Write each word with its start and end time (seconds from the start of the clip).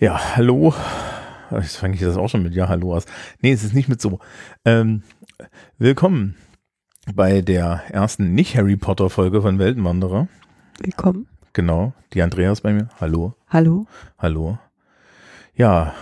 Ja, 0.00 0.36
hallo. 0.36 0.72
Jetzt 1.50 1.76
fange 1.76 1.94
ich 1.94 2.00
das 2.00 2.16
auch 2.16 2.28
schon 2.28 2.42
mit 2.42 2.54
Ja, 2.54 2.68
hallo 2.68 2.94
aus. 2.94 3.04
Nee, 3.40 3.52
es 3.52 3.64
ist 3.64 3.74
nicht 3.74 3.88
mit 3.88 4.00
so. 4.00 4.18
Ähm, 4.64 5.02
willkommen 5.78 6.36
bei 7.14 7.40
der 7.40 7.82
ersten 7.88 8.34
Nicht-Harry 8.34 8.76
Potter-Folge 8.76 9.40
von 9.40 9.58
Weltenwanderer. 9.58 10.28
Willkommen. 10.78 11.26
Genau, 11.54 11.94
die 12.12 12.22
Andreas 12.22 12.60
bei 12.60 12.72
mir. 12.72 12.88
Hallo. 13.00 13.34
Hallo. 13.48 13.86
Hallo. 14.18 14.58
Ja, 15.54 15.94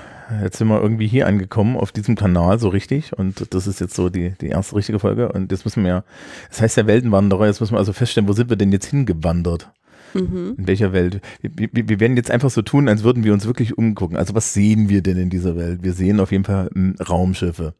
jetzt 0.42 0.58
sind 0.58 0.68
wir 0.68 0.82
irgendwie 0.82 1.06
hier 1.06 1.28
angekommen 1.28 1.76
auf 1.76 1.92
diesem 1.92 2.16
Kanal 2.16 2.58
so 2.58 2.68
richtig 2.68 3.16
und 3.16 3.54
das 3.54 3.68
ist 3.68 3.80
jetzt 3.80 3.94
so 3.94 4.08
die, 4.08 4.30
die 4.40 4.48
erste 4.48 4.74
richtige 4.74 4.98
Folge 4.98 5.30
und 5.30 5.52
jetzt 5.52 5.64
müssen 5.64 5.84
wir 5.84 5.90
ja, 5.90 6.04
das 6.48 6.60
heißt 6.60 6.76
ja 6.76 6.86
Weltenwanderer, 6.86 7.46
jetzt 7.46 7.60
müssen 7.60 7.74
wir 7.74 7.78
also 7.78 7.92
feststellen, 7.92 8.28
wo 8.28 8.32
sind 8.32 8.50
wir 8.50 8.56
denn 8.56 8.72
jetzt 8.72 8.86
hingewandert? 8.86 9.70
Mhm. 10.14 10.54
In 10.58 10.66
welcher 10.66 10.92
Welt? 10.92 11.20
Wir, 11.40 11.68
wir, 11.72 11.88
wir 11.88 12.00
werden 12.00 12.16
jetzt 12.16 12.30
einfach 12.30 12.50
so 12.50 12.62
tun, 12.62 12.88
als 12.88 13.02
würden 13.02 13.24
wir 13.24 13.32
uns 13.32 13.46
wirklich 13.46 13.76
umgucken. 13.76 14.16
Also 14.16 14.34
was 14.34 14.52
sehen 14.52 14.88
wir 14.88 15.02
denn 15.02 15.16
in 15.16 15.30
dieser 15.30 15.56
Welt? 15.56 15.82
Wir 15.82 15.92
sehen 15.92 16.20
auf 16.20 16.32
jeden 16.32 16.44
Fall 16.44 16.70
m, 16.74 16.94
Raumschiffe. 17.00 17.74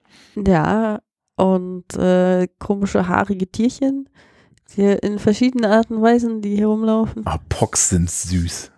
Ja, 0.46 1.00
und 1.36 1.94
äh, 1.96 2.48
komische 2.58 3.08
haarige 3.08 3.46
Tierchen, 3.46 4.08
die 4.74 4.82
in 4.82 5.18
verschiedenen 5.18 5.70
Arten 5.70 5.96
und 5.96 6.02
Weisen, 6.02 6.40
die 6.40 6.56
hier 6.56 6.66
rumlaufen. 6.66 7.22
Ah, 7.26 7.38
Pox 7.48 7.90
sind 7.90 8.10
süß. 8.10 8.70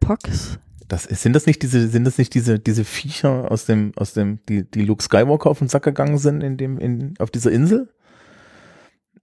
Pox. 0.00 0.58
Das, 0.88 1.04
sind 1.04 1.32
das 1.32 1.46
nicht 1.46 1.62
diese, 1.62 1.88
sind 1.88 2.04
das 2.04 2.18
nicht 2.18 2.34
diese, 2.34 2.60
diese 2.60 2.84
Viecher 2.84 3.50
aus 3.50 3.64
dem, 3.64 3.92
aus 3.96 4.12
dem, 4.12 4.38
die, 4.48 4.62
die 4.70 4.84
Luke 4.84 5.02
Skywalker 5.02 5.50
auf 5.50 5.58
den 5.58 5.68
Sack 5.68 5.82
gegangen 5.82 6.18
sind 6.18 6.42
in 6.42 6.56
dem, 6.56 6.78
in, 6.78 7.14
auf 7.18 7.30
dieser 7.30 7.50
Insel? 7.50 7.88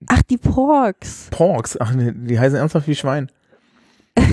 Ach, 0.07 0.21
die 0.23 0.37
Porks. 0.37 1.27
Porks, 1.31 1.79
ach, 1.79 1.93
die 1.95 2.37
heißen 2.37 2.57
ernsthaft 2.57 2.87
wie 2.87 2.95
Schwein. 2.95 3.29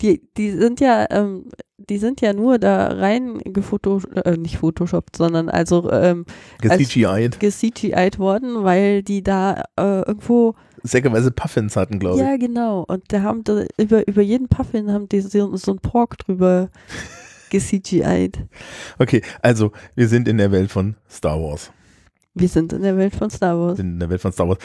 Die, 0.00 0.22
die 0.36 0.50
sind 0.50 0.80
ja, 0.80 1.06
ähm, 1.10 1.46
die 1.76 1.98
sind 1.98 2.20
ja 2.20 2.32
nur 2.32 2.58
da 2.58 2.88
rein 2.88 3.38
gefoto, 3.44 4.00
äh, 4.24 4.36
nicht 4.36 4.58
photoshoppt, 4.58 5.16
sondern 5.16 5.48
also 5.48 5.90
ähm, 5.90 6.24
Gecgi'd. 6.60 7.38
ge-CGI'd 7.38 8.18
worden, 8.18 8.64
weil 8.64 9.02
die 9.02 9.22
da 9.22 9.64
äh, 9.78 10.02
irgendwo, 10.02 10.54
Säckeweise 10.82 11.30
Puffins 11.30 11.76
hatten, 11.76 11.98
glaube 11.98 12.16
ich. 12.16 12.22
ja 12.22 12.36
genau, 12.36 12.84
und 12.88 13.04
da 13.12 13.22
haben 13.22 13.44
da 13.44 13.64
über, 13.76 14.06
über 14.08 14.22
jeden 14.22 14.48
Puffin 14.48 14.90
haben 14.90 15.08
die 15.08 15.20
so, 15.20 15.54
so 15.56 15.72
ein 15.72 15.78
Pork 15.78 16.18
drüber 16.18 16.70
ge-CGI'd. 17.50 18.46
Okay, 18.98 19.22
also 19.42 19.72
wir 19.94 20.08
sind 20.08 20.26
in 20.28 20.38
der 20.38 20.52
Welt 20.52 20.70
von 20.70 20.96
Star 21.08 21.40
Wars. 21.40 21.70
Wir 22.34 22.48
sind 22.48 22.72
in 22.72 22.82
der 22.82 22.96
Welt 22.96 23.14
von 23.14 23.28
Star 23.28 23.58
Wars. 23.58 23.76
sind 23.76 23.94
in 23.94 24.00
der 24.00 24.08
Welt 24.08 24.20
von 24.20 24.32
Star 24.32 24.48
Wars. 24.48 24.58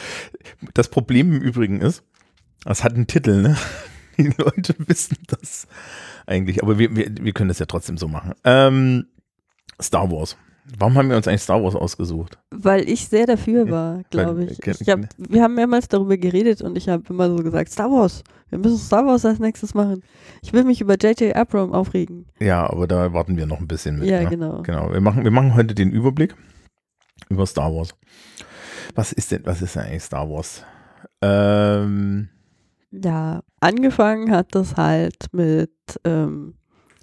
Das 0.73 0.87
Problem 0.87 1.33
im 1.33 1.41
Übrigen 1.41 1.81
ist, 1.81 2.03
es 2.65 2.83
hat 2.83 2.93
einen 2.93 3.07
Titel, 3.07 3.41
ne? 3.41 3.57
Die 4.17 4.33
Leute 4.37 4.75
wissen 4.77 5.17
das 5.27 5.67
eigentlich, 6.25 6.63
aber 6.63 6.77
wir, 6.79 6.95
wir, 6.95 7.11
wir 7.19 7.33
können 7.33 7.49
das 7.49 7.59
ja 7.59 7.65
trotzdem 7.65 7.97
so 7.97 8.07
machen. 8.07 8.33
Ähm, 8.43 9.07
Star 9.81 10.11
Wars. 10.11 10.37
Warum 10.79 10.97
haben 10.97 11.09
wir 11.09 11.17
uns 11.17 11.27
eigentlich 11.27 11.43
Star 11.43 11.63
Wars 11.63 11.75
ausgesucht? 11.75 12.39
Weil 12.49 12.89
ich 12.89 13.07
sehr 13.07 13.27
dafür 13.27 13.69
war, 13.69 14.01
glaube 14.09 14.45
ich. 14.45 14.59
ich 14.65 14.89
hab, 14.89 15.01
wir 15.17 15.43
haben 15.43 15.53
mehrmals 15.53 15.87
darüber 15.87 16.17
geredet 16.17 16.61
und 16.63 16.75
ich 16.75 16.89
habe 16.89 17.03
immer 17.09 17.29
so 17.29 17.35
gesagt, 17.43 17.71
Star 17.71 17.91
Wars, 17.91 18.23
wir 18.49 18.57
müssen 18.57 18.79
Star 18.79 19.05
Wars 19.05 19.25
als 19.25 19.37
nächstes 19.37 19.75
machen. 19.75 20.01
Ich 20.41 20.53
will 20.53 20.63
mich 20.63 20.81
über 20.81 20.95
J.J. 20.95 21.35
Abrams 21.35 21.71
aufregen. 21.71 22.25
Ja, 22.39 22.67
aber 22.67 22.87
da 22.87 23.13
warten 23.13 23.37
wir 23.37 23.45
noch 23.45 23.59
ein 23.59 23.67
bisschen 23.67 23.99
mit. 23.99 24.09
ja, 24.09 24.23
ne? 24.23 24.29
genau. 24.29 24.63
Genau. 24.63 24.91
Wir 24.91 25.01
machen, 25.01 25.23
wir 25.23 25.31
machen 25.31 25.53
heute 25.53 25.75
den 25.75 25.91
Überblick 25.91 26.35
über 27.29 27.45
Star 27.45 27.71
Wars. 27.71 27.89
Was 28.95 29.13
ist 29.13 29.31
denn, 29.31 29.45
was 29.45 29.61
ist 29.61 29.75
denn 29.75 29.83
eigentlich 29.83 30.03
Star 30.03 30.27
Wars? 30.27 30.63
Ähm, 31.21 32.29
Ja, 33.03 33.41
angefangen 33.59 34.31
hat 34.31 34.53
das 34.55 34.75
halt 34.75 35.27
mit 35.31 35.71
ähm, 36.03 36.55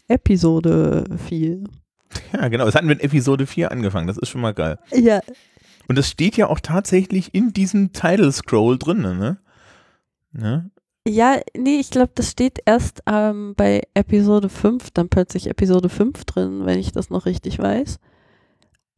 Episode 0.08 1.04
4. 1.26 1.64
ja, 2.32 2.48
genau. 2.48 2.66
Es 2.66 2.74
hat 2.74 2.84
mit 2.84 3.02
Episode 3.02 3.46
4 3.46 3.70
angefangen. 3.70 4.06
Das 4.06 4.18
ist 4.18 4.28
schon 4.28 4.40
mal 4.40 4.54
geil. 4.54 4.78
Ja, 4.92 5.20
Und 5.88 5.98
das 5.98 6.08
steht 6.08 6.36
ja 6.36 6.48
auch 6.48 6.60
tatsächlich 6.60 7.34
in 7.34 7.52
diesem 7.52 7.92
Title 7.92 8.30
Scroll 8.32 8.78
drin, 8.78 9.00
ne? 9.00 9.38
ne? 10.32 10.70
ja, 11.06 11.40
nee, 11.56 11.78
ich 11.80 11.90
glaube, 11.90 12.12
das 12.14 12.30
steht 12.30 12.60
erst 12.64 13.02
ähm, 13.06 13.54
bei 13.56 13.82
Episode 13.94 14.48
5, 14.48 14.90
dann 14.92 15.08
plötzlich 15.08 15.48
Episode 15.48 15.88
5 15.88 16.24
drin, 16.24 16.64
wenn 16.64 16.78
ich 16.78 16.92
das 16.92 17.10
noch 17.10 17.26
richtig 17.26 17.58
weiß. 17.58 17.98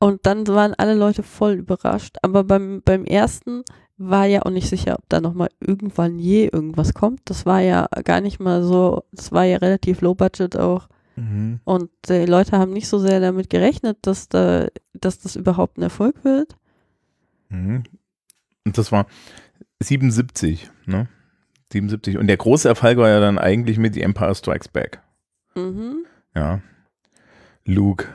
Und 0.00 0.26
dann 0.26 0.46
waren 0.48 0.74
alle 0.74 0.94
Leute 0.94 1.22
voll 1.22 1.54
überrascht. 1.54 2.16
Aber 2.20 2.44
beim, 2.44 2.82
beim 2.84 3.06
ersten 3.06 3.62
war 3.96 4.26
ja 4.26 4.42
auch 4.42 4.50
nicht 4.50 4.68
sicher, 4.68 4.96
ob 4.98 5.08
da 5.08 5.20
nochmal 5.20 5.48
irgendwann 5.60 6.18
je 6.18 6.48
irgendwas 6.52 6.94
kommt. 6.94 7.20
Das 7.26 7.46
war 7.46 7.60
ja 7.60 7.86
gar 8.04 8.20
nicht 8.20 8.40
mal 8.40 8.62
so, 8.62 9.04
das 9.12 9.32
war 9.32 9.44
ja 9.44 9.58
relativ 9.58 10.00
low 10.00 10.14
budget 10.14 10.58
auch. 10.58 10.88
Mhm. 11.16 11.60
Und 11.64 11.90
die 12.08 12.26
Leute 12.26 12.58
haben 12.58 12.72
nicht 12.72 12.88
so 12.88 12.98
sehr 12.98 13.20
damit 13.20 13.50
gerechnet, 13.50 13.98
dass, 14.02 14.28
da, 14.28 14.66
dass 14.94 15.20
das 15.20 15.36
überhaupt 15.36 15.78
ein 15.78 15.82
Erfolg 15.82 16.24
wird. 16.24 16.56
Mhm. 17.50 17.84
Und 18.64 18.78
das 18.78 18.90
war 18.90 19.06
77, 19.80 20.70
ne? 20.86 21.08
77. 21.72 22.18
Und 22.18 22.26
der 22.26 22.36
große 22.36 22.68
Erfolg 22.68 22.98
war 22.98 23.08
ja 23.08 23.20
dann 23.20 23.38
eigentlich 23.38 23.78
mit 23.78 23.94
The 23.94 24.02
Empire 24.02 24.34
Strikes 24.34 24.68
Back. 24.68 25.00
Mhm. 25.54 26.04
Ja. 26.34 26.60
Luke, 27.64 28.06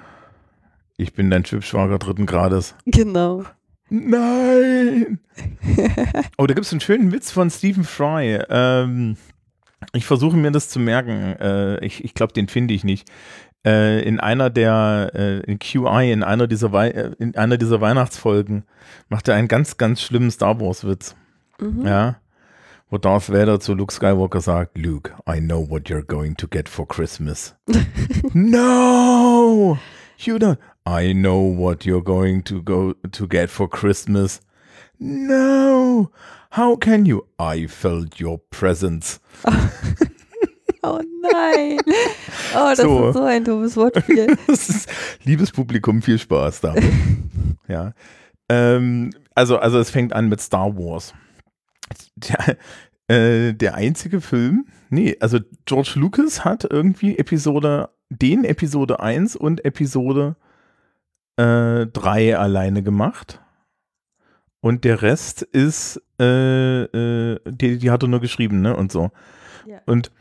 ich 0.97 1.13
bin 1.13 1.29
dein 1.29 1.45
Schwibschwager 1.45 1.99
dritten 1.99 2.25
Grades. 2.25 2.75
Genau. 2.85 3.45
Nein! 3.89 5.19
Oh, 6.37 6.47
da 6.47 6.53
gibt 6.53 6.65
es 6.65 6.71
einen 6.71 6.81
schönen 6.81 7.11
Witz 7.11 7.31
von 7.31 7.49
Stephen 7.49 7.83
Fry. 7.83 8.39
Ähm, 8.49 9.17
ich 9.93 10.05
versuche 10.05 10.37
mir 10.37 10.51
das 10.51 10.69
zu 10.69 10.79
merken. 10.79 11.35
Äh, 11.39 11.85
ich 11.85 12.03
ich 12.03 12.13
glaube, 12.13 12.33
den 12.33 12.47
finde 12.47 12.73
ich 12.73 12.83
nicht. 12.83 13.09
Äh, 13.65 14.01
in 14.03 14.19
einer 14.19 14.49
der, 14.49 15.11
äh, 15.13 15.39
in 15.41 15.59
QI, 15.59 16.11
in 16.11 16.23
einer, 16.23 16.47
dieser 16.47 16.71
Wei 16.71 16.89
äh, 16.91 17.11
in 17.19 17.35
einer 17.35 17.57
dieser 17.57 17.81
Weihnachtsfolgen, 17.81 18.63
macht 19.09 19.27
er 19.27 19.35
einen 19.35 19.49
ganz, 19.49 19.77
ganz 19.77 20.01
schlimmen 20.01 20.31
Star 20.31 20.59
Wars-Witz. 20.61 21.15
Mhm. 21.59 21.85
Ja. 21.85 22.19
Wo 22.89 22.97
Darth 22.97 23.31
Vader 23.31 23.59
zu 23.59 23.73
Luke 23.73 23.93
Skywalker 23.93 24.41
sagt, 24.41 24.77
Luke, 24.77 25.11
I 25.29 25.39
know 25.39 25.69
what 25.69 25.89
you're 25.89 26.05
going 26.05 26.35
to 26.37 26.47
get 26.47 26.69
for 26.69 26.87
Christmas. 26.87 27.55
no! 28.33 29.77
You 30.17 30.37
don't. 30.37 30.57
I 30.89 31.13
know 31.13 31.39
what 31.39 31.85
you're 31.85 32.01
going 32.01 32.41
to 32.43 32.61
go 32.63 32.93
to 33.11 33.27
get 33.27 33.49
for 33.51 33.67
Christmas. 33.69 34.41
No! 34.99 36.11
How 36.51 36.75
can 36.77 37.05
you? 37.05 37.27
I 37.37 37.67
felt 37.67 38.19
your 38.19 38.39
presence. 38.49 39.19
Oh 40.81 41.01
nein. 41.21 41.77
Oh, 42.55 42.69
das 42.69 42.77
So. 42.77 43.09
ist 43.09 43.13
so 43.15 43.23
ein 43.23 43.43
dummes 43.43 43.75
Wortspiel. 43.75 44.37
Ist, 44.47 44.87
liebes 45.25 45.51
Publikum, 45.51 46.01
viel 46.01 46.17
Spaß 46.17 46.61
damit. 46.61 46.85
ja. 47.67 47.91
Ähm, 48.47 49.09
also, 49.35 49.59
also 49.59 49.77
es 49.77 49.89
fängt 49.89 50.13
an 50.13 50.29
mit 50.29 50.39
Star 50.39 50.77
Wars. 50.77 51.13
Der, 52.15 52.57
äh, 53.13 53.53
der 53.53 53.75
einzige 53.75 54.21
Film, 54.21 54.67
nee, 54.89 55.17
also 55.19 55.39
George 55.65 55.95
Lucas 55.95 56.45
hat 56.45 56.65
irgendwie 56.69 57.17
Episode, 57.17 57.89
den 58.09 58.45
Episode 58.45 59.01
1 59.01 59.35
und 59.35 59.65
Episode 59.65 60.37
äh, 61.39 61.87
3 61.87 62.37
alleine 62.37 62.83
gemacht. 62.83 63.41
Und 64.61 64.83
der 64.83 65.01
Rest 65.01 65.41
ist, 65.41 66.01
äh, 66.19 66.83
äh, 66.83 67.39
die, 67.45 67.77
die 67.77 67.91
hat 67.91 68.03
er 68.03 68.09
nur 68.09 68.19
geschrieben, 68.19 68.61
ne? 68.61 68.75
Und 68.75 68.91
so. 68.91 69.11
Ja. 69.65 69.79
Und 69.85 70.11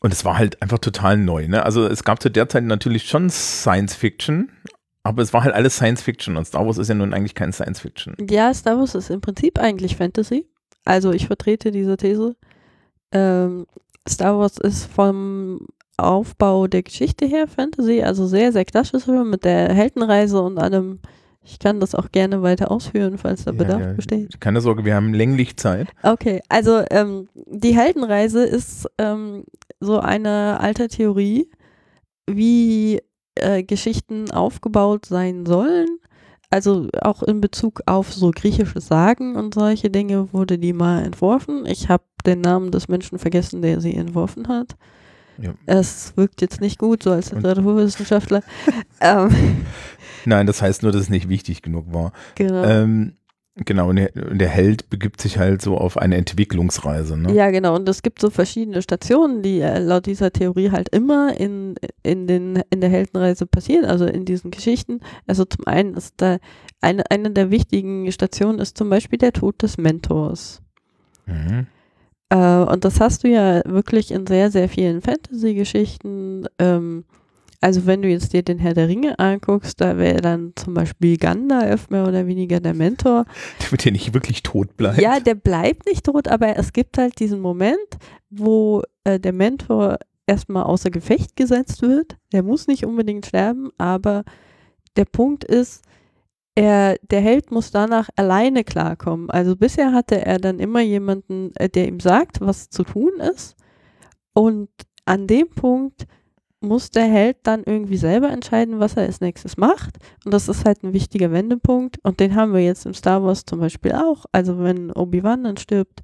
und 0.00 0.12
es 0.12 0.24
war 0.24 0.36
halt 0.36 0.60
einfach 0.60 0.80
total 0.80 1.16
neu, 1.16 1.48
ne? 1.48 1.64
Also 1.64 1.86
es 1.86 2.04
gab 2.04 2.20
zu 2.20 2.28
der 2.28 2.48
Zeit 2.48 2.64
natürlich 2.64 3.08
schon 3.08 3.30
Science 3.30 3.94
Fiction, 3.94 4.50
aber 5.02 5.22
es 5.22 5.32
war 5.32 5.44
halt 5.44 5.54
alles 5.54 5.76
Science 5.76 6.02
Fiction 6.02 6.36
und 6.36 6.46
Star 6.46 6.66
Wars 6.66 6.76
ist 6.76 6.88
ja 6.88 6.94
nun 6.94 7.14
eigentlich 7.14 7.34
kein 7.34 7.52
Science 7.54 7.80
Fiction. 7.80 8.14
Ja, 8.28 8.52
Star 8.52 8.76
Wars 8.76 8.94
ist 8.94 9.08
im 9.08 9.20
Prinzip 9.20 9.58
eigentlich 9.58 9.96
Fantasy. 9.96 10.46
Also 10.84 11.12
ich 11.12 11.26
vertrete 11.26 11.70
diese 11.70 11.96
These. 11.96 12.36
Ähm, 13.12 13.66
Star 14.06 14.38
Wars 14.38 14.58
ist 14.58 14.86
vom 14.86 15.66
Aufbau 15.96 16.66
der 16.66 16.82
Geschichte 16.82 17.26
her 17.26 17.46
Fantasy, 17.46 18.02
also 18.02 18.26
sehr, 18.26 18.52
sehr 18.52 18.64
klassisch 18.64 19.06
mit 19.06 19.44
der 19.44 19.72
Heldenreise 19.72 20.40
und 20.40 20.58
allem. 20.58 21.00
Ich 21.46 21.58
kann 21.58 21.78
das 21.78 21.94
auch 21.94 22.10
gerne 22.10 22.42
weiter 22.42 22.70
ausführen, 22.70 23.18
falls 23.18 23.44
da 23.44 23.52
Bedarf 23.52 23.80
Ja, 23.80 23.86
ja. 23.88 23.92
besteht. 23.92 24.40
Keine 24.40 24.62
Sorge, 24.62 24.84
wir 24.86 24.94
haben 24.94 25.12
länglich 25.12 25.58
Zeit. 25.58 25.88
Okay, 26.02 26.40
also 26.48 26.82
ähm, 26.90 27.28
die 27.34 27.76
Heldenreise 27.76 28.44
ist 28.44 28.88
ähm, 28.96 29.44
so 29.78 29.98
eine 29.98 30.58
alte 30.60 30.88
Theorie, 30.88 31.50
wie 32.26 33.02
äh, 33.34 33.62
Geschichten 33.62 34.30
aufgebaut 34.30 35.04
sein 35.06 35.44
sollen. 35.44 35.98
Also 36.48 36.88
auch 37.00 37.22
in 37.22 37.40
Bezug 37.40 37.82
auf 37.86 38.12
so 38.12 38.30
griechische 38.30 38.80
Sagen 38.80 39.36
und 39.36 39.54
solche 39.54 39.90
Dinge 39.90 40.32
wurde 40.32 40.56
die 40.58 40.72
mal 40.72 41.02
entworfen. 41.02 41.66
Ich 41.66 41.88
habe 41.88 42.04
den 42.24 42.40
Namen 42.40 42.70
des 42.70 42.88
Menschen 42.88 43.18
vergessen, 43.18 43.60
der 43.60 43.80
sie 43.80 43.94
entworfen 43.94 44.48
hat. 44.48 44.76
Ja. 45.40 45.54
Es 45.66 46.16
wirkt 46.16 46.40
jetzt 46.40 46.60
nicht 46.60 46.78
gut, 46.78 47.02
so 47.02 47.10
als 47.10 47.32
Literaturwissenschaftler. 47.32 48.42
ähm, 49.00 49.30
Nein, 50.24 50.46
das 50.46 50.62
heißt 50.62 50.82
nur, 50.82 50.92
dass 50.92 51.02
es 51.02 51.10
nicht 51.10 51.28
wichtig 51.28 51.62
genug 51.62 51.92
war. 51.92 52.12
genau. 52.34 52.64
Ähm, 52.64 53.14
genau, 53.56 53.90
und 53.90 53.96
der, 54.14 54.48
Held 54.48 54.90
begibt 54.90 55.20
sich 55.20 55.38
halt 55.38 55.62
so 55.62 55.76
auf 55.76 55.96
eine 55.96 56.16
Entwicklungsreise. 56.16 57.16
Ne? 57.16 57.32
Ja, 57.32 57.50
genau. 57.50 57.74
Und 57.74 57.88
es 57.88 58.02
gibt 58.02 58.20
so 58.20 58.30
verschiedene 58.30 58.82
Stationen, 58.82 59.42
die 59.42 59.60
äh, 59.60 59.78
laut 59.78 60.06
dieser 60.06 60.32
Theorie 60.32 60.70
halt 60.70 60.88
immer 60.90 61.38
in, 61.38 61.74
in, 62.02 62.26
den, 62.26 62.62
in 62.70 62.80
der 62.80 62.90
Heldenreise 62.90 63.46
passieren, 63.46 63.84
also 63.84 64.06
in 64.06 64.24
diesen 64.24 64.50
Geschichten. 64.50 65.00
Also 65.26 65.44
zum 65.44 65.66
einen 65.66 65.94
ist 65.94 66.14
da 66.18 66.38
eine, 66.80 67.10
eine 67.10 67.30
der 67.30 67.50
wichtigen 67.50 68.10
Stationen 68.12 68.58
ist 68.58 68.76
zum 68.78 68.90
Beispiel 68.90 69.18
der 69.18 69.32
Tod 69.32 69.62
des 69.62 69.78
Mentors. 69.78 70.62
Mhm. 71.26 71.66
Äh, 72.34 72.64
und 72.64 72.84
das 72.84 73.00
hast 73.00 73.22
du 73.22 73.28
ja 73.28 73.62
wirklich 73.64 74.10
in 74.10 74.26
sehr, 74.26 74.50
sehr 74.50 74.68
vielen 74.68 75.00
Fantasy-Geschichten. 75.00 76.46
Ähm, 76.58 77.04
also 77.60 77.86
wenn 77.86 78.02
du 78.02 78.08
jetzt 78.08 78.32
dir 78.32 78.42
den 78.42 78.58
Herr 78.58 78.74
der 78.74 78.88
Ringe 78.88 79.18
anguckst, 79.18 79.80
da 79.80 79.96
wäre 79.96 80.20
dann 80.20 80.52
zum 80.56 80.74
Beispiel 80.74 81.16
Gandalf 81.16 81.88
mehr 81.90 82.06
oder 82.06 82.26
weniger 82.26 82.60
der 82.60 82.74
Mentor. 82.74 83.24
Damit 83.64 83.86
er 83.86 83.92
nicht 83.92 84.12
wirklich 84.12 84.42
tot 84.42 84.76
bleibt. 84.76 85.00
Ja, 85.00 85.20
der 85.20 85.36
bleibt 85.36 85.86
nicht 85.86 86.04
tot, 86.04 86.28
aber 86.28 86.56
es 86.58 86.72
gibt 86.72 86.98
halt 86.98 87.20
diesen 87.20 87.40
Moment, 87.40 87.78
wo 88.30 88.82
äh, 89.04 89.20
der 89.20 89.32
Mentor 89.32 89.98
erstmal 90.26 90.64
außer 90.64 90.90
Gefecht 90.90 91.36
gesetzt 91.36 91.82
wird. 91.82 92.16
Der 92.32 92.42
muss 92.42 92.66
nicht 92.66 92.84
unbedingt 92.84 93.26
sterben, 93.26 93.70
aber 93.78 94.24
der 94.96 95.04
Punkt 95.04 95.44
ist, 95.44 95.82
er, 96.54 96.96
der 97.02 97.20
Held 97.20 97.50
muss 97.50 97.70
danach 97.70 98.08
alleine 98.16 98.64
klarkommen. 98.64 99.30
Also 99.30 99.56
bisher 99.56 99.92
hatte 99.92 100.24
er 100.24 100.38
dann 100.38 100.60
immer 100.60 100.80
jemanden, 100.80 101.52
äh, 101.56 101.68
der 101.68 101.88
ihm 101.88 102.00
sagt, 102.00 102.40
was 102.40 102.70
zu 102.70 102.84
tun 102.84 103.12
ist. 103.34 103.56
Und 104.34 104.68
an 105.04 105.26
dem 105.26 105.50
Punkt 105.50 106.06
muss 106.60 106.90
der 106.90 107.04
Held 107.04 107.38
dann 107.42 107.62
irgendwie 107.64 107.96
selber 107.96 108.30
entscheiden, 108.30 108.80
was 108.80 108.96
er 108.96 109.04
als 109.04 109.20
nächstes 109.20 109.56
macht. 109.56 109.98
Und 110.24 110.32
das 110.32 110.48
ist 110.48 110.64
halt 110.64 110.82
ein 110.82 110.92
wichtiger 110.92 111.32
Wendepunkt. 111.32 111.98
Und 112.02 112.20
den 112.20 112.34
haben 112.34 112.54
wir 112.54 112.64
jetzt 112.64 112.86
im 112.86 112.94
Star 112.94 113.22
Wars 113.22 113.44
zum 113.44 113.60
Beispiel 113.60 113.92
auch. 113.92 114.24
Also 114.32 114.58
wenn 114.60 114.90
Obi-Wan 114.92 115.44
dann 115.44 115.56
stirbt, 115.56 116.02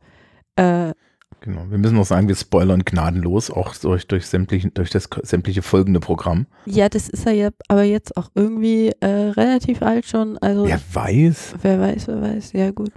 äh, 0.57 0.93
Genau. 1.43 1.65
Wir 1.71 1.79
müssen 1.79 1.97
noch 1.97 2.05
sagen, 2.05 2.29
wir 2.29 2.35
spoilern 2.35 2.85
gnadenlos, 2.85 3.51
auch 3.51 3.75
durch, 3.77 4.07
durch, 4.07 4.27
sämtlichen, 4.27 4.75
durch 4.75 4.91
das 4.91 5.09
sämtliche 5.23 5.63
folgende 5.63 5.99
Programm. 6.01 6.47
ja, 6.67 6.89
das 6.89 7.09
ist 7.09 7.27
er 7.27 7.33
ja 7.33 7.49
aber 7.69 7.83
jetzt 7.85 8.17
auch 8.17 8.31
irgendwie 8.35 8.93
äh, 9.01 9.07
relativ 9.07 9.81
alt 9.83 10.07
schon. 10.07 10.37
Also 10.39 10.67
Wer 10.67 10.81
weiß, 10.93 11.55
wer 11.63 11.81
weiß, 11.81 12.09
wer 12.09 12.21
weiß. 12.21 12.53
Ja, 12.53 12.71
gut. 12.73 12.93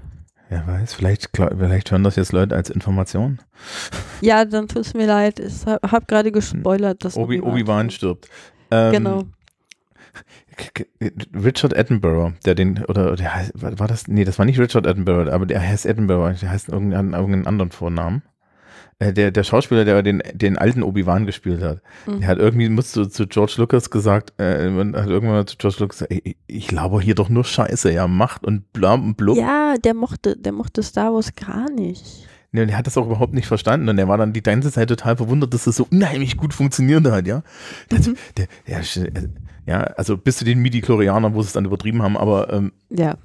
wer 0.50 0.68
weiß, 0.68 0.94
vielleicht, 0.94 1.30
vielleicht 1.36 1.92
hören 1.92 2.04
das 2.04 2.18
jetzt 2.18 2.34
Leute 2.34 2.56
als 2.56 2.70
Information. 2.70 3.40
Ja, 4.22 4.46
dann 4.46 4.70
tut 4.70 4.86
es 4.86 4.94
mir 4.94 5.06
leid. 5.06 5.40
Ich 5.40 5.66
habe 5.66 5.92
hab 5.92 6.08
gerade 6.08 6.32
gespoilert, 6.32 7.04
dass 7.04 7.18
Obi, 7.18 7.42
Obi-Wan 7.42 7.52
Obi-Wan 7.54 7.90
stirbt. 7.90 8.26
stirbt. 8.26 8.30
Ähm, 8.72 8.92
Genau. 8.94 9.24
Richard 11.34 11.76
Attenborough, 11.78 12.34
der 12.46 12.56
den, 12.56 12.86
oder 12.86 13.16
der 13.16 13.34
heißt, 13.36 13.52
war 13.62 13.80
war 13.80 13.88
das, 13.88 14.08
nee, 14.08 14.24
das 14.24 14.38
war 14.38 14.46
nicht 14.46 14.60
Richard 14.60 14.86
Attenborough, 14.88 15.30
aber 15.32 15.46
der 15.46 15.62
heißt 15.62 15.88
Attenborough, 15.88 16.40
der 16.40 16.52
heißt 16.52 16.70
irgendeinen, 16.70 17.14
irgendeinen 17.14 17.48
anderen 17.48 17.72
Vornamen. 17.72 18.22
Äh, 19.00 19.14
Der, 19.14 19.32
der 19.32 19.44
Schauspieler, 19.44 19.86
der 19.86 20.02
den, 20.04 20.22
den 20.34 20.58
alten 20.58 20.84
Obi-Wan 20.84 21.26
gespielt 21.26 21.62
hat, 21.62 21.82
Mhm. 22.06 22.20
der 22.20 22.28
hat 22.30 22.38
irgendwie, 22.40 22.70
musste 22.70 23.10
zu 23.10 23.28
George 23.28 23.56
Lucas 23.58 23.90
gesagt, 23.90 24.34
äh, 24.40 24.44
hat 24.70 25.08
irgendwann 25.08 25.22
mal 25.32 25.46
zu 25.46 25.58
George 25.58 25.78
Lucas 25.80 26.00
gesagt, 26.00 26.12
ey, 26.12 26.36
ich 26.48 26.72
laber 26.72 27.02
hier 27.02 27.16
doch 27.16 27.30
nur 27.30 27.44
Scheiße, 27.44 27.92
ja, 27.92 28.08
macht 28.08 28.44
und 28.46 28.72
bla 28.74 28.94
und 28.94 29.16
blub. 29.16 29.38
Ja, 29.38 29.76
der 29.84 29.94
mochte, 29.94 30.38
der 30.38 30.52
mochte 30.52 30.84
Star 30.84 31.14
Wars 31.14 31.34
gar 31.36 31.70
nicht. 31.72 32.28
Nee, 32.52 32.62
und 32.62 32.68
der 32.68 32.78
hat 32.78 32.86
das 32.86 32.98
auch 32.98 33.08
überhaupt 33.08 33.34
nicht 33.34 33.48
verstanden 33.48 33.90
und 33.90 33.98
der 33.98 34.08
war 34.08 34.18
dann 34.20 34.32
die 34.32 34.44
ganze 34.44 34.72
Zeit 34.72 34.88
total 34.90 35.18
verwundert, 35.18 35.54
dass 35.56 35.64
das 35.64 35.76
so 35.76 35.88
unheimlich 35.90 36.38
gut 36.38 36.54
funktioniert 36.54 37.04
hat, 37.10 37.26
ja. 37.26 37.42
Das, 37.90 38.08
Mhm. 38.08 38.16
der, 38.38 38.48
der, 38.68 38.80
äh, 38.80 39.28
ja, 39.66 39.80
also 39.82 40.18
bis 40.18 40.38
zu 40.38 40.46
den 40.46 40.60
Midi-Chlorianern, 40.60 41.34
wo 41.34 41.42
sie 41.42 41.48
es 41.48 41.54
dann 41.54 41.66
übertrieben 41.66 42.04
haben, 42.04 42.16
aber 42.18 42.54
ähm, 42.54 42.72
Ja. 42.92 43.16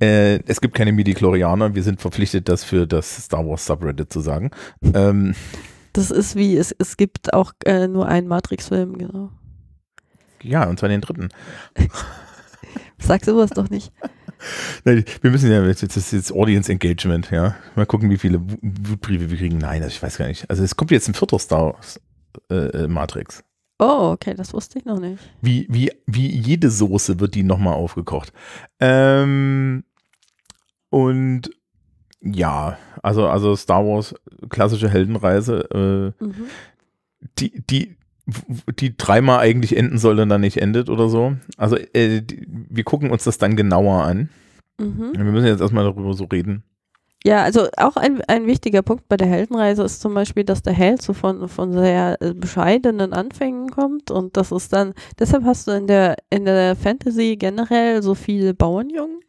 Äh, 0.00 0.40
es 0.46 0.60
gibt 0.60 0.74
keine 0.74 0.92
Midi-Chlorianer, 0.92 1.74
wir 1.74 1.82
sind 1.82 2.00
verpflichtet, 2.00 2.48
das 2.48 2.64
für 2.64 2.86
das 2.86 3.24
Star 3.24 3.46
Wars 3.46 3.66
Subreddit 3.66 4.12
zu 4.12 4.20
sagen. 4.20 4.50
Ähm, 4.94 5.34
Das 5.92 6.10
ist 6.10 6.36
wie, 6.36 6.56
es, 6.56 6.74
es 6.78 6.96
gibt 6.96 7.32
auch 7.34 7.52
äh, 7.64 7.88
nur 7.88 8.06
einen 8.08 8.28
Matrix-Film, 8.28 8.98
genau. 8.98 9.30
ja, 10.42 10.68
und 10.68 10.78
zwar 10.78 10.88
den 10.88 11.00
dritten. 11.00 11.28
Sag 12.98 13.24
sowas 13.24 13.50
doch 13.50 13.70
nicht. 13.70 13.92
Nein, 14.84 15.04
wir 15.20 15.30
müssen 15.30 15.50
ja, 15.50 15.62
jetzt- 15.66 15.82
das 15.82 15.96
ist 15.96 16.12
jetzt 16.12 16.32
Audience 16.32 16.70
Engagement, 16.70 17.30
ja. 17.30 17.56
Mal 17.76 17.86
gucken, 17.86 18.10
wie 18.10 18.16
viele 18.18 18.40
Wu- 18.40 18.56
Wutbriefe 18.62 19.30
wir 19.30 19.36
kriegen. 19.38 19.58
Nein, 19.58 19.82
das, 19.82 19.92
ich 19.92 20.02
weiß 20.02 20.16
gar 20.18 20.28
nicht. 20.28 20.48
Also 20.48 20.62
es 20.62 20.76
kommt 20.76 20.90
jetzt 20.90 21.08
ein 21.08 21.14
vierter 21.14 21.38
Star 21.38 21.74
Wars 21.74 22.00
äh, 22.50 22.54
äh, 22.54 22.88
Matrix. 22.88 23.42
Oh, 23.82 24.10
okay, 24.12 24.34
das 24.34 24.52
wusste 24.52 24.78
ich 24.78 24.84
noch 24.84 25.00
nicht. 25.00 25.18
Wie, 25.40 25.66
wie, 25.70 25.90
wie 26.06 26.28
jede 26.28 26.70
Soße 26.70 27.18
wird 27.18 27.34
die 27.34 27.42
nochmal 27.42 27.74
aufgekocht. 27.74 28.32
Ähm, 28.78 29.84
und 30.90 31.50
ja, 32.20 32.76
also, 33.02 33.26
also 33.28 33.56
Star 33.56 33.84
Wars, 33.86 34.14
klassische 34.50 34.90
Heldenreise, 34.90 36.14
äh, 36.20 36.24
Mhm. 36.24 36.34
die, 37.38 37.62
die, 37.70 37.96
die 38.78 38.96
dreimal 38.96 39.38
eigentlich 39.38 39.76
enden 39.76 39.96
soll 39.96 40.20
und 40.20 40.28
dann 40.28 40.42
nicht 40.42 40.58
endet 40.58 40.90
oder 40.90 41.08
so. 41.08 41.36
Also 41.56 41.76
äh, 41.76 42.20
die, 42.20 42.46
wir 42.48 42.84
gucken 42.84 43.10
uns 43.10 43.24
das 43.24 43.38
dann 43.38 43.56
genauer 43.56 44.04
an. 44.04 44.28
Mhm. 44.78 45.12
Wir 45.14 45.24
müssen 45.24 45.46
jetzt 45.46 45.60
erstmal 45.62 45.84
darüber 45.84 46.12
so 46.12 46.24
reden. 46.24 46.64
Ja, 47.22 47.42
also 47.42 47.68
auch 47.76 47.96
ein, 47.96 48.22
ein 48.28 48.46
wichtiger 48.46 48.80
Punkt 48.80 49.06
bei 49.08 49.16
der 49.18 49.26
Heldenreise 49.26 49.82
ist 49.82 50.00
zum 50.00 50.14
Beispiel, 50.14 50.44
dass 50.44 50.62
der 50.62 50.72
Held 50.72 51.02
so 51.02 51.12
von, 51.12 51.48
von 51.48 51.72
sehr 51.72 52.16
äh, 52.22 52.32
bescheidenen 52.32 53.12
Anfängen 53.12 53.70
kommt 53.70 54.10
und 54.10 54.38
das 54.38 54.52
ist 54.52 54.72
dann, 54.72 54.94
deshalb 55.18 55.44
hast 55.44 55.66
du 55.66 55.72
in 55.72 55.86
der, 55.86 56.16
in 56.30 56.46
der 56.46 56.76
Fantasy 56.76 57.36
generell 57.36 58.02
so 58.02 58.14
viele 58.14 58.54
Bauernjungen. 58.54 59.20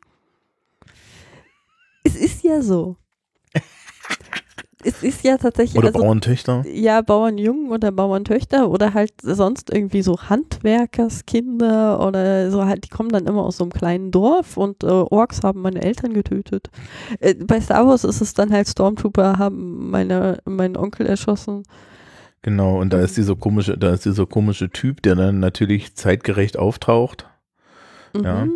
Es 2.04 2.16
ist 2.16 2.44
ja 2.44 2.62
so. 2.62 2.96
Es 4.84 5.04
ist 5.04 5.24
ja 5.24 5.38
tatsächlich, 5.38 5.78
Oder 5.78 5.88
also, 5.88 6.00
Bauerntöchter. 6.00 6.64
ja, 6.68 7.02
Bauernjungen 7.02 7.72
oder 7.72 7.92
Bauerntöchter 7.92 8.70
oder 8.70 8.94
halt 8.94 9.14
sonst 9.22 9.74
irgendwie 9.74 10.02
so 10.02 10.20
Handwerkerskinder 10.22 12.06
oder 12.06 12.52
so 12.52 12.66
halt, 12.66 12.86
die 12.86 12.90
kommen 12.90 13.10
dann 13.10 13.26
immer 13.26 13.44
aus 13.44 13.58
so 13.58 13.64
einem 13.64 13.72
kleinen 13.72 14.12
Dorf 14.12 14.58
und 14.58 14.84
äh, 14.84 14.88
Orks 14.88 15.42
haben 15.44 15.62
meine 15.62 15.82
Eltern 15.82 16.14
getötet. 16.14 16.70
Äh, 17.20 17.36
bei 17.36 17.60
Star 17.62 17.88
Wars 17.88 18.04
ist 18.04 18.22
es 18.22 18.34
dann 18.34 18.52
halt 18.52 18.68
Stormtrooper 18.68 19.38
haben 19.38 19.90
meine, 19.90 20.40
meinen 20.46 20.78
Onkel 20.78 21.06
erschossen. 21.06 21.64
Genau, 22.42 22.80
und 22.80 22.92
da 22.92 23.00
ist 23.02 23.18
dieser 23.18 23.36
komische, 23.36 23.78
da 23.78 23.94
ist 23.94 24.06
dieser 24.06 24.26
komische 24.26 24.70
Typ, 24.70 25.02
der 25.04 25.16
dann 25.16 25.40
natürlich 25.40 25.96
zeitgerecht 25.96 26.58
auftaucht. 26.58 27.28
Mhm. 28.16 28.24
Ja. 28.24 28.48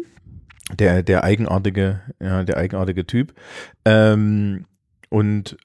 Der, 0.79 1.03
der 1.03 1.23
eigenartige, 1.23 2.01
ja, 2.19 2.43
der 2.43 2.57
eigenartige 2.57 3.05
Typ. 3.05 3.35
Ähm, 3.85 4.65
und 5.09 5.57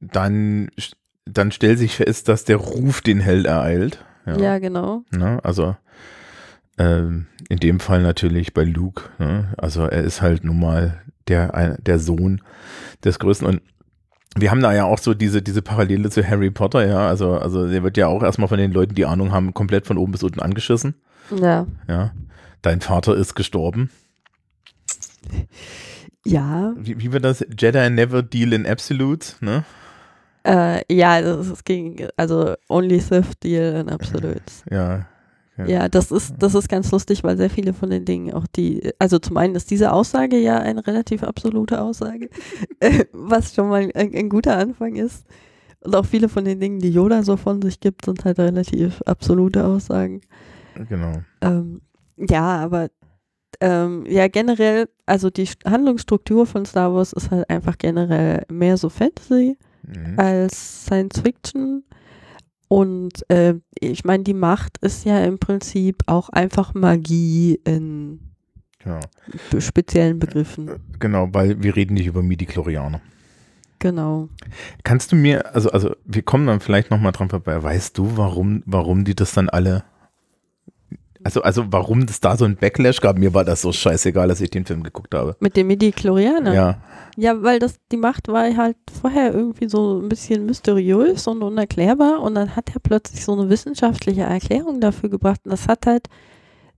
dann, 0.00 0.70
dann 1.24 1.52
stellt 1.52 1.78
sich 1.78 1.96
fest, 1.96 2.28
dass 2.28 2.44
der 2.44 2.56
Ruf 2.56 3.00
den 3.02 3.20
Held 3.20 3.46
ereilt. 3.46 4.04
Ja, 4.26 4.36
Ja. 4.38 4.58
genau. 4.58 5.02
Ne? 5.10 5.38
Also 5.42 5.76
ähm, 6.78 7.26
in 7.48 7.58
dem 7.58 7.80
Fall 7.80 8.02
natürlich 8.02 8.54
bei 8.54 8.64
Luke. 8.64 9.04
Ne? 9.18 9.52
Also 9.58 9.82
er 9.82 10.02
ist 10.02 10.22
halt 10.22 10.44
nun 10.44 10.58
mal 10.60 11.00
der, 11.28 11.78
der 11.78 11.98
Sohn 11.98 12.40
des 13.04 13.18
Größten. 13.18 13.46
Und 13.46 13.62
wir 14.36 14.50
haben 14.50 14.62
da 14.62 14.72
ja 14.72 14.84
auch 14.84 14.98
so 14.98 15.12
diese, 15.14 15.42
diese 15.42 15.60
Parallele 15.62 16.08
zu 16.10 16.26
Harry 16.26 16.50
Potter, 16.50 16.86
ja. 16.86 17.06
Also, 17.08 17.34
also 17.34 17.68
der 17.68 17.82
wird 17.82 17.96
ja 17.96 18.06
auch 18.06 18.22
erstmal 18.22 18.48
von 18.48 18.58
den 18.58 18.72
Leuten, 18.72 18.94
die 18.94 19.04
Ahnung 19.04 19.32
haben, 19.32 19.52
komplett 19.54 19.86
von 19.86 19.98
oben 19.98 20.12
bis 20.12 20.22
unten 20.22 20.40
angeschissen. 20.40 20.94
Ja. 21.36 21.66
Ja. 21.88 22.12
Dein 22.62 22.80
Vater 22.80 23.16
ist 23.16 23.34
gestorben. 23.34 23.90
Ja. 26.24 26.74
Wie, 26.76 26.98
wie 27.00 27.12
wird 27.12 27.24
das? 27.24 27.44
Jedi 27.58 27.90
never 27.90 28.22
deal 28.22 28.52
in 28.52 28.66
absolutes, 28.66 29.36
ne? 29.40 29.64
Äh, 30.44 30.82
ja, 30.92 31.20
das 31.20 31.48
ist 31.48 31.64
gegen, 31.64 32.08
also 32.16 32.54
Only 32.68 33.00
Sith 33.00 33.38
Deal 33.42 33.76
in 33.80 33.88
Absolutes. 33.88 34.64
Ja. 34.70 35.06
Ja, 35.66 35.90
das 35.90 36.10
ist, 36.10 36.36
das 36.38 36.54
ist 36.54 36.70
ganz 36.70 36.90
lustig, 36.90 37.22
weil 37.22 37.36
sehr 37.36 37.50
viele 37.50 37.74
von 37.74 37.90
den 37.90 38.06
Dingen 38.06 38.32
auch 38.32 38.46
die, 38.46 38.92
also 38.98 39.18
zum 39.18 39.36
einen 39.36 39.54
ist 39.54 39.70
diese 39.70 39.92
Aussage 39.92 40.38
ja 40.38 40.58
eine 40.58 40.86
relativ 40.86 41.22
absolute 41.22 41.82
Aussage, 41.82 42.30
äh, 42.80 43.04
was 43.12 43.54
schon 43.54 43.68
mal 43.68 43.90
ein, 43.94 44.14
ein 44.14 44.28
guter 44.30 44.56
Anfang 44.56 44.96
ist. 44.96 45.26
Und 45.80 45.94
auch 45.94 46.06
viele 46.06 46.30
von 46.30 46.46
den 46.46 46.60
Dingen, 46.60 46.78
die 46.78 46.90
Yoda 46.90 47.22
so 47.22 47.36
von 47.36 47.60
sich 47.60 47.78
gibt, 47.80 48.06
sind 48.06 48.24
halt 48.24 48.38
relativ 48.38 49.02
absolute 49.02 49.66
Aussagen. 49.66 50.22
Genau. 50.88 51.20
Ähm, 51.42 51.82
ja, 52.16 52.42
aber 52.62 52.88
ähm, 53.60 54.06
ja, 54.06 54.28
generell, 54.28 54.88
also 55.04 55.28
die 55.28 55.46
St- 55.46 55.68
Handlungsstruktur 55.68 56.46
von 56.46 56.64
Star 56.64 56.94
Wars 56.94 57.12
ist 57.12 57.30
halt 57.30 57.50
einfach 57.50 57.76
generell 57.76 58.44
mehr 58.50 58.78
so 58.78 58.88
Fantasy 58.88 59.58
Mhm. 59.82 60.18
als 60.18 60.84
Science 60.86 61.20
Fiction. 61.20 61.84
Und 62.68 63.28
äh, 63.30 63.54
ich 63.80 64.04
meine, 64.04 64.22
die 64.22 64.34
Macht 64.34 64.78
ist 64.78 65.04
ja 65.04 65.24
im 65.24 65.38
Prinzip 65.38 66.02
auch 66.06 66.28
einfach 66.28 66.72
Magie 66.74 67.60
in 67.64 68.20
be- 69.50 69.60
speziellen 69.60 70.18
Begriffen. 70.18 70.70
Genau, 71.00 71.28
weil 71.32 71.62
wir 71.62 71.74
reden 71.74 71.94
nicht 71.94 72.06
über 72.06 72.22
Midi-Chlorianer. 72.22 73.00
Genau. 73.80 74.28
Kannst 74.84 75.10
du 75.10 75.16
mir, 75.16 75.54
also, 75.54 75.70
also 75.70 75.96
wir 76.04 76.22
kommen 76.22 76.46
dann 76.46 76.60
vielleicht 76.60 76.90
nochmal 76.90 77.12
dran 77.12 77.30
vorbei, 77.30 77.62
weißt 77.62 77.96
du, 77.98 78.16
warum, 78.16 78.62
warum 78.66 79.04
die 79.04 79.14
das 79.14 79.32
dann 79.32 79.48
alle, 79.48 79.84
also, 81.24 81.42
also 81.42 81.64
warum 81.70 82.02
es 82.02 82.20
da 82.20 82.36
so 82.36 82.44
ein 82.44 82.56
Backlash 82.56 83.00
gab? 83.00 83.18
Mir 83.18 83.34
war 83.34 83.44
das 83.44 83.62
so 83.62 83.72
scheißegal, 83.72 84.28
dass 84.28 84.40
ich 84.40 84.50
den 84.50 84.64
Film 84.64 84.82
geguckt 84.82 85.14
habe. 85.14 85.36
Mit 85.40 85.56
dem 85.56 85.66
Midi-Chlorianer. 85.66 86.54
Ja, 86.54 86.78
Ja, 87.16 87.42
weil 87.42 87.58
das, 87.58 87.76
die 87.92 87.96
Macht 87.96 88.28
war 88.28 88.54
halt 88.56 88.76
vorher 89.00 89.34
irgendwie 89.34 89.68
so 89.68 90.00
ein 90.00 90.08
bisschen 90.08 90.46
mysteriös 90.46 91.26
und 91.26 91.42
unerklärbar 91.42 92.20
und 92.22 92.34
dann 92.34 92.56
hat 92.56 92.70
er 92.74 92.80
plötzlich 92.80 93.24
so 93.24 93.32
eine 93.32 93.50
wissenschaftliche 93.50 94.22
Erklärung 94.22 94.80
dafür 94.80 95.10
gebracht 95.10 95.40
und 95.44 95.50
das 95.50 95.68
hat 95.68 95.86
halt 95.86 96.08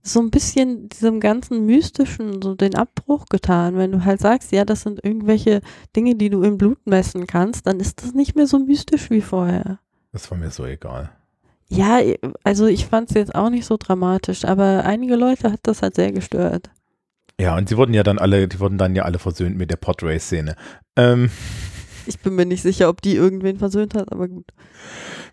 so 0.01 0.19
ein 0.19 0.31
bisschen 0.31 0.89
diesem 0.89 1.21
ganzen 1.21 1.65
Mystischen 1.65 2.41
so 2.41 2.55
den 2.55 2.75
Abbruch 2.75 3.25
getan. 3.27 3.77
Wenn 3.77 3.93
du 3.93 4.03
halt 4.03 4.19
sagst, 4.19 4.51
ja, 4.51 4.65
das 4.65 4.81
sind 4.81 5.01
irgendwelche 5.03 5.61
Dinge, 5.95 6.15
die 6.15 6.29
du 6.29 6.43
im 6.43 6.57
Blut 6.57 6.85
messen 6.85 7.25
kannst, 7.25 7.65
dann 7.67 7.79
ist 7.79 8.03
das 8.03 8.13
nicht 8.13 8.35
mehr 8.35 8.47
so 8.47 8.59
mystisch 8.59 9.09
wie 9.09 9.21
vorher. 9.21 9.79
das 10.11 10.29
war 10.29 10.37
mir 10.37 10.51
so 10.51 10.65
egal. 10.65 11.09
Ja, 11.75 11.99
also 12.43 12.67
ich 12.67 12.85
fand 12.85 13.09
es 13.09 13.15
jetzt 13.15 13.33
auch 13.35 13.49
nicht 13.49 13.65
so 13.65 13.77
dramatisch, 13.77 14.45
aber 14.45 14.83
einige 14.85 15.15
Leute 15.15 15.51
hat 15.51 15.61
das 15.63 15.81
halt 15.81 15.95
sehr 15.95 16.11
gestört. 16.11 16.69
Ja, 17.39 17.57
und 17.57 17.67
sie 17.67 17.77
wurden 17.77 17.93
ja 17.95 18.03
dann 18.03 18.19
alle, 18.19 18.47
die 18.47 18.59
wurden 18.59 18.77
dann 18.77 18.95
ja 18.95 19.03
alle 19.03 19.17
versöhnt 19.17 19.57
mit 19.57 19.71
der 19.71 19.77
Podrace-Szene. 19.77 20.55
Ähm, 20.95 21.31
Ich 22.05 22.19
bin 22.19 22.35
mir 22.35 22.45
nicht 22.45 22.61
sicher, 22.61 22.89
ob 22.89 23.01
die 23.01 23.15
irgendwen 23.15 23.57
versöhnt 23.57 23.95
hat, 23.95 24.11
aber 24.11 24.27
gut. 24.27 24.45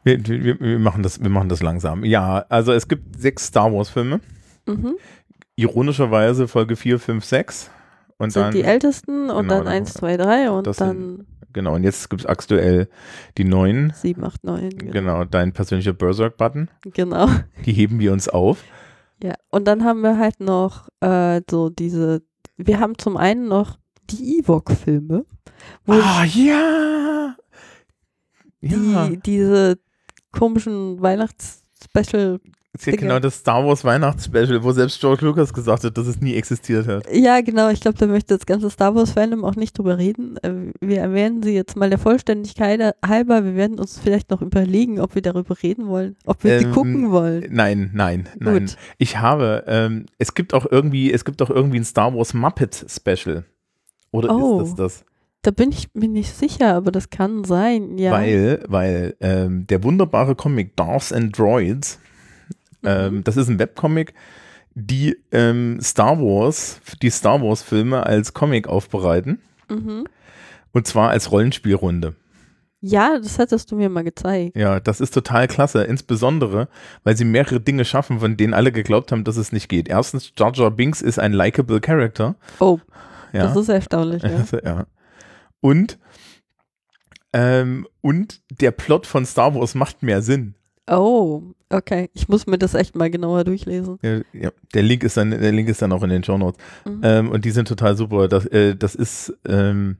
wir, 0.04 0.24
wir, 0.26 0.58
wir, 0.60 0.78
machen 0.78 1.02
das, 1.02 1.20
wir 1.20 1.28
machen 1.28 1.48
das 1.48 1.62
langsam. 1.62 2.04
Ja, 2.04 2.46
also 2.48 2.72
es 2.72 2.88
gibt 2.88 3.20
sechs 3.20 3.46
Star 3.46 3.72
Wars-Filme. 3.72 4.20
Mhm. 4.66 4.96
Ironischerweise 5.56 6.48
Folge 6.48 6.76
4, 6.76 6.98
5, 6.98 7.24
6. 7.24 7.70
Und 8.18 8.32
sind 8.32 8.42
dann, 8.42 8.52
die 8.54 8.62
ältesten 8.62 9.30
und 9.30 9.42
genau, 9.42 9.56
dann 9.56 9.64
dann- 9.64 9.74
1, 9.74 9.94
2, 9.94 10.16
3 10.16 10.50
und 10.50 10.66
das 10.66 10.76
dann 10.78 11.26
genau, 11.52 11.74
und 11.74 11.84
jetzt 11.84 12.10
gibt 12.10 12.22
es 12.22 12.26
aktuell 12.26 12.88
die 13.38 13.44
neuen. 13.44 13.92
7, 13.94 14.22
8, 14.24 14.44
9. 14.44 14.70
Genau, 14.70 15.24
dein 15.24 15.52
persönlicher 15.52 15.92
Berserk-Button. 15.92 16.68
Genau. 16.92 17.28
Die 17.66 17.72
heben 17.72 17.98
wir 17.98 18.12
uns 18.12 18.28
auf. 18.28 18.64
Ja. 19.22 19.34
Und 19.50 19.66
dann 19.66 19.84
haben 19.84 20.00
wir 20.02 20.18
halt 20.18 20.40
noch 20.40 20.88
äh, 21.00 21.42
so 21.48 21.68
diese, 21.68 22.22
wir 22.56 22.80
haben 22.80 22.96
zum 22.96 23.16
einen 23.16 23.48
noch 23.48 23.78
die 24.10 24.38
Ewok-Filme, 24.38 25.26
wo 25.84 25.92
Ah, 25.92 26.24
ja! 26.24 27.36
Ja, 28.62 29.08
die, 29.08 29.18
diese 29.18 29.78
komischen 30.32 31.00
Weihnachts-Special 31.00 32.40
ist 32.72 32.86
ja 32.86 32.94
genau 32.94 33.18
das 33.18 33.36
Star 33.36 33.66
Wars 33.66 33.84
Weihnachtsspecial, 33.84 34.62
wo 34.62 34.70
selbst 34.72 35.00
George 35.00 35.24
Lucas 35.26 35.52
gesagt 35.52 35.82
hat, 35.84 35.98
dass 35.98 36.06
es 36.06 36.20
nie 36.20 36.34
existiert 36.34 36.86
hat. 36.86 37.04
Ja, 37.12 37.40
genau. 37.40 37.68
Ich 37.70 37.80
glaube, 37.80 37.98
da 37.98 38.06
möchte 38.06 38.36
das 38.36 38.46
ganze 38.46 38.70
Star 38.70 38.94
Wars-Fandom 38.94 39.44
auch 39.44 39.56
nicht 39.56 39.76
drüber 39.76 39.98
reden. 39.98 40.36
Äh, 40.38 40.72
Wir 40.80 41.00
erwähnen 41.00 41.42
sie 41.42 41.52
jetzt 41.54 41.76
mal 41.76 41.90
der 41.90 41.98
Vollständigkeit 41.98 42.94
halber. 43.04 43.44
Wir 43.44 43.56
werden 43.56 43.78
uns 43.80 43.98
vielleicht 43.98 44.30
noch 44.30 44.40
überlegen, 44.40 45.00
ob 45.00 45.14
wir 45.14 45.22
darüber 45.22 45.56
reden 45.62 45.88
wollen, 45.88 46.16
ob 46.26 46.44
wir 46.44 46.58
sie 46.60 46.66
Ähm, 46.66 46.72
gucken 46.72 47.10
wollen. 47.10 47.46
Nein, 47.50 47.90
nein, 47.92 48.28
nein. 48.38 48.66
Gut. 48.66 48.76
Ich 48.98 49.18
habe, 49.18 49.64
ähm, 49.66 50.06
es 50.18 50.34
gibt 50.34 50.54
auch 50.54 50.66
irgendwie, 50.70 51.12
es 51.12 51.24
gibt 51.24 51.42
auch 51.42 51.50
irgendwie 51.50 51.78
ein 51.80 51.84
Star 51.84 52.14
Wars 52.14 52.34
Muppet 52.34 52.86
Special. 52.88 53.44
Oder 54.12 54.34
Oh. 54.36 54.60
ist 54.60 54.70
das 54.70 54.76
das? 54.76 55.04
Da 55.42 55.50
bin 55.50 55.70
ich 55.72 55.88
mir 55.94 56.08
nicht 56.08 56.34
sicher, 56.36 56.74
aber 56.74 56.90
das 56.92 57.08
kann 57.10 57.44
sein. 57.44 57.96
Ja. 57.96 58.12
Weil, 58.12 58.62
weil 58.68 59.16
ähm, 59.20 59.66
der 59.66 59.82
wunderbare 59.82 60.34
Comic 60.34 60.76
Darths 60.76 61.12
and 61.12 61.36
Droids, 61.38 61.98
ähm, 62.84 63.16
Mhm. 63.16 63.24
das 63.24 63.36
ist 63.36 63.48
ein 63.48 63.58
Webcomic, 63.58 64.14
die 64.74 65.16
ähm, 65.32 65.78
Star 65.82 66.18
Wars, 66.20 66.80
die 67.02 67.10
Star 67.10 67.42
Wars 67.42 67.62
Filme 67.62 68.04
als 68.06 68.32
Comic 68.34 68.68
aufbereiten. 68.68 69.40
Mhm. 69.68 70.04
Und 70.72 70.86
zwar 70.86 71.10
als 71.10 71.32
Rollenspielrunde. 71.32 72.14
Ja, 72.82 73.18
das 73.18 73.38
hattest 73.38 73.70
du 73.70 73.76
mir 73.76 73.90
mal 73.90 74.04
gezeigt. 74.04 74.56
Ja, 74.56 74.80
das 74.80 75.00
ist 75.02 75.12
total 75.12 75.48
klasse. 75.48 75.82
Insbesondere, 75.82 76.68
weil 77.04 77.14
sie 77.16 77.26
mehrere 77.26 77.60
Dinge 77.60 77.84
schaffen, 77.84 78.20
von 78.20 78.36
denen 78.38 78.54
alle 78.54 78.72
geglaubt 78.72 79.12
haben, 79.12 79.24
dass 79.24 79.36
es 79.36 79.52
nicht 79.52 79.68
geht. 79.68 79.86
Erstens, 79.88 80.32
Jar 80.38 80.52
Jar 80.54 80.70
Binks 80.70 81.02
ist 81.02 81.18
ein 81.18 81.32
likable 81.34 81.80
Character. 81.80 82.36
Oh, 82.58 82.78
Ja. 83.32 83.42
das 83.48 83.56
ist 83.56 83.68
erstaunlich. 83.68 84.22
Ja. 84.22 84.30
Ja. 84.64 84.86
Und, 85.60 85.98
ähm, 87.32 87.86
und 88.00 88.40
der 88.60 88.70
Plot 88.70 89.06
von 89.06 89.26
Star 89.26 89.54
Wars 89.54 89.74
macht 89.74 90.02
mehr 90.02 90.22
Sinn. 90.22 90.54
Oh, 90.88 91.42
okay. 91.70 92.10
Ich 92.14 92.28
muss 92.28 92.46
mir 92.46 92.58
das 92.58 92.74
echt 92.74 92.94
mal 92.94 93.10
genauer 93.10 93.44
durchlesen. 93.44 93.98
Ja, 94.02 94.20
ja, 94.32 94.50
der 94.74 94.82
Link 94.82 95.02
ist 95.04 95.16
dann, 95.16 95.30
der 95.30 95.52
Link 95.52 95.68
ist 95.68 95.82
dann 95.82 95.92
auch 95.92 96.02
in 96.02 96.10
den 96.10 96.24
Show 96.24 96.38
Notes. 96.38 96.62
Mhm. 96.84 97.00
Ähm, 97.02 97.30
und 97.30 97.44
die 97.44 97.50
sind 97.50 97.68
total 97.68 97.96
super. 97.96 98.28
Das, 98.28 98.46
äh, 98.46 98.76
das 98.76 98.94
ist, 98.94 99.32
ähm, 99.46 99.98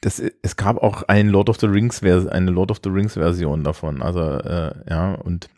das, 0.00 0.20
es 0.42 0.56
gab 0.56 0.78
auch 0.78 1.04
ein 1.04 1.28
Lord 1.28 1.48
of 1.48 1.60
the 1.60 1.66
Rings, 1.66 2.02
eine 2.02 2.50
Lord 2.50 2.70
of 2.70 2.80
the 2.82 2.90
Rings 2.90 3.14
Version 3.14 3.64
davon. 3.64 4.02
Also, 4.02 4.20
äh, 4.20 4.74
ja, 4.90 5.14
und, 5.14 5.48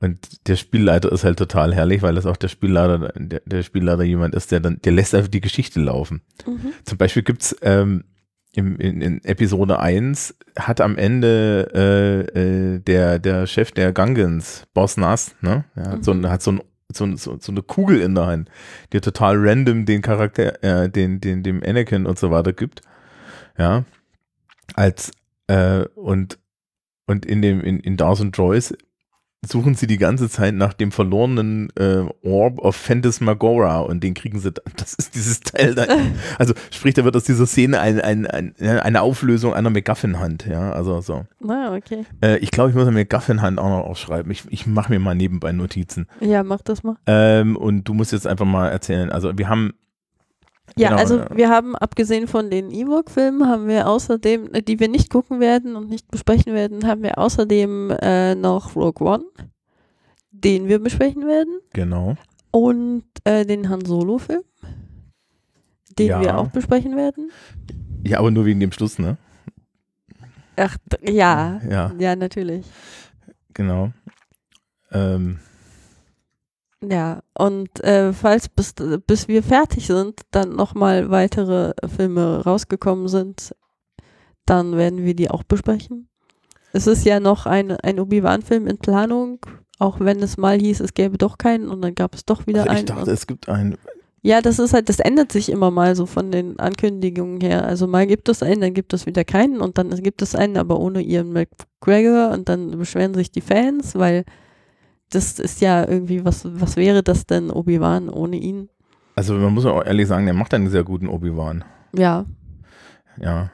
und 0.00 0.48
der 0.48 0.56
Spielleiter 0.56 1.12
ist 1.12 1.24
halt 1.24 1.38
total 1.38 1.74
herrlich, 1.74 2.02
weil 2.02 2.14
das 2.14 2.26
auch 2.26 2.36
der 2.36 2.48
Spielleiter, 2.48 3.12
der, 3.16 3.42
der 3.44 3.62
Spielleiter 3.62 4.02
jemand 4.02 4.34
ist, 4.34 4.50
der 4.50 4.60
dann, 4.60 4.80
der 4.82 4.92
lässt 4.92 5.14
einfach 5.14 5.28
die 5.28 5.42
Geschichte 5.42 5.80
laufen. 5.80 6.22
Mhm. 6.46 6.72
Zum 6.84 6.98
Beispiel 6.98 7.22
gibt's 7.22 7.54
ähm, 7.60 8.04
im, 8.54 8.76
in, 8.76 9.00
in 9.00 9.24
Episode 9.24 9.78
1 9.80 10.34
hat 10.58 10.80
am 10.80 10.96
Ende 10.96 11.68
äh, 12.34 12.74
äh, 12.74 12.78
der, 12.80 13.18
der 13.18 13.46
Chef 13.46 13.72
der 13.72 13.92
Gungans, 13.92 14.66
Boss 14.74 14.96
Nass, 14.96 15.34
ne? 15.40 15.64
Der 15.76 15.90
hat, 15.90 16.04
so, 16.04 16.12
ein- 16.12 16.20
Mhm. 16.20 16.30
hat 16.30 16.42
so, 16.42 16.52
ein, 16.52 16.60
so, 16.92 17.16
so, 17.16 17.36
so 17.40 17.52
eine 17.52 17.62
Kugel 17.62 18.00
in 18.00 18.14
der 18.14 18.26
Hand, 18.26 18.50
die 18.92 19.00
total 19.00 19.36
random 19.38 19.84
den 19.86 20.02
Charakter, 20.02 20.62
äh, 20.62 20.88
den, 20.88 21.20
den, 21.20 21.42
dem 21.42 21.62
Anakin 21.64 22.06
und 22.06 22.18
so 22.18 22.30
weiter 22.30 22.52
gibt. 22.52 22.82
Ja. 23.58 23.84
Als 24.74 25.10
äh, 25.48 25.84
und, 25.94 26.38
und 27.06 27.26
in 27.26 27.42
dem, 27.42 27.60
in, 27.60 27.80
in 27.80 27.96
Dawson 27.96 28.30
Joyce 28.30 28.74
suchen 29.48 29.74
sie 29.74 29.86
die 29.86 29.98
ganze 29.98 30.28
Zeit 30.28 30.54
nach 30.54 30.72
dem 30.72 30.92
verlorenen 30.92 31.70
äh, 31.76 32.04
Orb 32.22 32.58
of 32.58 32.76
Phantasmagora 32.76 33.80
und 33.80 34.02
den 34.02 34.14
kriegen 34.14 34.38
sie, 34.38 34.52
dann. 34.52 34.72
das 34.76 34.94
ist 34.94 35.14
dieses 35.14 35.40
Teil 35.40 35.74
da. 35.74 35.86
Also 36.38 36.54
sprich, 36.70 36.94
da 36.94 37.04
wird 37.04 37.16
aus 37.16 37.24
dieser 37.24 37.46
Szene 37.46 37.80
ein, 37.80 38.00
ein, 38.00 38.26
ein, 38.26 38.54
eine 38.58 39.02
Auflösung 39.02 39.54
einer 39.54 39.70
McGuffin-Hand, 39.70 40.46
ja, 40.46 40.72
also 40.72 41.00
so. 41.00 41.26
Na, 41.40 41.74
okay. 41.74 42.04
Äh, 42.20 42.38
ich 42.38 42.50
glaube, 42.50 42.70
ich 42.70 42.76
muss 42.76 42.86
eine 42.86 42.92
McGuffin-Hand 42.92 43.58
auch 43.58 43.68
noch 43.68 43.84
aufschreiben. 43.84 44.30
Ich, 44.32 44.44
ich 44.50 44.66
mache 44.66 44.92
mir 44.92 44.98
mal 44.98 45.14
nebenbei 45.14 45.52
Notizen. 45.52 46.06
Ja, 46.20 46.42
mach 46.42 46.62
das 46.62 46.82
mal. 46.82 46.96
Ähm, 47.06 47.56
und 47.56 47.84
du 47.84 47.94
musst 47.94 48.12
jetzt 48.12 48.26
einfach 48.26 48.46
mal 48.46 48.68
erzählen, 48.68 49.10
also 49.10 49.36
wir 49.36 49.48
haben, 49.48 49.74
Ja, 50.76 50.88
Genau, 50.88 51.00
also 51.00 51.18
ja. 51.18 51.28
wir 51.36 51.48
haben 51.50 51.76
abgesehen 51.76 52.26
von 52.26 52.50
den 52.50 52.70
Ewok-Filmen, 52.70 53.46
haben 53.48 53.68
wir 53.68 53.86
außerdem, 53.88 54.54
äh, 54.54 54.62
die 54.62 54.80
wir 54.80 54.88
nicht 54.88 55.10
gucken 55.10 55.38
werden 55.40 55.76
und 55.76 55.88
nicht 55.88 56.10
besprechen 56.10 56.52
werden, 56.54 56.86
haben 56.86 57.02
wir 57.02 57.18
außerdem 57.18 57.90
äh, 58.00 58.34
noch 58.34 58.74
Rogue 58.74 59.06
One, 59.06 59.24
den 60.30 60.66
wir 60.68 60.78
besprechen 60.80 61.26
werden, 61.26 61.60
genau, 61.72 62.16
und 62.50 63.04
äh, 63.24 63.44
den 63.46 63.68
Han 63.68 63.84
Solo-Film, 63.84 64.42
den 65.98 66.06
Ja. 66.08 66.20
wir 66.20 66.38
auch 66.38 66.48
besprechen 66.48 66.96
werden. 66.96 67.30
ja, 68.04 68.18
aber 68.18 68.30
nur 68.30 68.44
wegen 68.46 68.60
dem 68.60 68.72
Schluss, 68.72 68.98
ne? 68.98 69.16
Ach, 70.56 70.76
ja, 71.02 71.60
Ja, 71.68 71.92
ja, 71.98 72.16
natürlich. 72.16 72.64
genau. 73.52 73.92
Ähm, 74.92 75.38
Ja, 76.90 77.22
und 77.36 77.82
äh, 77.82 78.12
falls 78.12 78.48
bis, 78.48 78.74
bis 79.06 79.28
wir 79.28 79.42
fertig 79.42 79.86
sind, 79.86 80.20
dann 80.30 80.54
nochmal 80.54 81.10
weitere 81.10 81.72
Filme 81.96 82.42
rausgekommen 82.44 83.08
sind, 83.08 83.54
dann 84.46 84.76
werden 84.76 85.04
wir 85.04 85.14
die 85.14 85.30
auch 85.30 85.44
besprechen. 85.44 86.08
Es 86.72 86.86
ist 86.86 87.04
ja 87.04 87.20
noch 87.20 87.46
ein, 87.46 87.70
ein 87.70 88.00
Obi-Wan-Film 88.00 88.66
in 88.66 88.78
Planung, 88.78 89.38
auch 89.78 90.00
wenn 90.00 90.22
es 90.22 90.36
mal 90.36 90.58
hieß, 90.58 90.80
es 90.80 90.94
gäbe 90.94 91.18
doch 91.18 91.38
keinen 91.38 91.68
und 91.68 91.82
dann 91.82 91.94
gab 91.94 92.14
es 92.14 92.24
doch 92.24 92.46
wieder 92.46 92.62
also 92.62 92.72
ich 92.72 92.78
einen. 92.78 92.86
dachte, 92.86 93.10
es 93.10 93.26
gibt 93.26 93.48
einen, 93.48 93.76
ja, 94.26 94.40
das 94.40 94.58
ist 94.58 94.72
halt, 94.72 94.88
das 94.88 95.00
ändert 95.00 95.32
sich 95.32 95.50
immer 95.50 95.70
mal 95.70 95.94
so 95.94 96.06
von 96.06 96.32
den 96.32 96.58
Ankündigungen 96.58 97.42
her. 97.42 97.66
Also 97.66 97.86
mal 97.86 98.06
gibt 98.06 98.30
es 98.30 98.42
einen, 98.42 98.62
dann 98.62 98.72
gibt 98.72 98.94
es 98.94 99.04
wieder 99.04 99.22
keinen 99.22 99.60
und 99.60 99.76
dann 99.76 99.90
gibt 100.02 100.22
es 100.22 100.34
einen, 100.34 100.56
aber 100.56 100.80
ohne 100.80 101.02
Ian 101.02 101.30
McGregor 101.30 102.30
und 102.30 102.48
dann 102.48 102.70
beschweren 102.78 103.12
sich 103.12 103.30
die 103.30 103.42
Fans, 103.42 103.94
weil 103.96 104.24
das 105.14 105.38
ist 105.38 105.60
ja 105.60 105.86
irgendwie, 105.88 106.24
was, 106.24 106.42
was 106.60 106.76
wäre 106.76 107.02
das 107.02 107.26
denn, 107.26 107.50
Obi-Wan 107.50 108.08
ohne 108.08 108.36
ihn? 108.36 108.68
also 109.16 109.34
man 109.34 109.54
muss 109.54 109.64
auch 109.64 109.84
ehrlich 109.84 110.08
sagen, 110.08 110.24
der 110.26 110.34
macht 110.34 110.52
einen 110.54 110.68
sehr 110.68 110.82
guten 110.84 111.08
Obi-Wan, 111.08 111.64
Ja, 111.96 112.26
ja. 113.20 113.50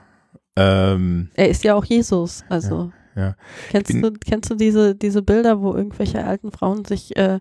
Ähm, 0.56 1.28
er 1.34 1.48
ist 1.48 1.62
ja 1.64 1.74
auch 1.74 1.84
Jesus. 1.84 2.44
Also 2.48 2.92
ja. 3.14 3.34
kennst 3.70 3.92
bin- 3.92 4.02
du 4.02 4.12
kennst 4.12 4.50
du 4.50 4.54
diese 4.56 4.94
diese 4.94 5.22
Bilder, 5.22 5.60
wo 5.60 5.74
irgendwelche 5.74 6.24
alten 6.24 6.50
Frauen 6.50 6.84
sich 6.84 7.16
äh, 7.16 7.38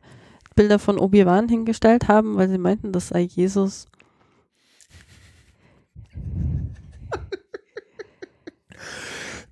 Bilder 0.56 0.80
von 0.80 1.00
Obi 1.00 1.26
Wan 1.26 1.48
hingestellt 1.50 2.08
haben, 2.08 2.36
weil 2.38 2.50
sie 2.50 2.58
meinten, 2.58 2.92
das 2.92 3.10
sei 3.10 3.22
Jesus? 3.22 3.88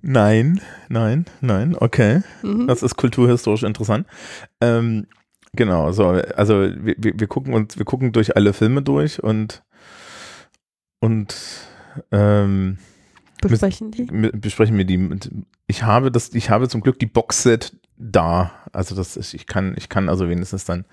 Nein, 0.00 0.60
nein, 0.88 1.26
nein, 1.40 1.76
okay. 1.78 2.22
Mhm. 2.42 2.66
Das 2.66 2.82
ist 2.82 2.96
kulturhistorisch 2.96 3.62
interessant. 3.64 4.06
Ähm, 4.60 5.06
genau, 5.54 5.92
so, 5.92 6.08
also 6.08 6.60
wir, 6.60 6.94
wir 6.98 7.14
wir 7.18 7.26
gucken 7.26 7.52
uns, 7.54 7.78
wir 7.78 7.84
gucken 7.84 8.12
durch 8.12 8.36
alle 8.36 8.52
Filme 8.52 8.82
durch 8.82 9.22
und 9.22 9.62
und 11.00 11.34
ähm, 12.12 12.78
Besprechen 13.40 13.90
die? 13.90 14.04
besprechen 14.04 14.76
wir 14.78 14.84
die. 14.84 15.10
Ich 15.66 15.82
habe 15.82 16.10
das, 16.10 16.34
ich 16.34 16.50
habe 16.50 16.68
zum 16.68 16.80
Glück 16.80 16.98
die 16.98 17.06
Boxset 17.06 17.76
da. 18.00 18.52
Also 18.72 18.94
das 18.94 19.16
ist, 19.16 19.34
ich 19.34 19.46
kann, 19.46 19.74
ich 19.76 19.88
kann 19.88 20.08
also 20.08 20.28
wenigstens 20.28 20.64
dann, 20.64 20.84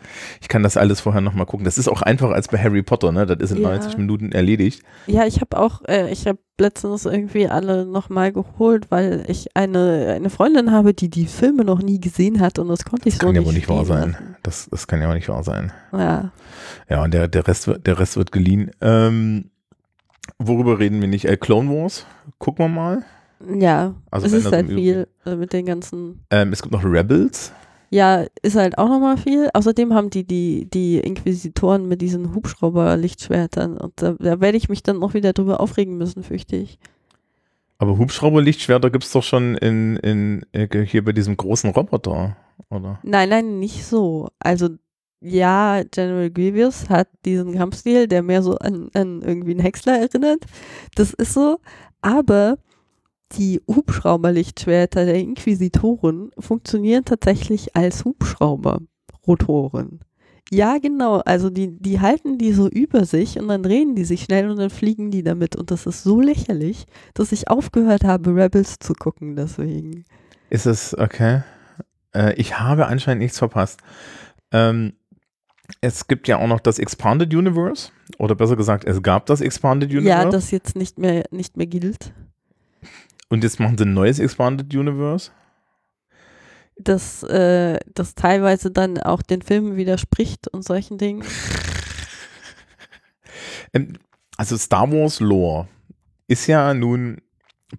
ich 0.42 0.48
kann 0.48 0.64
das 0.64 0.76
alles 0.76 1.02
vorher 1.02 1.22
nochmal 1.22 1.46
gucken. 1.46 1.64
Das 1.66 1.78
ist 1.78 1.88
auch 1.88 2.02
einfacher 2.02 2.34
als 2.34 2.48
bei 2.48 2.58
Harry 2.58 2.82
Potter, 2.84 3.12
ne? 3.12 3.26
Das 3.26 3.38
ist 3.40 3.52
in 3.56 3.62
Ja. 3.64 3.70
90 3.70 3.98
Minuten 3.98 4.32
erledigt. 4.32 4.82
Ja, 5.08 5.26
ich 5.26 5.40
habe 5.42 5.58
auch, 5.60 5.82
äh, 5.88 6.12
ich 6.12 6.26
habe 6.26 6.40
letztens 6.60 7.06
irgendwie 7.06 7.48
alle 7.48 7.86
nochmal 7.86 8.32
geholt, 8.32 8.90
weil 8.90 9.24
ich 9.28 9.56
eine, 9.56 10.14
eine 10.16 10.30
Freundin 10.30 10.72
habe, 10.72 10.94
die 10.94 11.10
die 11.10 11.28
Filme 11.28 11.64
noch 11.64 11.82
nie 11.82 12.00
gesehen 12.00 12.40
hat 12.40 12.58
und 12.60 12.70
das 12.70 12.86
konnte 12.86 13.08
ich 13.10 13.16
Das 13.16 13.22
so 13.22 13.28
kann 13.28 13.36
ja 13.36 13.42
nicht 13.42 13.48
wohl 13.48 13.54
nicht 13.54 13.70
wahr 13.70 13.86
sein. 13.86 14.12
lassen. 14.14 14.36
Das, 14.42 14.68
das 14.72 14.88
kann 14.88 15.02
ja 15.02 15.10
auch 15.10 15.14
nicht 15.14 15.30
wahr 15.30 15.44
sein. 15.44 15.72
Ja. 15.94 16.32
Ja, 16.90 17.04
und 17.04 17.14
der, 17.14 17.28
der 17.28 17.48
Rest 17.48 17.68
wird, 17.68 17.86
der 17.86 18.00
Rest 18.00 18.18
wird 18.18 18.32
geliehen. 18.32 18.72
Ähm, 18.82 19.52
worüber 20.40 20.80
reden 20.80 21.02
wir 21.02 21.08
nicht? 21.08 21.26
Äh, 21.26 21.38
Clone 21.38 21.70
Wars, 21.70 22.06
gucken 22.38 22.66
wir 22.66 22.70
mal. 22.70 23.06
Ja, 23.48 23.96
Also 24.12 24.28
es 24.28 24.34
ist 24.34 24.52
halt 24.52 24.68
viel 24.68 25.08
äh, 25.26 25.36
mit 25.36 25.54
den 25.54 25.66
ganzen. 25.66 26.22
Ähm, 26.30 26.54
es 26.54 26.62
gibt 26.62 26.74
noch 26.74 26.84
Rebels. 26.84 27.52
Ja, 27.90 28.26
ist 28.42 28.56
halt 28.56 28.78
auch 28.78 28.90
nochmal 28.90 29.18
viel. 29.18 29.50
Außerdem 29.54 29.94
haben 29.94 30.10
die 30.10 30.26
die, 30.26 30.70
die 30.70 31.00
Inquisitoren 31.00 31.88
mit 31.88 32.02
diesen 32.02 32.34
Hubschrauber-Lichtschwertern 32.34 33.78
und 33.78 33.94
da, 34.02 34.16
da 34.20 34.40
werde 34.42 34.58
ich 34.58 34.70
mich 34.70 34.84
dann 34.84 35.00
noch 35.00 35.14
wieder 35.14 35.34
drüber 35.34 35.60
aufregen 35.60 35.98
müssen, 35.98 36.24
fürchte 36.24 36.56
ich. 36.56 36.80
Aber 37.78 37.98
Hubschrauberlichtschwerter 37.98 38.90
gibt 38.90 39.04
es 39.04 39.12
doch 39.12 39.24
schon 39.24 39.56
in, 39.56 39.98
in, 39.98 40.46
äh, 40.54 40.86
hier 40.86 41.04
bei 41.04 41.12
diesem 41.12 41.36
großen 41.36 41.72
Roboter, 41.72 42.38
oder? 42.70 43.00
Nein, 43.04 43.30
nein, 43.30 43.60
nicht 43.60 43.86
so. 43.86 44.30
Also 44.40 44.70
ja, 45.22 45.84
General 45.90 46.30
Grievous 46.30 46.90
hat 46.90 47.08
diesen 47.26 47.56
Kampfstil, 47.56 48.08
der 48.08 48.22
mehr 48.22 48.44
so 48.44 48.58
an, 48.58 48.90
an 48.94 49.22
irgendwie 49.22 49.52
einen 49.52 49.62
Häcksler 49.62 50.00
erinnert. 50.00 50.46
Das 50.96 51.14
ist 51.14 51.34
so. 51.34 51.60
Aber 52.02 52.58
die 53.32 53.62
Hubschrauberlichtschwerter 53.68 55.06
der 55.06 55.16
Inquisitoren 55.16 56.32
funktionieren 56.38 57.06
tatsächlich 57.06 57.76
als 57.76 58.06
Hubschrauberrotoren. 58.06 60.02
Ja, 60.52 60.78
genau. 60.78 61.22
Also 61.26 61.50
die, 61.50 61.72
die 61.80 62.00
halten 62.00 62.38
die 62.38 62.54
so 62.54 62.70
über 62.70 63.06
sich 63.06 63.40
und 63.40 63.48
dann 63.48 63.64
drehen 63.64 63.96
die 63.96 64.06
sich 64.06 64.24
schnell 64.24 64.50
und 64.50 64.58
dann 64.58 64.70
fliegen 64.70 65.10
die 65.10 65.24
damit. 65.24 65.56
Und 65.56 65.72
das 65.72 65.88
ist 65.88 66.04
so 66.04 66.22
lächerlich, 66.22 66.86
dass 67.16 67.32
ich 67.32 67.50
aufgehört 67.50 68.04
habe, 68.04 68.36
Rebels 68.36 68.78
zu 68.80 68.94
gucken 68.94 69.36
deswegen. 69.36 70.06
Ist 70.52 70.68
es, 70.68 70.96
okay. 70.96 71.42
Äh, 72.14 72.36
ich 72.36 72.60
habe 72.60 72.86
anscheinend 72.86 73.24
nichts 73.24 73.40
verpasst. 73.40 73.80
Ähm, 74.52 74.94
es 75.82 76.08
gibt 76.08 76.28
ja 76.28 76.38
auch 76.38 76.48
noch 76.48 76.60
das 76.60 76.80
Expanded 76.80 77.34
Universe. 77.34 77.90
Oder 78.18 78.36
besser 78.36 78.56
gesagt, 78.56 78.86
es 78.86 79.02
gab 79.02 79.26
das 79.26 79.42
Expanded 79.42 79.90
Universe. 79.90 80.24
Ja, 80.24 80.30
das 80.30 80.52
jetzt 80.52 80.76
nicht 80.76 80.98
mehr, 80.98 81.26
nicht 81.32 81.58
mehr 81.58 81.68
gilt. 81.68 82.14
Und 83.30 83.44
jetzt 83.44 83.60
machen 83.60 83.78
sie 83.78 83.86
ein 83.86 83.94
neues 83.94 84.20
Expanded 84.20 84.74
Universe. 84.74 85.32
Das, 86.78 87.24
äh, 87.24 87.80
das 87.94 88.16
teilweise 88.16 88.70
dann 88.70 89.00
auch 89.00 89.22
den 89.22 89.42
Filmen 89.42 89.78
widerspricht 89.78 90.48
und 90.48 90.64
solchen 90.64 90.98
Dingen. 90.98 91.24
Ähm, 93.74 93.98
also 94.38 94.58
Star 94.58 94.90
Wars 94.92 95.20
Lore 95.20 95.68
ist 96.28 96.48
ja 96.48 96.74
nun, 96.74 97.18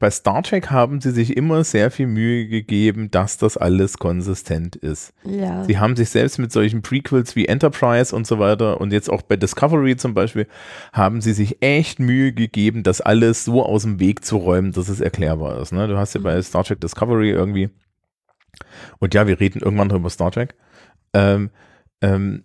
bei 0.00 0.10
Star 0.10 0.42
Trek 0.42 0.70
haben 0.70 1.00
sie 1.00 1.12
sich 1.12 1.36
immer 1.36 1.62
sehr 1.62 1.92
viel 1.92 2.08
Mühe 2.08 2.48
gegeben, 2.48 3.10
dass 3.10 3.38
das 3.38 3.56
alles 3.56 3.98
konsistent 3.98 4.74
ist. 4.74 5.12
Ja. 5.22 5.62
Sie 5.64 5.78
haben 5.78 5.94
sich 5.94 6.10
selbst 6.10 6.38
mit 6.38 6.50
solchen 6.50 6.82
Prequels 6.82 7.36
wie 7.36 7.46
Enterprise 7.46 8.14
und 8.14 8.26
so 8.26 8.40
weiter 8.40 8.80
und 8.80 8.92
jetzt 8.92 9.08
auch 9.08 9.22
bei 9.22 9.36
Discovery 9.36 9.96
zum 9.96 10.12
Beispiel, 10.12 10.48
haben 10.92 11.20
sie 11.20 11.32
sich 11.32 11.62
echt 11.62 12.00
Mühe 12.00 12.32
gegeben, 12.32 12.82
das 12.82 13.00
alles 13.00 13.44
so 13.44 13.64
aus 13.64 13.82
dem 13.82 14.00
Weg 14.00 14.24
zu 14.24 14.38
räumen, 14.38 14.72
dass 14.72 14.88
es 14.88 15.00
erklärbar 15.00 15.60
ist. 15.60 15.72
Ne? 15.72 15.86
Du 15.86 15.96
hast 15.96 16.14
ja 16.14 16.20
bei 16.20 16.42
Star 16.42 16.64
Trek 16.64 16.80
Discovery 16.80 17.30
irgendwie, 17.30 17.70
und 18.98 19.14
ja, 19.14 19.28
wir 19.28 19.38
reden 19.38 19.60
irgendwann 19.60 19.88
noch 19.88 19.96
über 19.96 20.10
Star 20.10 20.32
Trek, 20.32 20.56
ähm, 21.14 21.50
ähm, 22.00 22.42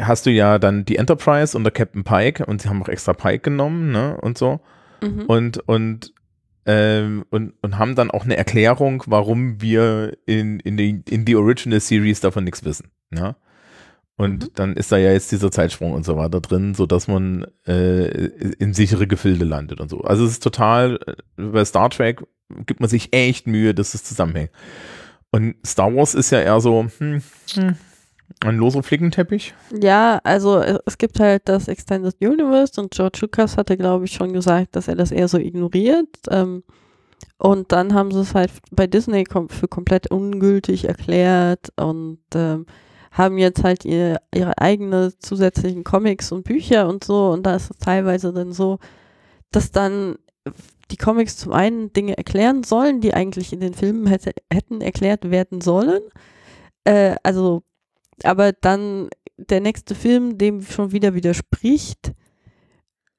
hast 0.00 0.26
du 0.26 0.30
ja 0.30 0.58
dann 0.58 0.84
die 0.84 0.96
Enterprise 0.96 1.56
und 1.56 1.62
der 1.62 1.72
Captain 1.72 2.02
Pike 2.02 2.44
und 2.44 2.60
sie 2.60 2.68
haben 2.68 2.82
auch 2.82 2.88
extra 2.88 3.12
Pike 3.12 3.50
genommen 3.50 3.92
ne? 3.92 4.18
und 4.20 4.36
so 4.36 4.60
Mhm. 5.04 5.26
und, 5.26 5.68
und, 5.68 6.12
ähm, 6.66 7.24
und, 7.30 7.54
und 7.62 7.78
haben 7.78 7.94
dann 7.94 8.10
auch 8.10 8.24
eine 8.24 8.36
Erklärung, 8.36 9.02
warum 9.06 9.60
wir 9.60 10.16
in, 10.26 10.60
in, 10.60 10.76
die, 10.76 11.02
in 11.08 11.24
die 11.24 11.36
Original 11.36 11.80
Series 11.80 12.20
davon 12.20 12.44
nichts 12.44 12.64
wissen. 12.64 12.90
Ja? 13.12 13.36
Und 14.16 14.44
Mhm. 14.44 14.48
dann 14.54 14.76
ist 14.76 14.92
da 14.92 14.96
ja 14.96 15.12
jetzt 15.12 15.32
dieser 15.32 15.50
Zeitsprung 15.50 15.92
und 15.92 16.04
so 16.04 16.16
weiter 16.16 16.40
drin, 16.40 16.74
sodass 16.74 17.08
man 17.08 17.46
äh, 17.66 18.06
in 18.58 18.72
sichere 18.72 19.06
Gefilde 19.06 19.44
landet 19.44 19.80
und 19.80 19.88
so. 19.88 20.02
Also 20.02 20.24
es 20.24 20.32
ist 20.32 20.42
total, 20.42 21.00
äh, 21.06 21.42
bei 21.42 21.64
Star 21.64 21.90
Trek 21.90 22.22
gibt 22.66 22.80
man 22.80 22.88
sich 22.88 23.12
echt 23.12 23.46
Mühe, 23.46 23.74
dass 23.74 23.94
es 23.94 24.04
zusammenhängt. 24.04 24.50
Und 25.32 25.56
Star 25.66 25.92
Wars 25.94 26.14
ist 26.14 26.30
ja 26.30 26.40
eher 26.40 26.60
so 26.60 26.86
hm, 26.98 27.22
hm, 27.54 27.74
ein 28.40 28.56
loser 28.56 28.82
Flickenteppich. 28.82 29.54
Ja, 29.80 30.20
also 30.24 30.58
äh, 30.58 30.78
es 30.86 30.98
gibt 30.98 31.20
halt 31.20 31.42
das 31.48 31.68
Extended 31.68 32.14
Universe 32.20 32.80
und 32.80 32.90
George 32.90 33.18
Lucas 33.22 33.56
hatte, 33.56 33.76
glaube 33.76 34.04
ich, 34.04 34.12
schon 34.12 34.32
gesagt, 34.32 34.76
dass 34.76 34.88
er 34.88 34.96
das 34.96 35.10
eher 35.10 35.28
so 35.28 35.38
ignoriert. 35.38 36.08
Ähm, 36.30 36.62
und 37.38 37.72
dann 37.72 37.94
haben 37.94 38.10
sie 38.10 38.20
es 38.20 38.34
halt 38.34 38.50
bei 38.70 38.86
Disney 38.86 39.24
kom 39.24 39.48
für 39.48 39.68
komplett 39.68 40.10
ungültig 40.10 40.86
erklärt 40.86 41.72
und 41.76 42.20
ähm, 42.34 42.66
haben 43.10 43.38
jetzt 43.38 43.62
halt 43.62 43.84
ihr, 43.84 44.20
ihre 44.34 44.58
eigene 44.58 45.16
zusätzlichen 45.18 45.84
Comics 45.84 46.32
und 46.32 46.44
Bücher 46.44 46.88
und 46.88 47.04
so. 47.04 47.30
Und 47.30 47.44
da 47.44 47.56
ist 47.56 47.70
es 47.70 47.78
teilweise 47.78 48.32
dann 48.32 48.52
so, 48.52 48.78
dass 49.52 49.70
dann 49.70 50.16
die 50.90 50.96
Comics 50.96 51.36
zum 51.36 51.52
einen 51.52 51.92
Dinge 51.92 52.16
erklären 52.18 52.64
sollen, 52.64 53.00
die 53.00 53.14
eigentlich 53.14 53.52
in 53.52 53.60
den 53.60 53.74
Filmen 53.74 54.06
hätte, 54.06 54.32
hätten 54.52 54.80
erklärt 54.80 55.30
werden 55.30 55.60
sollen. 55.60 56.02
Äh, 56.84 57.16
also, 57.22 57.62
aber 58.22 58.52
dann 58.52 59.08
der 59.36 59.60
nächste 59.60 59.94
Film 59.94 60.38
dem 60.38 60.62
schon 60.62 60.92
wieder 60.92 61.14
widerspricht 61.14 62.12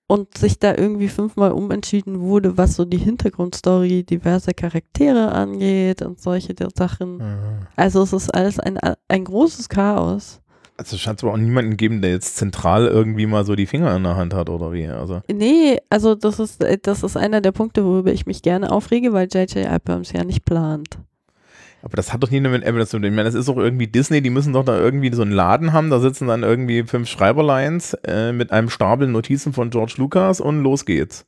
und 0.08 0.38
sich 0.38 0.60
da 0.60 0.76
irgendwie 0.76 1.08
fünfmal 1.08 1.52
umentschieden 1.52 2.20
wurde, 2.20 2.58
was 2.58 2.76
so 2.76 2.86
die 2.86 2.98
Hintergrundstory 2.98 4.04
diverser 4.04 4.54
Charaktere 4.54 5.32
angeht 5.32 6.02
und 6.02 6.22
solche 6.22 6.54
der 6.54 6.70
Sachen. 6.76 7.22
Also 7.76 8.04
es 8.04 8.14
ist 8.14 8.34
alles 8.34 8.60
ein, 8.60 8.80
ein 9.08 9.24
großes 9.24 9.68
Chaos. 9.70 10.42
Also 10.78 10.98
scheint 10.98 11.20
es 11.20 11.24
aber 11.24 11.34
auch 11.34 11.38
niemanden 11.38 11.78
geben, 11.78 12.02
der 12.02 12.12
jetzt 12.12 12.36
zentral 12.36 12.86
irgendwie 12.86 13.26
mal 13.26 13.46
so 13.46 13.56
die 13.56 13.66
Finger 13.66 13.96
in 13.96 14.04
der 14.04 14.18
Hand 14.18 14.34
hat 14.34 14.50
oder 14.50 14.74
wie. 14.74 14.86
Also 14.88 15.22
Nee, 15.32 15.80
also 15.90 16.16
das 16.16 16.40
ist, 16.40 16.62
äh, 16.64 16.78
das 16.82 17.02
ist 17.02 17.16
einer 17.16 17.40
der 17.40 17.54
Punkte, 17.54 17.86
worüber 17.86 18.12
ich 18.12 18.26
mich 18.26 18.42
gerne 18.42 18.72
aufrege, 18.72 19.14
weil 19.14 19.30
J.J. 19.32 19.68
Abrams 19.68 20.12
ja 20.12 20.26
nicht 20.26 20.44
plant. 20.44 21.00
Aber 21.86 21.98
das 21.98 22.12
hat 22.12 22.24
doch 22.24 22.32
nie 22.32 22.42
mit 22.42 22.64
Evidence 22.64 22.90
zu 22.90 22.98
tun. 22.98 23.04
Ich 23.04 23.12
meine, 23.12 23.26
das 23.26 23.36
ist 23.36 23.48
doch 23.48 23.58
irgendwie 23.58 23.86
Disney, 23.86 24.20
die 24.20 24.32
müssen 24.32 24.54
doch 24.54 24.66
da 24.66 24.76
irgendwie 24.76 25.14
so 25.14 25.22
einen 25.22 25.32
Laden 25.32 25.72
haben, 25.72 25.92
da 25.92 26.00
sitzen 26.00 26.28
dann 26.28 26.42
irgendwie 26.42 26.82
fünf 26.82 27.08
Schreiberlines 27.08 27.94
äh, 28.08 28.32
mit 28.32 28.52
einem 28.52 28.72
Stapel 28.72 29.08
Notizen 29.08 29.54
von 29.54 29.70
George 29.70 29.94
Lucas 29.98 30.42
und 30.42 30.64
los 30.64 30.86
geht's. 30.86 31.28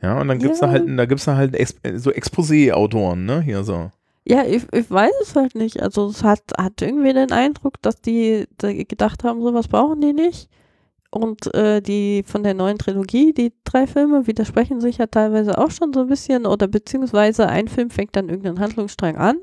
Ja, 0.00 0.18
und 0.18 0.28
dann 0.28 0.38
gibt's 0.38 0.60
Ja. 0.60 0.68
da 0.68 0.72
halt, 0.72 0.84
da 0.98 1.04
gibt's 1.04 1.26
da 1.26 1.36
halt 1.36 1.54
so 1.96 2.10
Exposé-Autoren, 2.10 3.26
ne, 3.26 3.42
hier 3.42 3.62
so. 3.62 3.90
Ja, 4.26 4.42
ich, 4.46 4.62
ich 4.72 4.90
weiß 4.90 5.12
es 5.20 5.36
halt 5.36 5.54
nicht. 5.54 5.82
Also 5.82 6.06
es 6.06 6.24
hat, 6.24 6.40
hat 6.56 6.80
irgendwie 6.80 7.12
den 7.12 7.30
Eindruck, 7.30 7.82
dass 7.82 8.00
die, 8.00 8.46
die 8.62 8.88
gedacht 8.88 9.22
haben, 9.22 9.42
sowas 9.42 9.68
brauchen 9.68 10.00
die 10.00 10.14
nicht. 10.14 10.48
Und 11.10 11.54
äh, 11.54 11.82
die 11.82 12.24
von 12.26 12.42
der 12.42 12.54
neuen 12.54 12.78
Trilogie, 12.78 13.34
die 13.34 13.52
drei 13.64 13.86
Filme, 13.86 14.26
widersprechen 14.26 14.80
sich 14.80 14.96
ja 14.96 15.06
teilweise 15.08 15.58
auch 15.58 15.70
schon 15.70 15.92
so 15.92 16.00
ein 16.00 16.06
bisschen 16.08 16.46
oder 16.46 16.68
beziehungsweise 16.68 17.48
ein 17.50 17.68
Film 17.68 17.90
fängt 17.90 18.16
dann 18.16 18.30
irgendeinen 18.30 18.60
Handlungsstrang 18.60 19.16
an. 19.16 19.36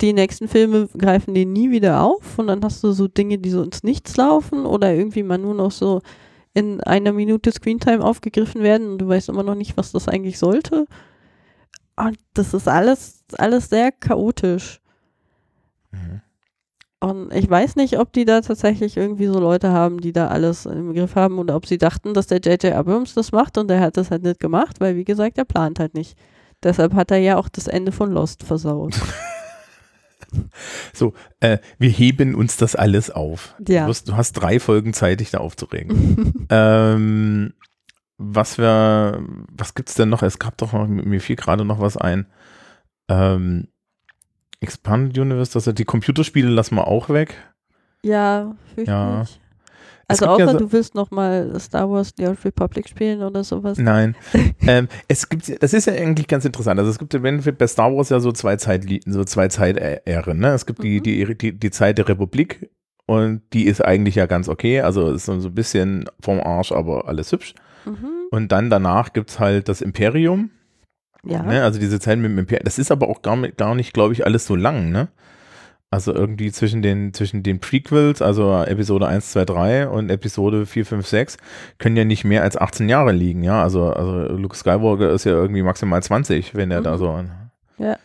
Die 0.00 0.12
nächsten 0.12 0.48
Filme 0.48 0.88
greifen 0.96 1.34
den 1.34 1.52
nie 1.52 1.70
wieder 1.70 2.02
auf 2.02 2.38
und 2.38 2.48
dann 2.48 2.62
hast 2.62 2.84
du 2.84 2.92
so 2.92 3.08
Dinge, 3.08 3.38
die 3.38 3.50
so 3.50 3.62
ins 3.62 3.82
Nichts 3.82 4.16
laufen 4.16 4.66
oder 4.66 4.94
irgendwie 4.94 5.22
mal 5.22 5.38
nur 5.38 5.54
noch 5.54 5.70
so 5.70 6.02
in 6.52 6.80
einer 6.82 7.12
Minute 7.12 7.50
Screentime 7.52 8.04
aufgegriffen 8.04 8.62
werden 8.62 8.90
und 8.90 8.98
du 8.98 9.08
weißt 9.08 9.28
immer 9.28 9.42
noch 9.42 9.54
nicht, 9.54 9.76
was 9.76 9.92
das 9.92 10.08
eigentlich 10.08 10.38
sollte. 10.38 10.86
Und 11.96 12.18
das 12.34 12.54
ist 12.54 12.68
alles, 12.68 13.24
alles 13.38 13.68
sehr 13.70 13.92
chaotisch. 13.92 14.80
Mhm. 15.92 16.20
Und 17.02 17.32
ich 17.32 17.48
weiß 17.48 17.76
nicht, 17.76 17.98
ob 17.98 18.12
die 18.12 18.26
da 18.26 18.42
tatsächlich 18.42 18.98
irgendwie 18.98 19.26
so 19.26 19.40
Leute 19.40 19.70
haben, 19.70 20.00
die 20.00 20.12
da 20.12 20.28
alles 20.28 20.66
im 20.66 20.92
Griff 20.92 21.14
haben 21.14 21.38
oder 21.38 21.56
ob 21.56 21.64
sie 21.64 21.78
dachten, 21.78 22.12
dass 22.12 22.26
der 22.26 22.40
J.J. 22.40 22.74
Abrams 22.74 23.14
das 23.14 23.32
macht 23.32 23.56
und 23.56 23.68
der 23.68 23.80
hat 23.80 23.96
das 23.96 24.10
halt 24.10 24.22
nicht 24.22 24.40
gemacht, 24.40 24.80
weil 24.80 24.96
wie 24.96 25.04
gesagt, 25.04 25.38
er 25.38 25.46
plant 25.46 25.78
halt 25.78 25.94
nicht. 25.94 26.18
Deshalb 26.62 26.92
hat 26.92 27.10
er 27.10 27.16
ja 27.16 27.38
auch 27.38 27.48
das 27.48 27.68
Ende 27.68 27.90
von 27.90 28.12
Lost 28.12 28.42
versaut. 28.42 29.00
So, 30.92 31.14
äh, 31.40 31.58
wir 31.78 31.88
heben 31.88 32.34
uns 32.34 32.56
das 32.56 32.74
alles 32.74 33.10
auf. 33.10 33.54
Ja. 33.66 33.84
Du, 33.84 33.90
hast, 33.90 34.08
du 34.08 34.16
hast 34.16 34.32
drei 34.32 34.60
Folgen 34.60 34.92
Zeit, 34.92 35.20
dich 35.20 35.30
da 35.30 35.38
aufzuregen. 35.38 36.46
ähm, 36.50 37.54
was 38.18 38.58
wir, 38.58 39.24
was 39.50 39.74
gibt's 39.74 39.94
denn 39.94 40.10
noch? 40.10 40.22
Es 40.22 40.38
gab 40.38 40.58
doch 40.58 40.72
noch, 40.72 40.86
mir 40.86 41.20
fiel 41.20 41.36
gerade 41.36 41.64
noch 41.64 41.80
was 41.80 41.96
ein. 41.96 42.26
Ähm, 43.08 43.68
Expanded 44.60 45.16
Universe, 45.16 45.52
das 45.52 45.74
die 45.74 45.84
Computerspiele 45.84 46.50
lassen 46.50 46.74
wir 46.74 46.86
auch 46.86 47.08
weg. 47.08 47.34
Ja, 48.02 48.56
fürchte 48.74 48.90
Ja. 48.90 49.24
Also 50.10 50.26
gibt 50.26 50.38
ja 50.40 50.48
so- 50.52 50.58
du 50.58 50.72
willst 50.72 50.94
noch 50.94 51.10
mal 51.10 51.58
Star 51.60 51.90
Wars 51.90 52.12
The 52.16 52.26
Old 52.26 52.44
Republic 52.44 52.88
spielen 52.88 53.22
oder 53.22 53.42
sowas. 53.44 53.78
Nein. 53.78 54.16
ähm, 54.66 54.88
es 55.08 55.28
gibt, 55.28 55.62
das 55.62 55.72
ist 55.72 55.86
ja 55.86 55.92
eigentlich 55.94 56.26
ganz 56.28 56.44
interessant. 56.44 56.78
Also 56.78 56.90
es 56.90 56.98
gibt 56.98 57.14
im 57.14 57.24
Endeffekt 57.24 57.58
bei 57.58 57.66
Star 57.66 57.94
Wars 57.94 58.08
ja 58.10 58.20
so 58.20 58.32
zwei 58.32 58.56
Zeitli 58.56 59.00
so 59.06 59.24
zwei 59.24 59.48
Zeitähren. 59.48 60.38
Ne? 60.38 60.48
Es 60.48 60.66
gibt 60.66 60.82
die, 60.82 60.98
Mhm. 60.98 61.02
die, 61.02 61.34
die, 61.38 61.58
die 61.58 61.70
Zeit 61.70 61.98
der 61.98 62.08
Republik 62.08 62.70
und 63.06 63.42
die 63.52 63.64
ist 63.66 63.84
eigentlich 63.84 64.14
ja 64.14 64.26
ganz 64.26 64.48
okay. 64.48 64.80
Also 64.82 65.12
ist 65.12 65.26
so 65.26 65.32
ein 65.32 65.54
bisschen 65.54 66.04
vom 66.20 66.40
Arsch, 66.40 66.72
aber 66.72 67.08
alles 67.08 67.32
hübsch. 67.32 67.54
Mhm. 67.86 68.06
Und 68.30 68.52
dann 68.52 68.70
danach 68.70 69.12
gibt 69.12 69.30
es 69.30 69.40
halt 69.40 69.68
das 69.68 69.80
Imperium. 69.80 70.50
Ja. 71.24 71.42
Ne? 71.42 71.62
Also 71.64 71.78
diese 71.78 72.00
Zeit 72.00 72.18
mit 72.18 72.30
dem 72.30 72.38
Imperium. 72.38 72.64
Das 72.64 72.78
ist 72.78 72.90
aber 72.90 73.08
auch 73.08 73.20
gar, 73.22 73.36
nicht- 73.36 73.56
gar 73.58 73.74
nicht, 73.74 73.92
glaube 73.92 74.12
ich, 74.14 74.24
alles 74.24 74.46
so 74.46 74.56
lang. 74.56 74.90
Ne? 74.90 75.08
Also 75.92 76.14
irgendwie 76.14 76.52
zwischen 76.52 76.82
den, 76.82 77.12
zwischen 77.14 77.42
den 77.42 77.58
Prequels, 77.58 78.22
also 78.22 78.62
Episode 78.62 79.08
1, 79.08 79.32
2, 79.32 79.44
3 79.44 79.88
und 79.88 80.08
Episode 80.08 80.64
4, 80.64 80.86
5, 80.86 81.06
6, 81.06 81.36
können 81.78 81.96
ja 81.96 82.04
nicht 82.04 82.24
mehr 82.24 82.42
als 82.44 82.56
18 82.56 82.88
Jahre 82.88 83.10
liegen, 83.10 83.42
ja. 83.42 83.60
Also, 83.60 83.92
also 83.92 84.32
Luke 84.36 84.56
Skywalker 84.56 85.10
ist 85.10 85.24
ja 85.24 85.32
irgendwie 85.32 85.62
maximal 85.62 86.00
20, 86.00 86.54
wenn 86.54 86.70
er 86.70 86.80
da 86.82 86.92
Mhm. 86.94 86.98
so. 86.98 87.24
Ja. 87.78 87.96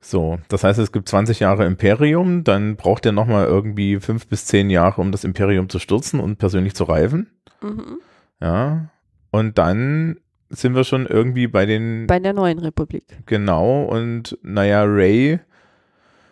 So, 0.00 0.38
das 0.48 0.64
heißt, 0.64 0.78
es 0.78 0.90
gibt 0.92 1.06
20 1.08 1.40
Jahre 1.40 1.66
Imperium, 1.66 2.44
dann 2.44 2.76
braucht 2.76 3.04
er 3.04 3.12
nochmal 3.12 3.46
irgendwie 3.46 4.00
5 4.00 4.26
bis 4.26 4.46
10 4.46 4.70
Jahre, 4.70 5.00
um 5.02 5.12
das 5.12 5.24
Imperium 5.24 5.68
zu 5.68 5.78
stürzen 5.78 6.20
und 6.20 6.38
persönlich 6.38 6.74
zu 6.74 6.84
reifen. 6.84 7.28
Mhm. 7.62 7.98
Ja. 8.40 8.88
Und 9.30 9.58
dann 9.58 10.16
sind 10.48 10.74
wir 10.74 10.84
schon 10.84 11.04
irgendwie 11.06 11.46
bei 11.46 11.66
den, 11.66 12.06
Bei 12.06 12.20
der 12.20 12.32
neuen 12.32 12.58
Republik. 12.58 13.04
genau, 13.26 13.82
und 13.84 14.38
naja, 14.42 14.82
Ray, 14.84 15.40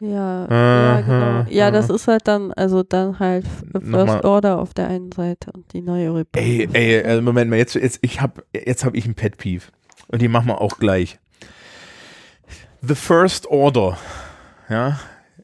Ja, 0.04 0.48
ja, 0.50 1.00
genau. 1.00 1.46
Ja, 1.48 1.70
das 1.70 1.88
ist 1.88 2.08
halt 2.08 2.26
dann, 2.26 2.52
also 2.54 2.82
dann 2.82 3.20
halt 3.20 3.46
First 3.46 3.86
Nochmal- 3.86 4.20
Order 4.24 4.58
auf 4.58 4.74
der 4.74 4.88
einen 4.88 5.12
Seite 5.12 5.52
und 5.52 5.72
die 5.72 5.80
neue 5.80 6.12
Republik. 6.12 6.68
Ey, 6.74 6.96
ey, 6.96 7.04
also 7.04 7.22
Moment 7.22 7.50
mal, 7.50 7.56
jetzt, 7.56 7.76
jetzt, 7.76 8.00
ich 8.02 8.20
hab, 8.20 8.42
jetzt 8.52 8.84
hab 8.84 8.94
ich 8.96 9.06
ein 9.06 9.14
Pet 9.14 9.36
Peeve. 9.36 9.66
Und 10.08 10.20
die 10.20 10.26
machen 10.26 10.48
wir 10.48 10.60
auch 10.60 10.78
gleich. 10.78 11.20
The 12.80 12.96
First 12.96 13.46
Order. 13.46 13.96
Ja. 14.68 14.98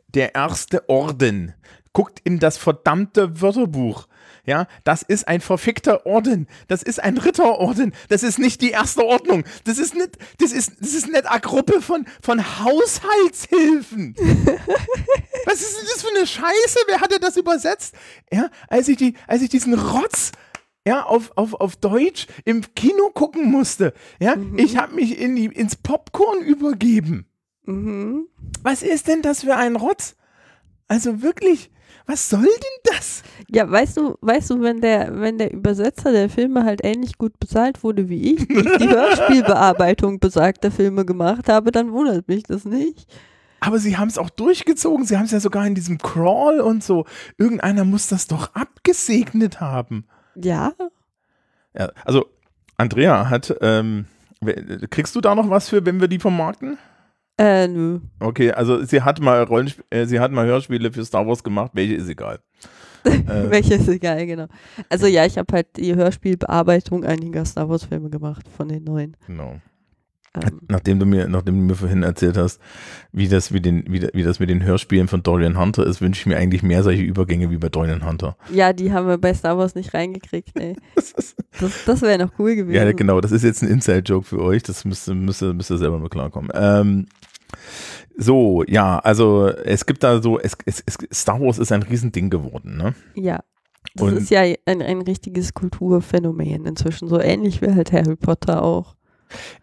Der 0.09 0.35
erste 0.35 0.89
Orden. 0.89 1.55
Guckt 1.93 2.21
in 2.25 2.41
das 2.41 2.59
verdammte 2.59 3.41
Wörterbuch. 3.41 4.09
Ja, 4.49 4.67
das 4.83 5.03
ist 5.03 5.29
ein 5.29 5.43
verfickter 5.43 6.07
Orden. 6.07 6.49
Das 6.69 6.83
ist 6.83 7.03
ein 7.03 7.19
Ritterorden. 7.19 7.93
Das 8.09 8.23
ist 8.23 8.39
nicht 8.39 8.63
die 8.63 8.71
erste 8.71 9.05
Ordnung. 9.05 9.45
Das 9.65 9.77
ist 9.77 9.95
nicht, 9.95 10.17
das 10.39 10.53
ist, 10.53 10.73
das 10.81 10.95
ist 10.95 11.07
nicht 11.07 11.27
eine 11.27 11.41
Gruppe 11.43 11.83
von, 11.83 12.07
von 12.23 12.43
Haushaltshilfen. 12.43 14.15
Was 15.45 15.61
ist 15.61 15.77
denn 15.77 15.87
das 15.93 16.03
für 16.03 16.17
eine 16.17 16.27
Scheiße? 16.27 16.79
Wer 16.87 17.03
hat 17.03 17.13
denn 17.13 17.21
das 17.21 17.37
übersetzt? 17.37 17.95
Ja, 18.33 18.49
als 18.69 18.89
ich 18.89 18.97
die, 18.97 19.17
als 19.27 19.43
ich 19.43 19.51
diesen 19.51 19.75
Rotz 19.75 20.33
ja, 20.87 21.05
auf, 21.05 21.31
auf, 21.37 21.53
auf 21.53 21.77
Deutsch 21.77 22.27
im 22.47 22.63
Kino 22.75 23.11
gucken 23.11 23.51
musste. 23.51 23.93
Ja, 24.19 24.35
ich 24.57 24.79
habe 24.79 24.95
mich 24.95 25.19
in 25.19 25.37
die, 25.37 25.45
ins 25.45 25.77
Popcorn 25.77 26.41
übergeben. 26.41 27.27
Mhm. 27.65 28.29
Was 28.63 28.83
ist 28.83 29.09
denn 29.09 29.21
das 29.21 29.43
für 29.43 29.57
ein 29.57 29.77
Rotz? 29.77 30.17
Also 30.87 31.21
wirklich, 31.21 31.71
was 32.09 32.31
soll 32.31 32.43
denn 32.43 32.95
das? 32.97 33.23
Ja, 33.51 33.71
weißt 33.71 33.99
du, 33.99 34.17
weißt 34.23 34.51
du, 34.51 34.63
wenn 34.63 34.81
der, 34.81 35.21
wenn 35.21 35.37
der 35.37 35.53
Übersetzer 35.53 36.11
der 36.11 36.31
Filme 36.31 36.65
halt 36.65 36.81
ähnlich 36.83 37.19
gut 37.19 37.39
bezahlt 37.39 37.85
wurde 37.85 38.09
wie 38.09 38.33
ich, 38.33 38.49
die 38.49 38.55
die 38.79 38.89
Hörspielbearbeitung 38.89 40.19
besagter 40.19 40.71
Filme 40.71 41.05
gemacht 41.05 41.49
habe, 41.49 41.71
dann 41.71 41.93
wundert 41.93 42.27
mich 42.27 42.45
das 42.45 42.65
nicht. 42.65 43.07
Aber 43.61 43.79
sie 43.79 43.99
haben 43.99 44.09
es 44.09 44.17
auch 44.17 44.31
durchgezogen. 44.31 45.05
Sie 45.05 45.17
haben 45.19 45.25
es 45.27 45.33
ja 45.33 45.41
sogar 45.41 45.67
in 45.67 45.75
diesem 45.75 45.99
Crawl 45.99 46.61
und 46.61 46.83
so. 46.83 47.05
Irgendeiner 47.37 47.85
muss 47.85 48.09
das 48.09 48.27
doch 48.27 48.55
abgesegnet 48.55 49.61
haben. 49.61 50.07
Ja, 50.35 50.73
Ja, 51.77 51.91
also, 52.05 52.27
Andrea 52.79 53.29
hat, 53.29 53.55
ähm, 53.61 54.07
kriegst 54.91 55.15
du 55.15 55.21
da 55.21 55.35
noch 55.35 55.51
was 55.51 55.69
für, 55.69 55.85
wenn 55.85 56.01
wir 56.01 56.09
die 56.09 56.21
vermarkten? 56.21 56.79
Äh, 57.39 57.69
nö. 57.69 58.01
Okay, 58.21 58.51
also 58.53 58.85
sie 58.85 59.03
hat 59.03 59.21
mal 59.21 59.43
Rollenspiel, 59.45 59.85
äh, 59.91 60.07
sie 60.07 60.21
hat 60.21 60.33
mal 60.33 60.47
Hörspiele 60.47 60.93
für 60.93 61.05
Star 61.05 61.27
Wars 61.27 61.43
gemacht, 61.43 61.71
welche 61.75 61.95
ist 61.95 62.09
egal. 62.09 62.41
Äh, 63.05 63.49
Welches 63.51 63.83
ist 63.83 63.89
egal, 63.89 64.27
genau. 64.27 64.47
Also 64.91 65.07
ja, 65.07 65.25
ich 65.25 65.39
habe 65.39 65.51
halt 65.55 65.69
die 65.77 65.95
Hörspielbearbeitung 65.95 67.05
einiger 67.05 67.45
Star 67.45 67.69
Wars 67.69 67.85
Filme 67.85 68.11
gemacht 68.11 68.45
von 68.55 68.69
den 68.69 68.85
neuen. 68.85 69.17
genau. 69.27 69.55
Ähm, 70.35 70.61
Nachdem 70.69 70.99
du 70.99 71.07
mir, 71.07 71.27
nachdem 71.27 71.55
du 71.57 71.63
mir 71.63 71.75
vorhin 71.75 72.03
erzählt 72.03 72.37
hast, 72.37 72.61
wie 73.13 73.29
das, 73.29 73.53
wie, 73.53 73.61
den, 73.61 73.85
wie, 73.89 74.07
wie 74.13 74.23
das 74.25 74.41
mit 74.41 74.51
den 74.51 74.63
Hörspielen 74.63 75.09
von 75.09 75.23
Dorian 75.23 75.59
Hunter 75.59 75.87
ist, 75.87 76.03
wünsche 76.03 76.21
ich 76.21 76.27
mir 76.27 76.37
eigentlich 76.37 76.63
mehr 76.63 76.83
solche 76.83 77.03
Übergänge 77.03 77.51
wie 77.51 77.57
bei 77.57 77.69
Dorian 77.71 78.05
Hunter. 78.05 78.37
ja, 78.53 78.73
die 78.75 78.93
haben 78.93 79.07
wir 79.07 79.17
bei 79.17 79.33
Star 79.33 79.57
Wars 79.57 79.75
nicht 79.75 79.95
reingekriegt, 79.95 80.59
ey. 80.59 80.77
Das, 81.61 81.85
das 81.87 82.03
wäre 82.03 82.19
noch 82.19 82.33
cool 82.39 82.55
gewesen. 82.57 82.75
Ja, 82.77 82.93
genau, 82.93 83.21
das 83.21 83.33
ist 83.33 83.43
jetzt 83.43 83.63
ein 83.63 83.69
Inside-Joke 83.69 84.27
für 84.27 84.41
euch, 84.43 84.63
das 84.65 84.85
müsst 84.85 85.09
müsst 85.09 85.41
müsst 85.43 85.71
ihr 85.71 85.79
selber 85.79 85.99
mal 85.99 86.09
klarkommen. 86.11 86.51
Ähm, 86.55 87.07
so, 88.17 88.65
ja, 88.67 88.99
also 88.99 89.49
es 89.49 89.87
gibt 89.87 90.03
da 90.03 90.21
so, 90.21 90.39
es, 90.39 90.57
es, 90.67 90.83
es, 90.87 90.99
Star 91.13 91.41
Wars 91.41 91.59
ist 91.59 91.73
ein 91.73 91.83
Riesending 91.83 92.31
geworden, 92.31 92.77
ne? 92.77 92.95
Ja. 93.15 93.41
Das 93.95 94.09
Und- 94.09 94.17
ist 94.19 94.31
ja 94.31 94.43
ein, 94.67 94.83
ein 94.83 95.01
richtiges 95.03 95.55
Kulturphänomen 95.55 96.67
inzwischen. 96.67 97.09
So 97.09 97.21
ähnlich 97.21 97.63
wie 97.63 97.73
halt 97.73 97.93
Harry 97.93 98.17
Potter 98.17 98.63
auch. 98.63 98.97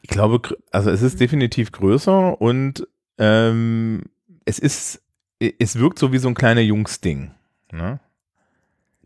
Ich 0.01 0.09
glaube, 0.09 0.55
also 0.71 0.89
es 0.91 1.01
ist 1.01 1.19
definitiv 1.19 1.71
größer 1.71 2.39
und 2.39 2.87
ähm, 3.17 4.03
es 4.45 4.59
ist, 4.59 5.01
es 5.39 5.79
wirkt 5.79 5.99
so 5.99 6.11
wie 6.13 6.17
so 6.19 6.27
ein 6.27 6.35
kleiner 6.35 6.61
Jungsding. 6.61 7.31
Ne? 7.71 7.99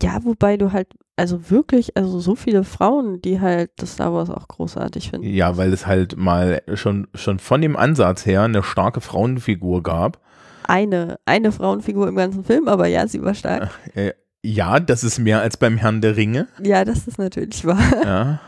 Ja, 0.02 0.22
wobei 0.24 0.56
du 0.56 0.72
halt, 0.72 0.88
also 1.20 1.50
wirklich, 1.50 1.96
also 1.96 2.18
so 2.18 2.34
viele 2.34 2.64
Frauen, 2.64 3.20
die 3.20 3.40
halt 3.40 3.70
das 3.76 3.92
Star 3.92 4.12
Wars 4.14 4.30
auch 4.30 4.48
großartig 4.48 5.10
finden. 5.10 5.26
Ja, 5.28 5.58
weil 5.58 5.72
es 5.72 5.86
halt 5.86 6.16
mal 6.16 6.62
schon, 6.74 7.08
schon 7.14 7.38
von 7.38 7.60
dem 7.60 7.76
Ansatz 7.76 8.24
her 8.24 8.42
eine 8.42 8.62
starke 8.62 9.02
Frauenfigur 9.02 9.82
gab. 9.82 10.18
Eine, 10.66 11.18
eine 11.26 11.52
Frauenfigur 11.52 12.08
im 12.08 12.16
ganzen 12.16 12.42
Film, 12.42 12.68
aber 12.68 12.86
ja, 12.86 13.06
sie 13.06 13.22
war 13.22 13.34
stark. 13.34 13.70
Äh, 13.94 14.12
ja, 14.42 14.80
das 14.80 15.04
ist 15.04 15.18
mehr 15.18 15.42
als 15.42 15.58
beim 15.58 15.76
Herrn 15.76 16.00
der 16.00 16.16
Ringe. 16.16 16.48
Ja, 16.62 16.86
das 16.86 17.06
ist 17.06 17.18
natürlich 17.18 17.66
wahr. 17.66 17.82
Ja. 18.02 18.40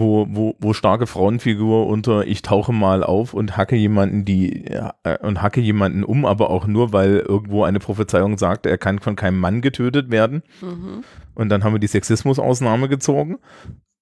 Wo, 0.00 0.26
wo, 0.30 0.56
wo 0.58 0.72
starke 0.72 1.06
Frauenfigur 1.06 1.86
unter 1.86 2.26
ich 2.26 2.40
tauche 2.40 2.72
mal 2.72 3.04
auf 3.04 3.34
und 3.34 3.58
hacke 3.58 3.76
jemanden 3.76 4.24
die 4.24 4.64
äh, 4.64 5.18
und 5.20 5.42
hacke 5.42 5.60
jemanden 5.60 6.04
um, 6.04 6.24
aber 6.24 6.48
auch 6.48 6.66
nur, 6.66 6.94
weil 6.94 7.18
irgendwo 7.18 7.64
eine 7.64 7.80
Prophezeiung 7.80 8.38
sagt, 8.38 8.64
er 8.64 8.78
kann 8.78 8.98
von 8.98 9.14
keinem 9.14 9.38
Mann 9.38 9.60
getötet 9.60 10.10
werden. 10.10 10.42
Mhm. 10.62 11.04
Und 11.34 11.50
dann 11.50 11.64
haben 11.64 11.74
wir 11.74 11.80
die 11.80 11.86
Sexismus-Ausnahme 11.86 12.88
gezogen. 12.88 13.38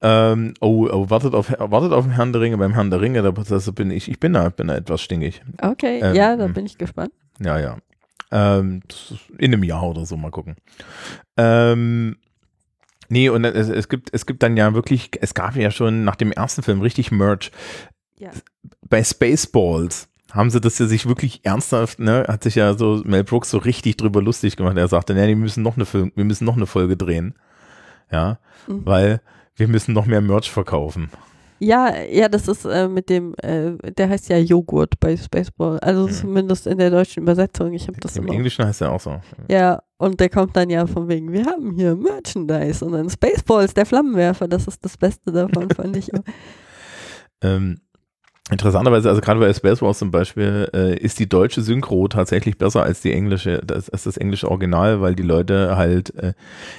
Ähm, 0.01 0.55
oh, 0.61 0.89
oh, 0.89 1.11
wartet 1.11 1.35
auf, 1.35 1.53
wartet 1.59 1.93
auf 1.93 2.05
den 2.05 2.13
Herrn 2.13 2.33
der 2.33 2.43
Ringe. 2.43 2.59
Beim 2.59 2.75
Herrn 2.75 2.91
der 2.91 3.01
Ringe, 3.01 3.23
da 3.23 3.33
das 3.33 3.73
bin 3.73 3.91
ich, 3.91 4.09
ich 4.09 4.21
bin 4.21 4.35
da, 4.35 4.49
bin 4.51 4.69
da 4.69 4.77
etwas 4.77 5.01
stinkig. 5.01 5.43
Okay, 5.61 6.01
Ähm, 6.01 6.15
ja, 6.15 6.37
da 6.37 6.45
hm. 6.45 6.53
bin 6.53 6.67
ich 6.67 6.79
gespannt. 6.79 7.11
Ja, 7.41 7.59
ja. 7.59 7.77
Ähm, 8.31 8.83
in 9.39 9.53
einem 9.53 9.65
Jahr 9.65 9.83
oder 9.85 10.07
so, 10.07 10.17
mal 10.17 10.31
gucken. 10.31 10.57
Ähm, 11.37 12.17
nee, 13.09 13.29
und 13.29 13.45
es, 13.45 13.69
es, 13.69 13.89
gibt, 13.89 14.11
es 14.13 14.27
gibt 14.27 14.43
dann 14.43 14.57
ja 14.57 14.75
wirklich, 14.75 15.11
es 15.21 15.35
gab 15.35 15.57
ja 15.57 15.71
schon 15.71 16.05
nach 16.05 16.17
dem 16.17 16.33
ersten 16.33 16.63
Film 16.63 16.81
richtig 16.81 17.11
Merch. 17.11 17.51
Ja. 18.19 18.31
Bei 18.89 19.03
Spaceballs 19.05 20.09
haben 20.33 20.51
sie 20.51 20.61
das 20.61 20.79
ja 20.79 20.87
sich 20.87 21.07
wirklich 21.07 21.41
ernsthaft, 21.45 22.01
ne, 22.01 22.25
hat 22.29 22.43
sich 22.43 22.55
ja 22.57 22.75
so 22.75 23.03
Mel 23.05 23.25
Brooks 23.25 23.51
so 23.51 23.59
richtig 23.59 23.97
drüber 23.97 24.21
lustig 24.23 24.57
gemacht. 24.57 24.77
Er 24.77 24.89
sagte, 24.89 25.15
ne, 25.15 25.27
die 25.27 25.35
müssen 25.35 25.63
noch 25.63 25.77
eine 25.77 25.87
Film, 25.87 26.13
wir 26.15 26.25
müssen 26.25 26.45
noch 26.45 26.57
eine 26.57 26.67
Folge 26.67 26.97
drehen. 26.97 27.35
Ja, 28.11 28.39
Mhm. 28.67 28.87
weil 28.87 29.21
wir 29.57 29.69
müssen 29.69 29.93
noch 29.95 30.07
mehr 30.07 30.21
Merch 30.21 30.51
verkaufen. 30.51 31.11
Ja, 31.61 31.93
ja, 32.11 32.29
das 32.29 32.47
ist 32.47 32.65
äh, 32.65 32.87
mit 32.89 33.09
dem, 33.11 33.35
äh, 33.43 33.73
der 33.93 34.09
heißt 34.09 34.29
ja 34.29 34.39
Joghurt 34.39 35.01
bei 35.01 35.17
Spaceball. 35.17 35.79
Also 35.81 36.07
Mhm. 36.07 36.13
zumindest 36.13 36.67
in 36.67 36.79
der 36.79 36.91
deutschen 36.91 37.23
Übersetzung. 37.23 37.73
Ich 37.73 37.89
habe 37.89 37.99
das 38.01 38.17
Im 38.17 38.25
immer. 38.25 38.35
Englischen 38.35 38.65
heißt 38.65 38.81
er 38.83 38.93
auch 38.93 39.01
so. 39.01 39.21
Ja, 39.51 39.83
und 39.99 40.21
der 40.21 40.31
kommt 40.31 40.57
dann 40.57 40.71
ja 40.71 40.87
von 40.87 41.09
wegen, 41.09 41.33
wir 41.33 41.45
haben 41.45 41.75
hier 41.75 41.97
Merchandise 41.97 42.85
und 42.85 42.93
dann 42.93 43.11
Spaceballs, 43.11 43.75
der 43.75 43.85
Flammenwerfer, 43.85 44.49
das 44.49 44.67
ist 44.67 44.85
das 44.85 44.97
Beste 44.97 45.33
davon, 45.33 45.69
fand 45.77 45.97
ich. 45.97 46.11
Ähm, 47.43 47.81
interessanterweise, 48.49 49.09
also 49.09 49.21
gerade 49.21 49.41
bei 49.41 49.53
Space 49.53 49.83
Wars 49.83 49.99
zum 49.99 50.13
Beispiel, 50.13 50.69
äh, 50.73 50.97
ist 50.97 51.19
die 51.19 51.29
deutsche 51.29 51.63
Synchro 51.63 52.07
tatsächlich 52.07 52.57
besser 52.59 52.85
als 52.85 53.01
die 53.01 53.13
englische, 53.13 53.61
das, 53.65 53.91
als 53.91 54.05
das 54.05 54.17
englische 54.17 54.49
Original, 54.49 55.01
weil 55.01 55.17
die 55.17 55.25
Leute 55.25 55.77
halt, 55.77 56.15
äh, 56.15 56.35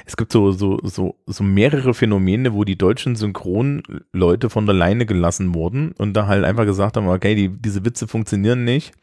es 0.05 0.15
gibt 0.15 0.32
so, 0.32 0.53
so, 0.53 0.79
so, 0.84 1.15
so 1.25 1.43
mehrere 1.43 1.93
Phänomene, 1.93 2.53
wo 2.53 2.63
die 2.63 2.77
deutschen 2.77 3.17
Synchronleute 3.17 4.49
von 4.49 4.65
der 4.65 4.75
Leine 4.75 5.05
gelassen 5.05 5.53
wurden 5.53 5.91
und 5.97 6.13
da 6.13 6.27
halt 6.27 6.45
einfach 6.45 6.65
gesagt 6.65 6.95
haben, 6.95 7.10
okay, 7.10 7.36
die, 7.36 7.49
diese 7.49 7.84
Witze 7.84 8.08
funktionieren 8.08 8.63
nicht. 8.63 8.93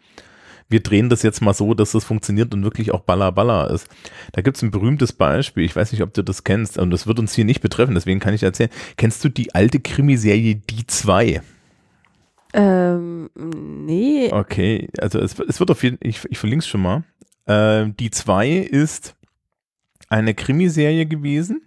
Wir 0.68 0.82
drehen 0.82 1.08
das 1.08 1.22
jetzt 1.22 1.40
mal 1.40 1.54
so, 1.54 1.74
dass 1.74 1.92
das 1.92 2.04
funktioniert 2.04 2.52
und 2.52 2.64
wirklich 2.64 2.92
auch 2.92 3.00
Baller 3.00 3.32
Baller 3.32 3.70
ist. 3.70 3.88
Da 4.32 4.42
gibt 4.42 4.56
es 4.56 4.62
ein 4.62 4.70
berühmtes 4.70 5.12
Beispiel, 5.12 5.64
ich 5.64 5.76
weiß 5.76 5.92
nicht, 5.92 6.02
ob 6.02 6.12
du 6.14 6.22
das 6.22 6.44
kennst, 6.44 6.78
und 6.78 6.90
das 6.90 7.06
wird 7.06 7.18
uns 7.18 7.34
hier 7.34 7.44
nicht 7.44 7.60
betreffen, 7.60 7.94
deswegen 7.94 8.20
kann 8.20 8.34
ich 8.34 8.42
erzählen. 8.42 8.70
Kennst 8.96 9.24
du 9.24 9.28
die 9.28 9.54
alte 9.54 9.80
Krimiserie 9.80 10.56
Die 10.56 10.86
2? 10.86 11.40
Ähm, 12.52 13.30
nee. 13.36 14.30
Okay, 14.32 14.88
also 14.98 15.18
es, 15.18 15.38
es 15.38 15.60
wird 15.60 15.70
auf 15.70 15.82
jeden 15.82 15.98
Fall, 15.98 16.08
ich, 16.08 16.24
ich 16.30 16.38
verlinke 16.38 16.62
es 16.62 16.68
schon 16.68 16.82
mal. 16.82 17.04
Ähm, 17.46 17.96
die 17.96 18.10
2 18.10 18.50
ist 18.56 19.14
eine 20.08 20.34
Krimiserie 20.34 21.06
gewesen 21.06 21.62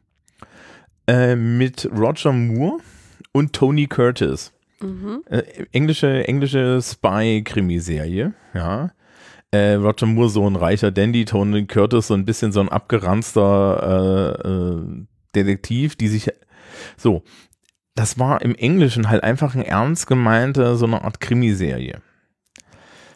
äh, 1.08 1.36
mit 1.36 1.90
Roger 1.96 2.32
Moore 2.32 2.80
und 3.32 3.54
Tony 3.54 3.88
Curtis. 3.88 4.52
Mhm. 4.82 5.24
Äh, 5.30 5.44
englische 5.72 6.28
englische 6.28 6.82
Spy-Krimiserie, 6.82 8.34
ja. 8.54 8.92
Äh, 9.52 9.74
Roger 9.74 10.06
Moore 10.06 10.30
so 10.30 10.48
ein 10.48 10.56
reicher 10.56 10.92
Dandy, 10.92 11.26
Tony 11.26 11.66
Curtis 11.66 12.08
so 12.08 12.14
ein 12.14 12.26
bisschen 12.26 12.52
so 12.52 12.60
ein 12.60 12.70
abgeranzter 12.70 14.44
äh, 14.46 14.48
äh, 14.48 15.06
Detektiv, 15.36 15.96
die 15.96 16.08
sich 16.08 16.30
so. 16.98 17.24
Das 17.96 18.20
war 18.20 18.42
im 18.42 18.56
Englischen 18.56 19.10
halt 19.10 19.24
einfach 19.24 19.56
ein 19.56 19.64
ernst 19.64 20.08
gemeinte 20.08 20.76
so 20.76 20.86
eine 20.86 21.04
Art 21.04 21.20
Krimiserie. 21.20 22.02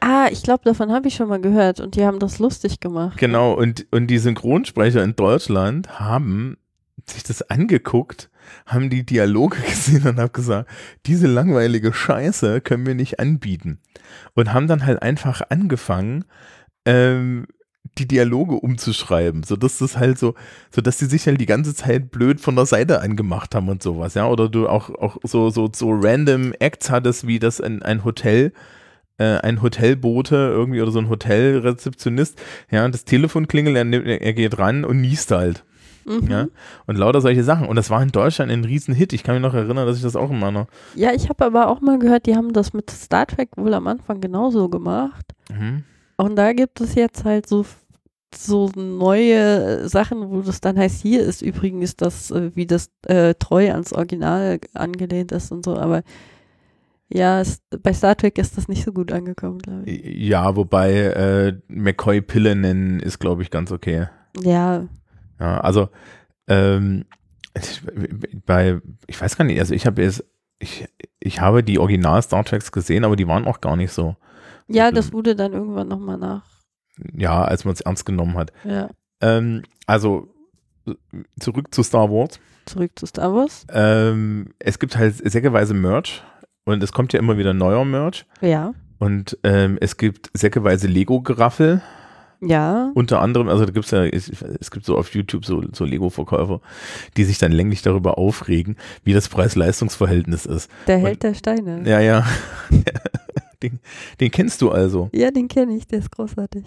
Ah, 0.01 0.27
ich 0.29 0.43
glaube, 0.43 0.65
davon 0.65 0.91
habe 0.91 1.07
ich 1.07 1.15
schon 1.15 1.29
mal 1.29 1.39
gehört 1.39 1.79
und 1.79 1.95
die 1.95 2.03
haben 2.03 2.19
das 2.19 2.39
lustig 2.39 2.81
gemacht. 2.81 3.17
Genau, 3.17 3.53
und, 3.53 3.87
und 3.91 4.07
die 4.07 4.17
Synchronsprecher 4.17 5.01
in 5.01 5.15
Deutschland 5.15 5.99
haben 5.99 6.57
sich 7.05 7.23
das 7.23 7.41
angeguckt, 7.43 8.29
haben 8.65 8.89
die 8.89 9.05
Dialoge 9.05 9.57
gesehen 9.69 10.07
und 10.07 10.19
haben 10.19 10.33
gesagt, 10.33 10.69
diese 11.05 11.27
langweilige 11.27 11.93
Scheiße 11.93 12.61
können 12.61 12.85
wir 12.85 12.95
nicht 12.95 13.19
anbieten. 13.19 13.79
Und 14.33 14.53
haben 14.53 14.67
dann 14.67 14.85
halt 14.85 15.01
einfach 15.01 15.41
angefangen, 15.49 16.25
ähm, 16.85 17.47
die 17.97 18.07
Dialoge 18.07 18.55
umzuschreiben, 18.55 19.43
sodass 19.43 19.77
das 19.77 19.97
halt 19.97 20.17
so, 20.17 20.33
sodass 20.71 20.97
die 20.97 21.05
sich 21.05 21.27
halt 21.27 21.39
die 21.39 21.45
ganze 21.45 21.75
Zeit 21.75 22.11
blöd 22.11 22.41
von 22.41 22.55
der 22.55 22.65
Seite 22.65 23.01
angemacht 23.01 23.53
haben 23.53 23.69
und 23.69 23.83
sowas, 23.83 24.15
ja, 24.15 24.27
oder 24.27 24.49
du 24.49 24.67
auch, 24.67 24.89
auch 24.89 25.17
so, 25.23 25.49
so, 25.49 25.69
so 25.73 25.91
random 25.91 26.53
Acts 26.59 26.89
hattest, 26.89 27.27
wie 27.27 27.39
das 27.39 27.61
ein, 27.61 27.83
ein 27.83 28.03
Hotel, 28.03 28.53
äh, 29.17 29.37
ein 29.37 29.61
Hotelbote 29.61 30.35
irgendwie 30.35 30.81
oder 30.81 30.91
so 30.91 30.99
ein 30.99 31.09
Hotelrezeptionist, 31.09 32.41
ja, 32.71 32.87
das 32.87 33.05
Telefon 33.05 33.47
klingelt, 33.47 33.75
er, 33.75 34.21
er 34.21 34.33
geht 34.33 34.57
ran 34.57 34.85
und 34.85 35.01
niest 35.01 35.29
halt. 35.31 35.63
Mhm. 36.05 36.27
Ja, 36.29 36.47
und 36.85 36.97
lauter 36.97 37.21
solche 37.21 37.43
Sachen. 37.43 37.67
Und 37.67 37.75
das 37.75 37.89
war 37.89 38.01
in 38.01 38.09
Deutschland 38.09 38.51
ein 38.51 38.63
Riesenhit. 38.63 39.13
Ich 39.13 39.23
kann 39.23 39.35
mich 39.35 39.41
noch 39.41 39.53
erinnern, 39.53 39.85
dass 39.85 39.97
ich 39.97 40.03
das 40.03 40.15
auch 40.15 40.29
in 40.29 40.39
meiner. 40.39 40.67
Ja, 40.95 41.13
ich 41.13 41.29
habe 41.29 41.45
aber 41.45 41.67
auch 41.67 41.81
mal 41.81 41.99
gehört, 41.99 42.25
die 42.25 42.35
haben 42.35 42.53
das 42.53 42.73
mit 42.73 42.89
Star 42.89 43.25
Trek 43.25 43.49
wohl 43.55 43.73
am 43.73 43.87
Anfang 43.87 44.21
genauso 44.21 44.69
gemacht. 44.69 45.25
Mhm. 45.49 45.83
Und 46.17 46.35
da 46.35 46.53
gibt 46.53 46.81
es 46.81 46.95
jetzt 46.95 47.25
halt 47.25 47.47
so, 47.47 47.65
so 48.33 48.69
neue 48.75 49.87
Sachen, 49.87 50.29
wo 50.29 50.41
das 50.41 50.61
dann 50.61 50.77
heißt, 50.77 51.01
hier 51.01 51.23
ist 51.23 51.41
übrigens 51.41 51.95
das, 51.95 52.31
äh, 52.31 52.51
wie 52.55 52.65
das 52.65 52.91
äh, 53.07 53.33
treu 53.35 53.71
ans 53.71 53.93
Original 53.93 54.59
angelehnt 54.73 55.31
ist 55.31 55.51
und 55.51 55.65
so, 55.65 55.77
aber 55.77 56.03
ja, 57.09 57.41
es, 57.41 57.61
bei 57.81 57.93
Star 57.93 58.15
Trek 58.15 58.39
ist 58.39 58.57
das 58.57 58.67
nicht 58.67 58.83
so 58.83 58.91
gut 58.91 59.11
angekommen, 59.11 59.59
glaube 59.59 59.83
ich. 59.89 60.03
Ja, 60.03 60.55
wobei 60.55 60.93
äh, 60.93 61.53
McCoy 61.67 62.21
Pille 62.21 62.55
nennen 62.55 62.99
ist, 62.99 63.19
glaube 63.19 63.43
ich, 63.43 63.51
ganz 63.51 63.71
okay. 63.71 64.07
Ja, 64.41 64.87
Ja, 65.39 65.59
also 65.61 65.89
ähm, 66.47 67.05
ich- 67.57 67.81
bei, 68.45 68.79
ich 69.07 69.19
weiß 69.21 69.37
gar 69.37 69.45
nicht, 69.45 69.59
also 69.59 69.73
ich 69.73 69.85
habe 69.85 70.01
jetzt, 70.01 70.23
ich, 70.59 70.87
ich 71.19 71.41
habe 71.41 71.63
die 71.63 71.79
Original 71.79 72.21
Star 72.21 72.43
Treks 72.43 72.71
gesehen, 72.71 73.03
aber 73.05 73.15
die 73.15 73.27
waren 73.27 73.45
auch 73.45 73.61
gar 73.61 73.75
nicht 73.75 73.91
so. 73.91 74.15
ja, 74.67 74.91
das 74.91 75.11
wurde 75.13 75.35
dann 75.35 75.53
irgendwann 75.53 75.87
nochmal 75.87 76.17
nach. 76.17 76.43
Ja, 77.15 77.43
als 77.43 77.65
man 77.65 77.73
es 77.73 77.81
ernst 77.81 78.05
genommen 78.05 78.35
hat. 78.37 78.51
Ja, 78.63 78.89
Ähm, 79.21 79.63
also 79.87 80.27
zurück 81.39 81.73
zu 81.73 81.81
Star 81.83 82.09
Wars. 82.11 82.39
zurück 82.65 82.91
zu 82.95 83.05
Star 83.05 83.33
Wars. 83.33 83.65
Ähm, 83.71 84.53
es 84.59 84.79
gibt 84.79 84.97
halt 84.97 85.15
säckeweise 85.15 85.73
Merch 85.73 86.23
und 86.65 86.83
es 86.83 86.91
kommt 86.91 87.13
ja 87.13 87.19
immer 87.19 87.37
wieder 87.37 87.53
neuer 87.53 87.83
Merch. 87.85 88.25
Ja, 88.41 88.73
Und 88.99 89.37
ähm, 89.43 89.77
es 89.81 89.97
gibt 89.97 90.29
säckeweise 90.33 90.87
Lego-Geraffel, 90.87 91.81
ja, 92.45 92.91
unter 92.93 93.21
anderem, 93.21 93.47
also 93.49 93.65
da 93.65 93.71
gibt 93.71 93.85
es 93.85 93.91
ja, 93.91 94.05
es, 94.05 94.29
es 94.59 94.71
gibt 94.71 94.85
so 94.85 94.97
auf 94.97 95.13
YouTube 95.13 95.45
so, 95.45 95.63
so 95.71 95.85
Lego-Verkäufer, 95.85 96.61
die 97.17 97.23
sich 97.23 97.37
dann 97.37 97.51
länglich 97.51 97.81
darüber 97.81 98.17
aufregen, 98.17 98.75
wie 99.03 99.13
das 99.13 99.29
Preis-Leistungs-Verhältnis 99.29 100.45
ist. 100.45 100.69
der 100.87 100.97
Held 100.97 101.23
der 101.23 101.33
Steine. 101.33 101.81
Ja, 101.89 101.99
ja. 101.99 102.25
den, 103.63 103.79
den 104.19 104.31
kennst 104.31 104.61
du 104.61 104.71
also, 104.71 105.09
Ja, 105.13 105.31
den 105.31 105.47
kenne 105.47 105.75
ich, 105.75 105.87
der 105.87 105.99
ist 105.99 106.11
großartig. 106.11 106.63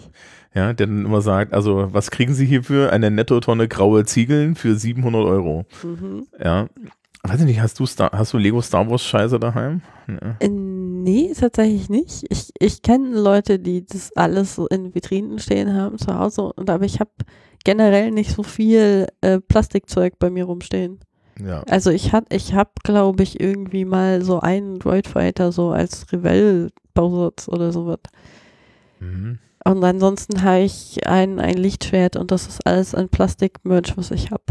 ja, 0.55 0.73
der 0.73 0.87
dann 0.87 1.05
immer 1.05 1.21
sagt, 1.21 1.53
also 1.53 1.89
was 1.93 2.09
kriegen 2.11 2.33
Sie 2.33 2.45
hierfür? 2.45 2.91
Eine 2.91 3.11
Nettotonne 3.11 3.67
graue 3.67 4.05
Ziegeln 4.05 4.55
für 4.55 4.75
700 4.75 5.23
Euro. 5.25 5.65
Mhm. 5.83 6.25
Ja. 6.43 6.67
Weiß 7.23 7.41
ich 7.41 7.45
nicht, 7.45 7.59
hast 7.61 7.79
du, 7.79 7.85
Star, 7.85 8.11
hast 8.13 8.31
du 8.33 8.37
Lego 8.37 8.61
Star 8.61 8.89
Wars 8.89 9.03
Scheiße 9.03 9.37
daheim? 9.39 9.81
Ja. 10.07 10.35
Äh, 10.39 10.47
Nee, 11.07 11.31
tatsächlich 11.39 11.87
nicht. 11.87 12.25
Ich, 12.29 12.51
ich 12.59 12.81
kenne 12.81 13.17
Leute, 13.17 13.59
die 13.59 13.85
das 13.85 14.11
alles 14.17 14.55
so 14.55 14.67
in 14.67 14.93
Vitrinen 14.93 15.39
stehen 15.39 15.73
haben 15.73 15.97
zu 15.97 16.13
Hause, 16.13 16.51
und 16.51 16.69
aber 16.69 16.83
ich 16.83 16.99
habe 16.99 17.11
generell 17.63 18.11
nicht 18.11 18.35
so 18.35 18.43
viel 18.43 19.07
äh, 19.21 19.39
Plastikzeug 19.39 20.19
bei 20.19 20.29
mir 20.29 20.43
rumstehen. 20.43 20.99
ja. 21.39 21.63
Also 21.69 21.91
ich 21.91 22.11
hat, 22.11 22.25
ich 22.33 22.53
habe, 22.53 22.71
glaube 22.83 23.23
ich, 23.23 23.39
irgendwie 23.39 23.85
mal 23.85 24.21
so 24.21 24.41
einen 24.41 24.79
Droid 24.79 25.07
Fighter 25.07 25.53
so 25.53 25.69
als 25.69 26.11
Revell-Bausatz 26.11 27.47
oder 27.47 27.71
sowas. 27.71 27.99
Mhm. 28.99 29.39
Und 29.63 29.83
ansonsten 29.85 30.43
habe 30.43 30.63
ich 30.63 31.07
ein, 31.07 31.39
ein 31.39 31.55
Lichtschwert 31.55 32.17
und 32.17 32.31
das 32.31 32.47
ist 32.47 32.67
alles 32.67 32.93
ein 32.93 33.07
Plastik-Merch, 33.07 33.95
was 33.95 34.11
ich 34.11 34.29
habe. 34.31 34.43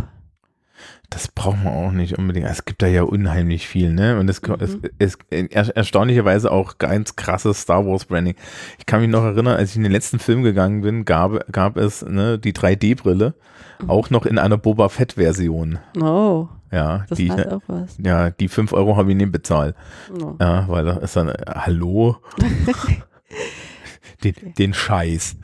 Das 1.11 1.29
braucht 1.29 1.63
man 1.63 1.73
auch 1.73 1.93
nicht 1.93 2.19
unbedingt. 2.19 2.47
Es 2.47 2.65
gibt 2.65 2.83
da 2.83 2.87
ja 2.89 3.03
unheimlich 3.05 3.69
viel, 3.69 3.93
ne? 3.93 4.19
Und 4.19 4.29
es, 4.29 4.43
Mhm. 4.43 4.81
ist 4.99 5.19
er, 5.31 5.77
erstaunlicherweise 5.77 6.51
auch 6.51 6.79
ganz 6.79 7.15
krasses 7.17 7.61
Star 7.63 7.87
Wars 7.87 8.05
Branding. 8.07 8.35
Ich 8.79 8.87
kann 8.87 9.01
mich 9.01 9.11
noch 9.11 9.23
erinnern, 9.23 9.57
als 9.57 9.71
ich 9.71 9.77
in 9.77 9.85
den 9.85 9.93
letzten 9.93 10.19
Film 10.19 10.43
gegangen 10.43 10.81
bin, 10.83 11.05
gab, 11.05 11.51
gab 11.53 11.77
es 11.77 12.05
ne, 12.05 12.39
die 12.39 12.53
3D-Brille, 12.53 13.35
Mhm. 13.83 13.91
auch 13.91 14.11
noch 14.11 14.27
in 14.27 14.39
einer 14.39 14.57
Boba 14.59 14.89
Fett-Version. 14.89 15.79
Oh, 16.01 16.49
Ja, 16.73 17.05
das 17.09 17.19
die, 17.19 17.31
auch 17.31 17.63
was. 17.69 17.97
ja, 18.03 18.31
die 18.31 18.49
5 18.49 18.73
Euro 18.73 18.97
habe 18.97 19.11
ich 19.13 19.17
nicht 19.17 19.31
bezahlt. 19.33 19.77
Oh. 20.21 20.35
Ja, 20.41 20.67
weil 20.69 20.85
da 20.85 20.95
ist 20.97 21.15
dann, 21.15 21.29
äh, 21.29 21.35
hallo? 21.55 22.17
den, 24.25 24.35
den 24.59 24.75
Scheiß. 24.75 25.37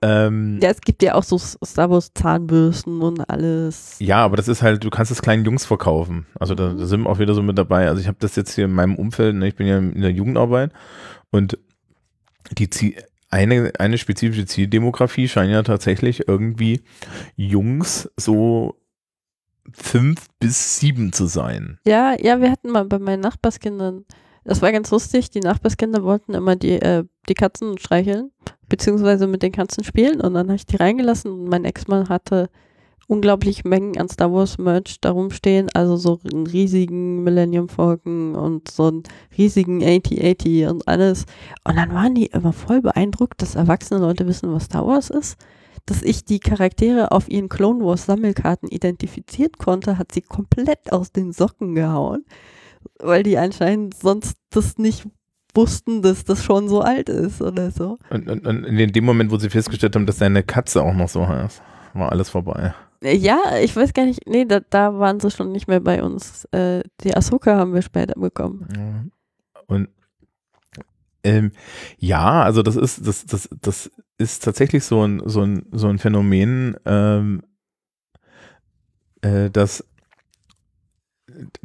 Ähm, 0.00 0.58
Ja, 0.62 0.70
es 0.70 0.80
gibt 0.80 1.02
ja 1.02 1.14
auch 1.14 1.22
so 1.22 1.38
Star 1.38 1.90
Wars 1.90 2.12
Zahnbürsten 2.14 3.00
und 3.00 3.28
alles. 3.28 3.96
Ja, 3.98 4.18
aber 4.24 4.36
das 4.36 4.48
ist 4.48 4.62
halt, 4.62 4.84
du 4.84 4.90
kannst 4.90 5.10
es 5.10 5.22
kleinen 5.22 5.44
Jungs 5.44 5.64
verkaufen. 5.66 6.26
Also 6.38 6.54
da, 6.54 6.72
da 6.74 6.86
sind 6.86 7.02
wir 7.02 7.10
auch 7.10 7.18
wieder 7.18 7.34
so 7.34 7.42
mit 7.42 7.58
dabei. 7.58 7.88
Also 7.88 8.00
ich 8.00 8.06
habe 8.06 8.18
das 8.20 8.36
jetzt 8.36 8.54
hier 8.54 8.66
in 8.66 8.72
meinem 8.72 8.94
Umfeld, 8.94 9.34
ne, 9.36 9.48
ich 9.48 9.56
bin 9.56 9.66
ja 9.66 9.78
in 9.78 10.00
der 10.00 10.12
Jugendarbeit 10.12 10.72
und 11.30 11.58
die 12.52 12.70
Ziel, 12.70 12.94
eine, 13.30 13.72
eine 13.78 13.98
spezifische 13.98 14.46
Zieldemografie 14.46 15.28
scheint 15.28 15.52
ja 15.52 15.62
tatsächlich 15.62 16.28
irgendwie 16.28 16.82
Jungs 17.36 18.10
so 18.16 18.76
fünf 19.72 20.26
bis 20.40 20.78
sieben 20.78 21.12
zu 21.12 21.26
sein. 21.26 21.78
Ja, 21.86 22.14
ja, 22.18 22.40
wir 22.40 22.50
hatten 22.50 22.70
mal 22.70 22.86
bei 22.86 22.98
meinen 22.98 23.20
Nachbarskindern, 23.20 24.06
das 24.44 24.62
war 24.62 24.72
ganz 24.72 24.90
lustig, 24.90 25.30
die 25.30 25.40
Nachbarskinder 25.40 26.02
wollten 26.04 26.32
immer 26.32 26.56
die, 26.56 26.80
äh, 26.80 27.04
die 27.28 27.34
Katzen 27.34 27.76
streicheln, 27.76 28.30
beziehungsweise 28.68 29.26
mit 29.26 29.42
den 29.42 29.52
Katzen 29.52 29.84
spielen 29.84 30.20
und 30.20 30.34
dann 30.34 30.48
habe 30.48 30.56
ich 30.56 30.66
die 30.66 30.76
reingelassen 30.76 31.30
und 31.30 31.48
mein 31.48 31.64
Ex-Mann 31.64 32.08
hatte 32.08 32.48
unglaubliche 33.08 33.66
Mengen 33.66 33.96
an 33.96 34.08
Star 34.08 34.32
Wars 34.32 34.58
Merch 34.58 35.00
darum 35.00 35.30
stehen, 35.30 35.68
also 35.74 35.96
so 35.96 36.20
einen 36.30 36.46
riesigen 36.46 37.24
Millennium 37.24 37.68
Falcon 37.68 38.34
und 38.36 38.70
so 38.70 38.88
einen 38.88 39.02
riesigen 39.36 39.82
AT-80 39.82 40.68
und 40.68 40.86
alles. 40.86 41.24
Und 41.64 41.76
dann 41.76 41.92
waren 41.92 42.14
die 42.14 42.26
immer 42.26 42.52
voll 42.52 42.82
beeindruckt, 42.82 43.40
dass 43.42 43.54
erwachsene 43.56 44.00
Leute 44.00 44.26
wissen, 44.26 44.52
was 44.52 44.64
Star 44.64 44.86
Wars 44.86 45.10
ist. 45.10 45.36
Dass 45.86 46.02
ich 46.02 46.26
die 46.26 46.38
Charaktere 46.38 47.10
auf 47.12 47.30
ihren 47.30 47.48
Clone 47.48 47.82
Wars 47.82 48.04
Sammelkarten 48.04 48.68
identifiziert 48.68 49.56
konnte, 49.56 49.96
hat 49.96 50.12
sie 50.12 50.20
komplett 50.20 50.92
aus 50.92 51.10
den 51.10 51.32
Socken 51.32 51.74
gehauen, 51.74 52.26
weil 52.98 53.22
die 53.22 53.38
anscheinend 53.38 53.94
sonst 53.94 54.36
das 54.50 54.76
nicht 54.76 55.06
wussten, 55.58 56.02
dass 56.02 56.24
das 56.24 56.44
schon 56.44 56.68
so 56.68 56.80
alt 56.80 57.08
ist 57.08 57.42
oder 57.42 57.70
so. 57.70 57.98
Und, 58.10 58.30
und, 58.30 58.46
und 58.46 58.64
in 58.64 58.92
dem 58.92 59.04
Moment, 59.04 59.30
wo 59.30 59.38
sie 59.38 59.50
festgestellt 59.50 59.96
haben, 59.96 60.06
dass 60.06 60.18
deine 60.18 60.44
Katze 60.44 60.82
auch 60.82 60.94
noch 60.94 61.08
so 61.08 61.26
heißt, 61.26 61.60
war 61.94 62.12
alles 62.12 62.30
vorbei. 62.30 62.74
Ja, 63.02 63.38
ich 63.60 63.74
weiß 63.76 63.92
gar 63.92 64.06
nicht, 64.06 64.26
nee, 64.26 64.44
da, 64.44 64.60
da 64.60 64.98
waren 64.98 65.20
sie 65.20 65.30
schon 65.30 65.52
nicht 65.52 65.68
mehr 65.68 65.80
bei 65.80 66.02
uns. 66.02 66.46
Äh, 66.52 66.82
die 67.02 67.16
Ahsoka 67.16 67.56
haben 67.56 67.74
wir 67.74 67.82
später 67.82 68.18
bekommen. 68.18 69.12
Und 69.66 69.88
ähm, 71.24 71.52
ja, 71.98 72.42
also 72.42 72.62
das 72.62 72.76
ist, 72.76 73.06
das, 73.06 73.26
das, 73.26 73.48
das 73.60 73.90
ist 74.18 74.44
tatsächlich 74.44 74.84
so 74.84 75.06
ein, 75.06 75.22
so 75.26 75.42
ein, 75.42 75.66
so 75.72 75.88
ein 75.88 75.98
Phänomen, 75.98 76.76
ähm, 76.86 77.42
äh, 79.22 79.50
dass 79.50 79.84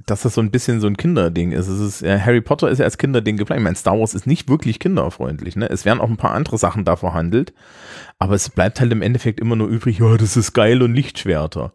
dass 0.05 0.21
das 0.21 0.36
so 0.36 0.41
ein 0.41 0.51
bisschen 0.51 0.79
so 0.79 0.88
ein 0.88 0.97
Kinderding 0.97 1.51
ist. 1.51 1.67
Es 1.67 1.79
ist 1.79 2.01
ja, 2.01 2.19
Harry 2.19 2.41
Potter 2.41 2.69
ist 2.69 2.79
ja 2.79 2.86
als 2.86 2.97
Kinderding 2.97 3.38
geplant. 3.38 3.59
Ich 3.59 3.63
meine, 3.63 3.75
Star 3.75 3.99
Wars 3.99 4.13
ist 4.13 4.27
nicht 4.27 4.49
wirklich 4.49 4.79
kinderfreundlich. 4.79 5.55
Ne? 5.55 5.69
Es 5.69 5.86
werden 5.86 5.99
auch 5.99 6.09
ein 6.09 6.17
paar 6.17 6.33
andere 6.33 6.57
Sachen 6.57 6.86
da 6.86 6.95
verhandelt, 6.95 7.53
aber 8.19 8.36
es 8.36 8.49
bleibt 8.49 8.79
halt 8.79 8.91
im 8.91 9.01
Endeffekt 9.01 9.39
immer 9.39 9.55
nur 9.55 9.67
übrig, 9.67 9.99
ja, 9.99 10.17
das 10.17 10.38
ist 10.38 10.53
geil 10.53 10.81
und 10.81 10.93
Lichtschwerter. 10.93 11.73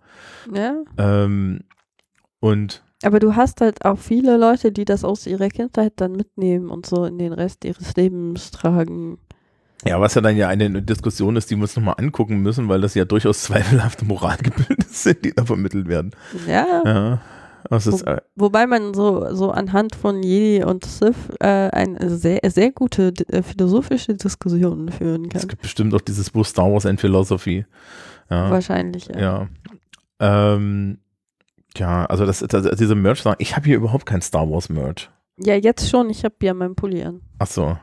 Ja. 0.55 0.75
Ähm, 0.97 1.61
und 2.41 2.83
Aber 3.03 3.19
du 3.19 3.37
hast 3.37 3.61
halt 3.61 3.85
auch 3.85 3.99
viele 3.99 4.37
Leute, 4.37 4.73
die 4.73 4.85
das 4.85 5.05
aus 5.05 5.27
ihrer 5.27 5.49
Kindheit 5.49 5.95
dann 5.97 6.13
mitnehmen 6.13 6.71
und 6.71 6.87
so 6.87 7.05
in 7.05 7.19
den 7.19 7.33
Rest 7.33 7.65
ihres 7.65 7.97
Lebens 7.97 8.51
tragen. 8.51 9.19
ja, 9.85 10.01
was 10.01 10.15
ja 10.15 10.21
dann 10.21 10.37
ja 10.37 10.49
eine 10.49 10.83
Diskussion 10.83 11.37
ist, 11.37 11.51
die 11.51 11.57
wir 11.57 11.63
uns 11.63 11.77
nochmal 11.77 11.97
angucken 11.99 12.39
müssen, 12.43 12.69
weil 12.69 12.81
das 12.81 12.95
ja 12.95 13.05
durchaus 13.05 13.43
zweifelhafte 13.45 14.05
Moralgebilde 14.05 14.87
sind, 14.89 15.25
die 15.25 15.35
da 15.35 15.45
vermittelt 15.45 15.89
werden. 15.89 16.13
Ja. 16.47 16.83
Ja. 16.85 17.21
Das 17.71 17.87
ist, 17.87 18.03
äh, 18.03 18.21
Wobei 18.35 18.67
man 18.67 18.95
so, 18.95 19.35
so 19.35 19.51
anhand 19.51 19.95
von 19.95 20.23
Jedi 20.23 20.65
und 20.65 20.85
Sith 20.85 21.17
äh, 21.41 21.47
eine 21.47 22.11
sehr, 22.17 22.41
sehr 22.51 22.73
gute 22.73 23.13
äh, 23.29 23.43
philosophische 23.43 24.15
Diskussion 24.15 24.91
führen 24.91 25.27
es 25.27 25.41
kann. 25.41 25.49
gibt 25.49 25.63
bestimmt 25.63 25.95
auch 25.95 26.01
dieses 26.01 26.31
Buch 26.31 26.47
Star 26.47 26.73
Wars 26.73 26.87
and 26.87 27.01
Philosophy. 27.01 27.67
Ja. 28.31 28.51
Wahrscheinlich, 28.51 29.07
ja. 29.09 29.19
Ja. 29.21 29.49
Ähm, 30.21 30.99
ja, 31.77 32.07
also 32.07 32.27
das, 32.27 32.41
das 32.41 32.77
diese 32.77 32.95
Merch, 32.95 33.23
ich 33.39 33.55
habe 33.55 33.67
hier 33.67 33.77
überhaupt 33.77 34.07
kein 34.07 34.23
Star 34.23 34.51
Wars 34.51 34.69
Merch. 34.69 35.11
Ja, 35.39 35.55
jetzt 35.55 35.89
schon. 35.89 36.11
Ich 36.11 36.25
habe 36.25 36.35
ja 36.43 36.55
meinen 36.55 36.75
Pulli 36.75 37.03
an. 37.05 37.21
Ach 37.39 37.47
so. 37.47 37.77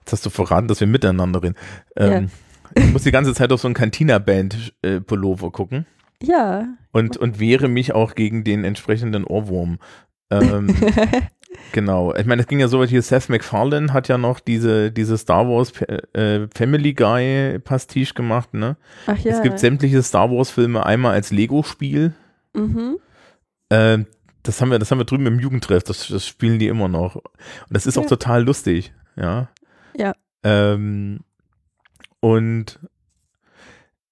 Jetzt 0.00 0.12
hast 0.12 0.26
du 0.26 0.30
verraten, 0.30 0.68
dass 0.68 0.80
wir 0.80 0.86
miteinander 0.86 1.42
reden. 1.42 1.56
Ähm, 1.96 2.30
Ich 2.74 2.92
muss 2.92 3.04
die 3.04 3.10
ganze 3.12 3.32
Zeit 3.32 3.52
auf 3.52 3.60
so 3.60 3.68
einen 3.68 3.74
Cantina-Band-Pullover 3.74 5.50
gucken 5.50 5.86
Ja. 6.22 6.66
und, 6.92 7.16
und 7.16 7.38
wehre 7.40 7.68
mich 7.68 7.92
auch 7.92 8.14
gegen 8.14 8.42
den 8.44 8.64
entsprechenden 8.64 9.24
Ohrwurm. 9.24 9.78
Ähm, 10.30 10.74
genau. 11.72 12.14
Ich 12.14 12.26
meine, 12.26 12.42
es 12.42 12.48
ging 12.48 12.58
ja 12.58 12.68
so 12.68 12.80
weit 12.80 12.88
hier, 12.88 13.02
Seth 13.02 13.28
MacFarlane 13.28 13.92
hat 13.92 14.08
ja 14.08 14.18
noch 14.18 14.40
diese, 14.40 14.90
diese 14.90 15.16
Star 15.18 15.46
Wars 15.48 15.72
äh, 16.14 16.48
Family 16.54 16.94
Guy 16.94 17.58
Pastiche 17.60 18.14
gemacht, 18.14 18.54
ne? 18.54 18.76
Ach 19.06 19.18
ja. 19.18 19.32
Es 19.36 19.42
gibt 19.42 19.58
sämtliche 19.58 20.02
Star 20.02 20.30
Wars 20.30 20.50
Filme 20.50 20.84
einmal 20.86 21.12
als 21.12 21.30
Lego-Spiel. 21.30 22.12
mhm. 22.54 22.98
Ähm, 23.70 24.06
das 24.42 24.60
haben 24.60 24.70
wir, 24.70 24.78
das 24.78 24.92
haben 24.92 24.98
wir 24.98 25.04
drüben 25.04 25.26
im 25.26 25.40
Jugendtreff, 25.40 25.82
das, 25.82 26.06
das 26.06 26.24
spielen 26.24 26.60
die 26.60 26.68
immer 26.68 26.86
noch. 26.86 27.16
Und 27.16 27.24
das 27.70 27.84
ist 27.84 27.98
auch 27.98 28.02
Ja. 28.04 28.08
total 28.10 28.44
lustig, 28.44 28.92
ja. 29.16 29.48
Ja. 29.96 30.14
Ähm, 30.44 31.20
und 32.20 32.78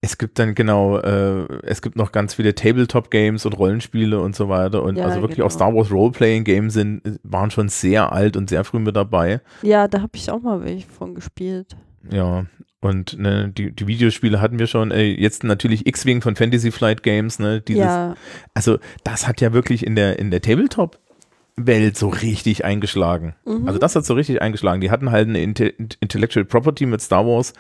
es 0.05 0.19
gibt 0.19 0.39
dann 0.39 0.55
genau, 0.55 0.99
äh, 0.99 1.47
es 1.63 1.81
gibt 1.81 1.97
noch 1.97 2.13
ganz 2.13 2.35
viele 2.35 2.55
Tabletop-Games 2.55 3.47
und 3.47 3.55
Rollenspiele 3.55 4.21
und 4.21 4.37
so 4.37 4.51
weiter. 4.51 4.83
Und 4.83 4.97
Ja, 4.97 5.07
also 5.07 5.23
wirklich 5.23 5.37
genau. 5.37 5.47
auch 5.47 5.51
Star 5.51 5.75
Wars 5.75 5.91
Roleplaying-Games 5.91 6.75
sind, 6.75 7.21
waren 7.23 7.51
schon 7.51 7.71
sehr 7.71 8.13
alt 8.13 8.37
und 8.37 8.51
sehr 8.51 8.65
früh 8.65 8.81
mit 8.81 8.95
dabei. 8.97 9.41
Ja, 9.63 9.89
da 9.89 10.03
habe 10.03 10.13
ich 10.15 10.31
auch 10.31 10.43
mal 10.43 10.63
welche 10.63 10.87
von 10.87 11.15
gespielt. 11.15 11.75
Ja. 12.11 12.45
Und 12.81 13.19
ne, 13.19 13.49
die, 13.49 13.73
die 13.73 13.87
Videospiele 13.87 14.43
hatten 14.43 14.59
wir 14.59 14.67
schon. 14.67 14.91
Äh, 14.91 15.05
jetzt 15.05 15.43
natürlich 15.43 15.87
X-Wing 15.87 16.21
von 16.21 16.37
Fantasy 16.37 16.71
Flight 16.71 17.03
Games, 17.03 17.39
ne? 17.39 17.63
Dieses, 17.63 17.85
ja, 17.85 18.15
also 18.53 18.79
das 19.05 19.27
hat 19.27 19.41
ja 19.41 19.55
wirklich 19.55 19.87
in 19.87 19.97
der, 19.97 20.19
in 20.19 20.31
der 20.31 20.43
Tabletop-Welt 20.43 21.97
so 21.97 22.09
richtig 22.09 22.63
eingeschlagen. 22.67 23.37
mhm. 23.47 23.67
Also 23.67 23.79
das 23.79 23.97
hat 23.97 24.05
so 24.05 24.13
richtig 24.13 24.43
eingeschlagen. 24.43 24.83
Die 24.83 24.91
hatten 24.91 25.11
halt 25.11 25.29
eine 25.31 25.41
Inte 25.41 25.69
Intellectual 26.01 26.45
Property 26.45 26.85
mit 26.85 27.01
Star 27.01 27.27
Wars, 27.27 27.55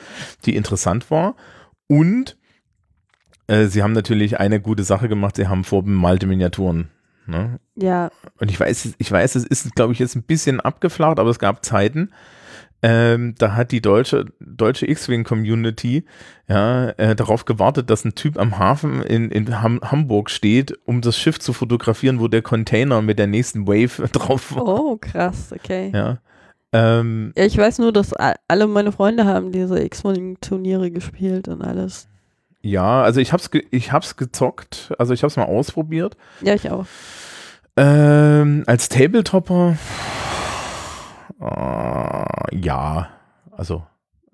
die 0.44 0.56
interessant 0.56 1.10
war. 1.10 1.36
Und 1.86 2.36
äh, 3.46 3.66
sie 3.66 3.82
haben 3.82 3.92
natürlich 3.92 4.40
eine 4.40 4.60
gute 4.60 4.84
Sache 4.84 5.08
gemacht, 5.08 5.36
sie 5.36 5.48
haben 5.48 5.64
vorbemalte 5.64 6.26
Miniaturen. 6.26 6.90
Ne? 7.26 7.58
ja, 7.74 8.10
Und 8.38 8.50
ich 8.50 8.60
weiß, 8.60 8.94
ich 8.98 9.10
weiß, 9.10 9.34
es 9.34 9.44
ist, 9.44 9.74
glaube 9.74 9.94
ich, 9.94 9.98
jetzt 9.98 10.14
ein 10.14 10.24
bisschen 10.24 10.60
abgeflacht, 10.60 11.18
aber 11.18 11.30
es 11.30 11.38
gab 11.38 11.64
Zeiten, 11.64 12.10
ähm, 12.82 13.34
da 13.38 13.54
hat 13.54 13.72
die 13.72 13.80
deutsche, 13.80 14.26
deutsche 14.40 14.86
X-Wing-Community 14.90 16.04
ja, 16.48 16.90
äh, 16.90 17.16
darauf 17.16 17.46
gewartet, 17.46 17.88
dass 17.88 18.04
ein 18.04 18.14
Typ 18.14 18.38
am 18.38 18.58
Hafen 18.58 19.02
in, 19.02 19.30
in 19.30 19.62
Ham 19.62 19.80
Hamburg 19.82 20.28
steht, 20.28 20.78
um 20.84 21.00
das 21.00 21.18
Schiff 21.18 21.40
zu 21.40 21.54
fotografieren, 21.54 22.20
wo 22.20 22.28
der 22.28 22.42
Container 22.42 23.00
mit 23.00 23.18
der 23.18 23.26
nächsten 23.26 23.66
Wave 23.66 24.06
drauf 24.12 24.54
war. 24.54 24.66
Oh, 24.66 24.98
krass, 24.98 25.50
okay. 25.54 25.92
Ja. 25.94 26.18
Ja. 26.74 27.00
Ähm, 27.00 27.32
ich 27.36 27.56
weiß 27.56 27.78
nur, 27.78 27.92
dass 27.92 28.12
alle 28.12 28.66
meine 28.66 28.90
Freunde 28.92 29.24
haben 29.24 29.52
diese 29.52 29.80
X-Wing-Turniere 29.82 30.90
gespielt 30.90 31.46
und 31.48 31.62
alles. 31.62 32.08
ja, 32.62 33.02
also 33.02 33.20
ich 33.20 33.32
hab's, 33.32 33.50
ge 33.50 33.64
ich 33.70 33.92
hab's 33.92 34.16
gezockt, 34.16 34.92
also 34.98 35.12
ich 35.14 35.22
hab's 35.22 35.36
mal 35.36 35.44
ausprobiert. 35.44 36.16
Ja, 36.42 36.54
ich 36.54 36.70
auch. 36.70 36.86
Ähm, 37.76 38.64
als 38.66 38.88
Tabletopper, 38.88 39.76
äh, 41.40 42.56
ja, 42.56 43.08
also 43.50 43.84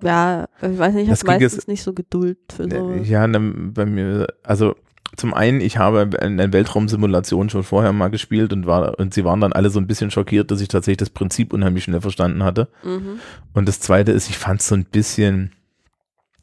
Ja, 0.03 0.47
ich 0.63 0.79
weiß 0.79 0.95
nicht, 0.95 1.05
ich 1.05 1.11
habe 1.11 1.33
jetzt- 1.33 1.43
meistens 1.43 1.67
nicht 1.67 1.83
so 1.83 1.93
Geduld 1.93 2.39
für 2.55 2.69
so. 2.71 2.91
Äh, 2.93 3.03
Ja, 3.03 3.27
ne, 3.27 3.39
bei 3.41 3.85
mir, 3.87 4.27
also 4.43 4.75
zum 5.21 5.35
einen, 5.35 5.61
ich 5.61 5.77
habe 5.77 6.09
eine 6.21 6.53
Weltraumsimulation 6.53 7.51
schon 7.51 7.63
vorher 7.63 7.93
mal 7.93 8.09
gespielt 8.09 8.53
und 8.53 8.67
war 8.67 8.99
und 8.99 9.15
sie 9.15 9.25
waren 9.25 9.41
dann 9.41 9.53
alle 9.53 9.71
so 9.71 9.79
ein 9.79 9.87
bisschen 9.87 10.11
schockiert, 10.11 10.51
dass 10.51 10.61
ich 10.61 10.69
tatsächlich 10.69 10.97
das 10.97 11.11
Prinzip 11.11 11.53
unheimlich 11.53 11.85
schnell 11.85 12.01
verstanden 12.01 12.43
hatte. 12.43 12.69
Mhm. 12.83 13.21
Und 13.53 13.69
das 13.69 13.81
zweite 13.81 14.13
ist, 14.13 14.31
ich 14.31 14.39
fand 14.39 14.61
es 14.61 14.69
so 14.69 14.75
ein 14.75 14.85
bisschen, 14.85 15.53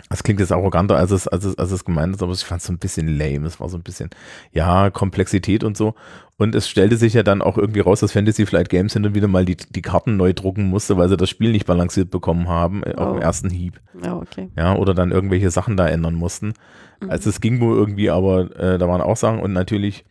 das 0.09 0.23
klingt 0.23 0.39
jetzt 0.39 0.51
arroganter, 0.51 0.95
als 0.95 1.11
es, 1.11 1.27
als 1.27 1.43
es, 1.45 1.57
als 1.57 1.71
es 1.71 1.83
gemeint 1.85 2.15
ist, 2.15 2.23
aber 2.23 2.31
ich 2.31 2.43
fand 2.43 2.61
es 2.61 2.67
so 2.67 2.73
ein 2.73 2.77
bisschen 2.79 3.07
lame. 3.17 3.45
Es 3.47 3.59
war 3.59 3.67
so 3.69 3.77
ein 3.77 3.83
bisschen, 3.83 4.09
ja, 4.51 4.89
Komplexität 4.89 5.63
und 5.63 5.75
so. 5.75 5.95
Und 6.37 6.55
es 6.55 6.69
stellte 6.69 6.97
sich 6.97 7.13
ja 7.13 7.23
dann 7.23 7.41
auch 7.41 7.57
irgendwie 7.57 7.79
raus, 7.79 7.99
dass 7.99 8.11
Fantasy 8.11 8.45
Flight 8.45 8.69
Games 8.69 8.93
hin 8.93 9.05
und 9.05 9.15
wieder 9.15 9.27
mal 9.27 9.43
die, 9.43 9.57
die 9.57 9.81
Karten 9.81 10.17
neu 10.17 10.33
drucken 10.33 10.65
musste, 10.69 10.95
weil 10.97 11.09
sie 11.09 11.17
das 11.17 11.29
Spiel 11.29 11.51
nicht 11.51 11.65
balanciert 11.65 12.09
bekommen 12.11 12.47
haben, 12.47 12.83
äh, 12.83 12.93
auf 12.95 13.07
Oh. 13.09 13.13
den 13.13 13.21
ersten 13.21 13.49
Hieb. 13.49 13.81
Ja, 14.03 14.15
okay. 14.17 14.49
Ja, 14.55 14.75
oder 14.75 14.93
dann 14.93 15.11
irgendwelche 15.11 15.49
Sachen 15.49 15.75
da 15.77 15.87
ändern 15.87 16.13
mussten. 16.15 16.53
Mhm. 17.01 17.09
Also 17.09 17.29
es 17.29 17.41
ging 17.41 17.59
wohl 17.59 17.75
irgendwie, 17.75 18.09
aber 18.09 18.55
äh, 18.57 18.77
da 18.77 18.87
waren 18.87 19.01
auch 19.01 19.17
Sachen 19.17 19.39
und 19.39 19.51
natürlich, 19.53 20.05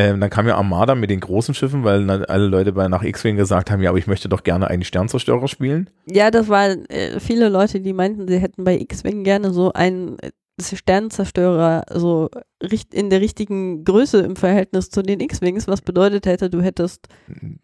ähm, 0.00 0.20
dann 0.20 0.30
kam 0.30 0.48
ja 0.48 0.56
Armada 0.56 0.94
mit 0.94 1.10
den 1.10 1.20
großen 1.20 1.54
Schiffen, 1.54 1.84
weil 1.84 2.08
alle 2.08 2.46
Leute 2.46 2.72
bei 2.72 2.88
nach 2.88 3.02
X-Wing 3.02 3.36
gesagt 3.36 3.70
haben, 3.70 3.82
ja, 3.82 3.90
aber 3.90 3.98
ich 3.98 4.06
möchte 4.06 4.30
doch 4.30 4.42
gerne 4.42 4.68
eigentlich 4.68 4.88
Sternzerstörer 4.88 5.46
spielen. 5.46 5.90
Ja, 6.06 6.30
das 6.30 6.48
waren 6.48 6.86
äh, 6.86 7.20
viele 7.20 7.50
Leute, 7.50 7.80
die 7.80 7.92
meinten, 7.92 8.26
sie 8.26 8.38
hätten 8.38 8.64
bei 8.64 8.78
X-Wing 8.78 9.24
gerne 9.24 9.52
so 9.52 9.74
einen 9.74 10.18
äh, 10.20 10.30
Sternzerstörer 10.62 11.84
so 11.92 12.30
in 12.92 13.10
der 13.10 13.20
richtigen 13.20 13.84
Größe 13.84 14.20
im 14.20 14.36
Verhältnis 14.36 14.88
zu 14.88 15.02
den 15.02 15.20
X-Wings, 15.20 15.68
was 15.68 15.82
bedeutet 15.82 16.24
hätte, 16.24 16.48
du 16.48 16.62
hättest 16.62 17.08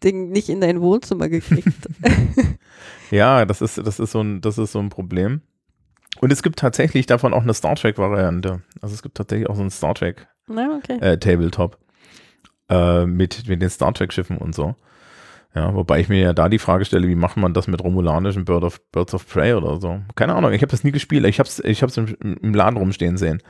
den 0.03 0.29
nicht 0.29 0.49
in 0.49 0.61
dein 0.61 0.79
Wohnzimmer 0.81 1.29
gekriegt. 1.29 1.87
Ja, 3.09 3.45
das 3.45 3.61
ist, 3.61 3.77
das 3.77 3.99
ist 3.99 4.11
so 4.11 4.21
ein, 4.21 4.41
das 4.41 4.57
ist 4.57 4.73
so 4.73 4.79
ein 4.79 4.89
Problem. 4.89 5.41
Und 6.19 6.33
es 6.33 6.43
gibt 6.43 6.59
tatsächlich 6.59 7.05
davon 7.05 7.33
auch 7.33 7.43
eine 7.43 7.53
Star 7.53 7.75
Trek-Variante. 7.75 8.61
Also 8.81 8.93
es 8.93 9.01
gibt 9.01 9.15
tatsächlich 9.15 9.49
auch 9.49 9.55
so 9.55 9.61
ein 9.61 9.71
Star 9.71 9.95
Trek 9.95 10.27
Na, 10.47 10.75
okay. 10.75 10.97
äh, 10.99 11.17
Tabletop 11.17 11.77
äh, 12.69 13.05
mit, 13.05 13.47
mit 13.47 13.61
den 13.61 13.69
Star 13.69 13.93
Trek-Schiffen 13.93 14.37
und 14.37 14.53
so. 14.55 14.75
Ja, 15.55 15.73
wobei 15.73 15.99
ich 16.01 16.09
mir 16.09 16.19
ja 16.19 16.33
da 16.33 16.49
die 16.49 16.59
Frage 16.59 16.85
stelle, 16.85 17.07
wie 17.07 17.15
macht 17.15 17.35
man 17.37 17.53
das 17.53 17.67
mit 17.67 17.83
romulanischen 17.83 18.45
Bird 18.45 18.63
of, 18.63 18.79
Birds 18.91 19.15
of 19.15 19.27
Prey 19.27 19.53
oder 19.53 19.79
so? 19.81 20.01
Keine 20.15 20.35
Ahnung, 20.35 20.51
ich 20.53 20.61
habe 20.61 20.69
das 20.69 20.83
nie 20.83 20.91
gespielt, 20.91 21.25
ich 21.25 21.39
habe 21.39 21.47
es 21.49 21.59
ich 21.63 21.81
hab's 21.81 21.97
im, 21.97 22.15
im 22.21 22.53
Laden 22.53 22.77
rumstehen 22.77 23.17
sehen. 23.17 23.41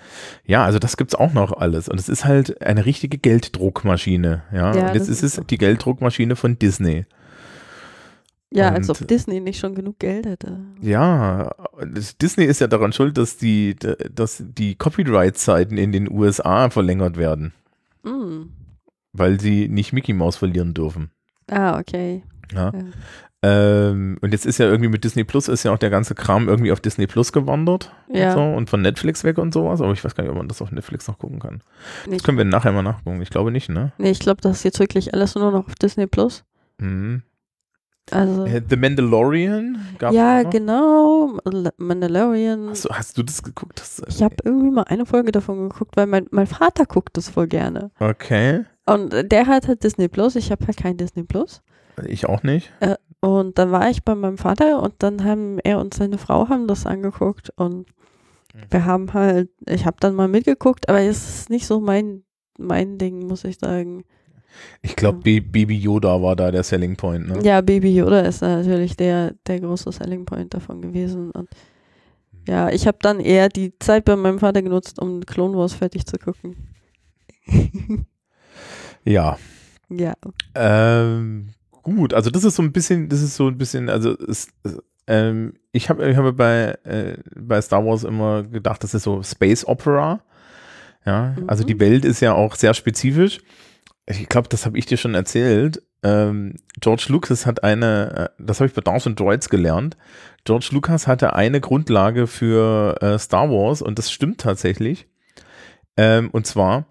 Ja, 0.45 0.63
also 0.63 0.80
das 0.80 0.95
gibt's 0.95 1.15
auch 1.15 1.34
noch 1.34 1.51
alles. 1.51 1.89
Und 1.89 1.99
es 1.99 2.08
ist 2.08 2.23
halt 2.23 2.62
eine 2.62 2.86
richtige 2.86 3.17
Gelddruckmaschine. 3.17 4.43
Ja, 4.53 4.73
Ja, 4.73 4.88
und 4.88 4.95
jetzt 4.95 5.10
ist 5.10 5.21
es 5.23 5.41
die 5.49 5.58
Gelddruckmaschine 5.58 6.38
von 6.38 6.58
Disney. 6.58 7.06
Ja, 8.51 8.69
als 8.69 8.88
und- 8.89 9.01
ob 9.01 9.08
Disney 9.10 9.41
nicht 9.41 9.60
schon 9.60 9.75
genug 9.75 9.99
Geld 9.99 10.25
hätte. 10.25 10.60
Ja, 10.80 11.51
Disney 12.21 12.45
ist 12.45 12.62
ja 12.62 12.67
daran 12.67 12.93
schuld, 12.93 13.17
dass 13.17 13.36
die, 13.36 13.75
dass 14.13 14.41
die 14.45 14.75
Copyright-Zeiten 14.75 15.77
in 15.77 15.91
den 15.91 16.10
USA 16.10 16.69
verlängert 16.69 17.17
werden, 17.17 17.53
Mm. 18.03 18.43
Weil 19.17 19.39
sie 19.39 19.67
nicht 19.67 19.93
Mickey 19.93 20.13
Mouse 20.13 20.38
verlieren 20.38 20.73
dürfen. 20.73 21.12
Ah, 21.49 21.80
okay. 21.80 22.23
Ja. 22.53 22.71
Ja. 22.73 22.80
Ähm, 23.43 24.17
und 24.21 24.32
jetzt 24.32 24.47
ist 24.47 24.58
ja 24.58 24.65
irgendwie 24.65 24.89
mit 24.89 25.03
Disney 25.03 25.23
Plus 25.23 25.47
ist 25.47 25.63
ja 25.63 25.71
auch 25.71 25.77
der 25.77 25.91
ganze 25.91 26.15
Kram 26.15 26.47
irgendwie 26.49 26.71
auf 26.71 26.80
Disney 26.80 27.06
Plus 27.06 27.32
gewandert 27.32 27.93
Ja. 28.12 28.30
und 28.30 28.34
so 28.34 28.41
und 28.58 28.69
von 28.69 28.82
Netflix 28.82 29.23
weg 29.23 29.38
und 29.38 29.53
sowas, 29.53 29.80
aber 29.80 29.93
ich 29.93 30.03
weiß 30.03 30.15
gar 30.15 30.23
nicht, 30.23 30.32
ob 30.32 30.38
man 30.38 30.47
das 30.47 30.62
auf 30.62 30.71
Netflix 30.71 31.08
noch 31.08 31.19
gucken 31.19 31.39
kann. 31.39 31.62
Das 32.06 32.13
Nicht. 32.13 32.25
können 32.25 32.39
wir 32.39 32.45
nachher 32.45 32.71
mal 32.71 32.82
nachgucken. 32.82 33.21
Ich 33.21 33.30
glaube 33.30 33.51
nicht, 33.51 33.69
ne? 33.69 33.91
Nee, 33.99 34.10
ich 34.10 34.19
glaube, 34.19 34.41
das 34.41 34.58
ist 34.58 34.63
jetzt 34.63 34.80
wirklich 34.80 35.13
alles 35.13 35.36
nur 35.36 35.51
noch 35.51 35.67
auf 35.67 35.75
Disney 35.75 36.08
Plus. 36.08 36.45
Mhm. 36.80 37.21
Also. 38.11 38.45
Äh, 38.45 38.61
The 38.69 38.75
Mandalorian 38.77 39.77
gab 39.99 40.13
ja, 40.13 40.43
genau. 40.43 41.37
Mandal- 41.43 41.73
Mandalorian. 41.77 42.69
Hast 42.69 42.85
du, 42.85 42.89
hast 42.89 43.17
du 43.17 43.23
das 43.23 43.43
geguckt? 43.43 43.79
Das, 43.79 44.01
Ich 44.08 44.23
habe 44.23 44.35
irgendwie 44.43 44.71
mal 44.71 44.83
eine 44.83 45.05
Folge 45.05 45.31
davon 45.31 45.69
geguckt, 45.69 45.97
weil 45.97 46.08
mein, 46.08 46.27
mein 46.31 46.47
Vater 46.47 46.85
guckt 46.85 47.17
das 47.17 47.29
voll 47.29 47.47
gerne. 47.47 47.91
Okay, 47.99 48.65
Und 48.85 49.13
äh, 49.13 49.27
der 49.27 49.47
hat 49.47 49.67
halt 49.67 49.83
Disney 49.83 50.08
Plus, 50.08 50.35
ich 50.35 50.51
habe 50.51 50.65
halt 50.67 50.77
kein 50.77 50.97
Disney 50.97 51.23
Plus. 51.23 51.62
ich 52.05 52.27
auch 52.27 52.43
nicht. 52.43 52.71
Und 53.19 53.58
dann 53.58 53.71
war 53.71 53.89
ich 53.89 54.03
bei 54.03 54.13
meinem 54.15 54.37
Vater 54.37 54.81
und 54.81 54.93
dann 54.99 55.23
haben 55.23 55.58
er 55.63 55.79
und 55.79 55.93
seine 55.93 56.17
Frau 56.17 56.49
haben 56.49 56.67
das 56.67 56.85
angeguckt 56.85 57.51
und 57.55 57.87
wir 58.71 58.85
haben 58.85 59.13
halt, 59.13 59.49
ich 59.67 59.85
habe 59.85 59.97
dann 59.99 60.15
mal 60.15 60.27
mitgeguckt, 60.27 60.87
aber 60.89 60.99
es 61.01 61.39
ist 61.41 61.49
nicht 61.49 61.67
so 61.67 61.79
mein, 61.79 62.23
mein 62.58 62.97
Ding, 62.97 63.27
muss 63.27 63.43
ich 63.43 63.58
sagen. 63.60 64.03
Ich 64.81 64.95
glaube, 64.95 65.19
Baby 65.19 65.77
Yoda 65.77 66.21
war 66.21 66.35
da 66.35 66.51
der 66.51 66.63
Selling 66.63 66.95
Point. 66.95 67.27
Ne? 67.27 67.39
Ja, 67.43 67.62
Baby 67.62 67.95
Yoda 67.95 68.21
ist 68.21 68.41
natürlich 68.41 68.95
der, 68.95 69.33
der 69.45 69.60
große 69.60 69.91
Selling 69.91 70.25
Point 70.25 70.53
davon 70.53 70.81
gewesen. 70.81 71.31
Und 71.31 71.49
ja, 72.47 72.69
ich 72.69 72.87
habe 72.87 72.97
dann 73.01 73.19
eher 73.19 73.49
die 73.49 73.77
Zeit 73.79 74.05
bei 74.05 74.15
meinem 74.15 74.39
Vater 74.39 74.62
genutzt, 74.62 74.99
um 74.99 75.25
Clone 75.25 75.58
Wars 75.58 75.73
fertig 75.73 76.05
zu 76.05 76.17
gucken. 76.17 76.55
ja. 79.03 79.37
Ja. 79.89 80.13
Ähm, 80.55 81.49
gut, 81.83 82.13
also 82.13 82.29
das 82.29 82.43
ist 82.43 82.55
so 82.55 82.63
ein 82.63 82.71
bisschen, 82.71 83.10
das 83.10 83.21
ist 83.21 83.35
so 83.35 83.47
ein 83.47 83.58
bisschen, 83.58 83.89
also 83.89 84.15
es, 84.17 84.49
ähm, 85.08 85.53
ich 85.71 85.89
habe 85.89 86.10
ich 86.10 86.17
hab 86.17 86.35
bei, 86.35 86.77
äh, 86.83 87.17
bei 87.35 87.62
Star 87.62 87.85
Wars 87.85 88.03
immer 88.03 88.43
gedacht, 88.43 88.83
das 88.83 88.93
ist 88.93 89.03
so 89.03 89.23
Space 89.23 89.65
Opera. 89.65 90.21
Ja, 91.05 91.35
mhm. 91.37 91.49
also 91.49 91.63
die 91.63 91.79
Welt 91.79 92.03
ist 92.03 92.19
ja 92.19 92.33
auch 92.33 92.55
sehr 92.55 92.73
spezifisch. 92.73 93.39
Ich 94.08 94.29
glaube, 94.29 94.47
das 94.49 94.65
habe 94.65 94.77
ich 94.77 94.85
dir 94.85 94.97
schon 94.97 95.15
erzählt. 95.15 95.81
Ähm, 96.01 96.55
George 96.79 97.08
Lucas 97.10 97.45
hat 97.45 97.63
eine, 97.63 98.31
äh, 98.39 98.43
das 98.43 98.60
habe 98.60 98.67
ich 98.67 98.73
bei 98.73 98.81
Dawson 98.81 99.15
Droids 99.15 99.49
gelernt. 99.49 99.97
George 100.45 100.69
Lucas 100.71 101.08
hatte 101.08 101.33
eine 101.33 101.60
Grundlage 101.60 102.27
für 102.27 103.01
äh, 103.01 103.19
Star 103.19 103.49
Wars 103.49 103.81
und 103.81 103.99
das 103.99 104.10
stimmt 104.12 104.39
tatsächlich. 104.39 105.08
Ähm, 105.97 106.29
und 106.31 106.47
zwar, 106.47 106.85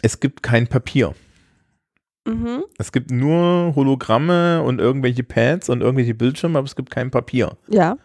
es 0.00 0.20
gibt 0.20 0.42
kein 0.42 0.68
Papier. 0.68 1.14
Mhm. 2.24 2.64
Es 2.78 2.92
gibt 2.92 3.10
nur 3.10 3.74
Hologramme 3.74 4.62
und 4.62 4.80
irgendwelche 4.80 5.24
Pads 5.24 5.68
und 5.68 5.82
irgendwelche 5.82 6.14
Bildschirme, 6.14 6.58
aber 6.58 6.66
es 6.66 6.76
gibt 6.76 6.90
kein 6.90 7.10
Papier. 7.10 7.58
Ja. 7.68 7.98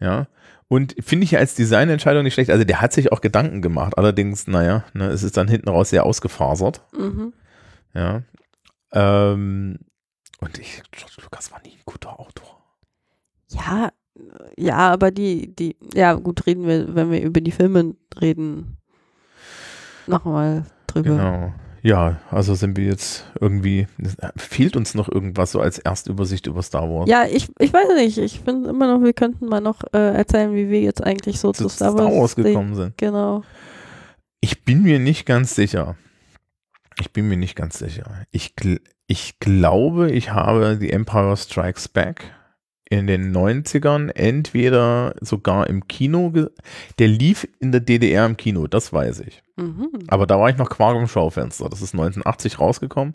Ja. 0.00 0.28
Und 0.68 0.94
finde 1.00 1.24
ich 1.24 1.36
als 1.38 1.54
Designentscheidung 1.54 2.22
nicht 2.22 2.34
schlecht. 2.34 2.50
Also 2.50 2.64
der 2.64 2.80
hat 2.80 2.92
sich 2.92 3.10
auch 3.10 3.20
Gedanken 3.20 3.62
gemacht. 3.62 3.96
Allerdings, 3.96 4.46
naja, 4.46 4.84
ne, 4.92 5.08
es 5.08 5.22
ist 5.22 5.36
dann 5.36 5.48
hinten 5.48 5.68
raus 5.68 5.90
sehr 5.90 6.04
ausgefasert. 6.04 6.82
Mhm. 6.96 7.32
Ja. 7.94 8.22
Ähm, 8.92 9.78
und 10.40 10.58
ich, 10.58 10.82
George 10.90 11.16
Lucas 11.22 11.50
war 11.52 11.60
nie 11.62 11.72
ein 11.72 11.82
guter 11.84 12.18
Autor. 12.20 12.62
Ja, 13.50 13.90
ja, 14.56 14.76
aber 14.92 15.10
die, 15.10 15.54
die, 15.54 15.76
ja, 15.94 16.14
gut, 16.14 16.46
reden 16.46 16.66
wir, 16.66 16.94
wenn 16.94 17.10
wir 17.10 17.22
über 17.22 17.40
die 17.40 17.50
Filme 17.50 17.94
reden, 18.20 18.76
nochmal 20.06 20.64
drüber. 20.86 21.10
Genau. 21.10 21.54
Ja, 21.82 22.18
also 22.30 22.54
sind 22.54 22.78
wir 22.78 22.86
jetzt 22.86 23.26
irgendwie, 23.40 23.86
fehlt 24.36 24.74
uns 24.74 24.94
noch 24.94 25.10
irgendwas 25.10 25.52
so 25.52 25.60
als 25.60 25.78
Erstübersicht 25.78 26.46
über 26.46 26.62
Star 26.62 26.88
Wars? 26.88 27.10
Ja, 27.10 27.26
ich, 27.26 27.48
ich 27.58 27.74
weiß 27.74 27.88
nicht. 27.96 28.16
Ich 28.16 28.40
finde 28.40 28.70
immer 28.70 28.86
noch, 28.86 29.04
wir 29.04 29.12
könnten 29.12 29.46
mal 29.46 29.60
noch 29.60 29.82
äh, 29.92 30.14
erzählen, 30.14 30.54
wie 30.54 30.70
wir 30.70 30.80
jetzt 30.80 31.04
eigentlich 31.04 31.38
so 31.38 31.52
zu, 31.52 31.64
zu 31.64 31.68
Star, 31.68 31.92
Wars, 31.92 32.06
Star 32.06 32.20
Wars 32.20 32.36
gekommen 32.36 32.74
sind. 32.74 32.96
Genau. 32.96 33.42
Ich 34.40 34.64
bin 34.64 34.82
mir 34.82 34.98
nicht 34.98 35.26
ganz 35.26 35.54
sicher. 35.54 35.96
Ich 37.00 37.12
bin 37.12 37.28
mir 37.28 37.36
nicht 37.36 37.56
ganz 37.56 37.78
sicher. 37.78 38.26
Ich, 38.30 38.54
ich 39.06 39.38
glaube, 39.40 40.10
ich 40.10 40.30
habe 40.30 40.76
The 40.78 40.90
Empire 40.90 41.36
Strikes 41.36 41.88
Back 41.88 42.32
in 42.88 43.06
den 43.06 43.34
90ern 43.34 44.10
entweder 44.14 45.14
sogar 45.20 45.66
im 45.66 45.88
Kino, 45.88 46.32
der 46.98 47.08
lief 47.08 47.48
in 47.58 47.72
der 47.72 47.80
DDR 47.80 48.26
im 48.26 48.36
Kino, 48.36 48.66
das 48.66 48.92
weiß 48.92 49.20
ich. 49.20 49.42
Mhm. 49.56 49.88
Aber 50.08 50.26
da 50.26 50.38
war 50.38 50.50
ich 50.50 50.56
noch 50.56 50.70
Quark 50.70 50.96
im 50.96 51.08
Schaufenster. 51.08 51.68
Das 51.68 51.82
ist 51.82 51.94
1980 51.94 52.60
rausgekommen 52.60 53.14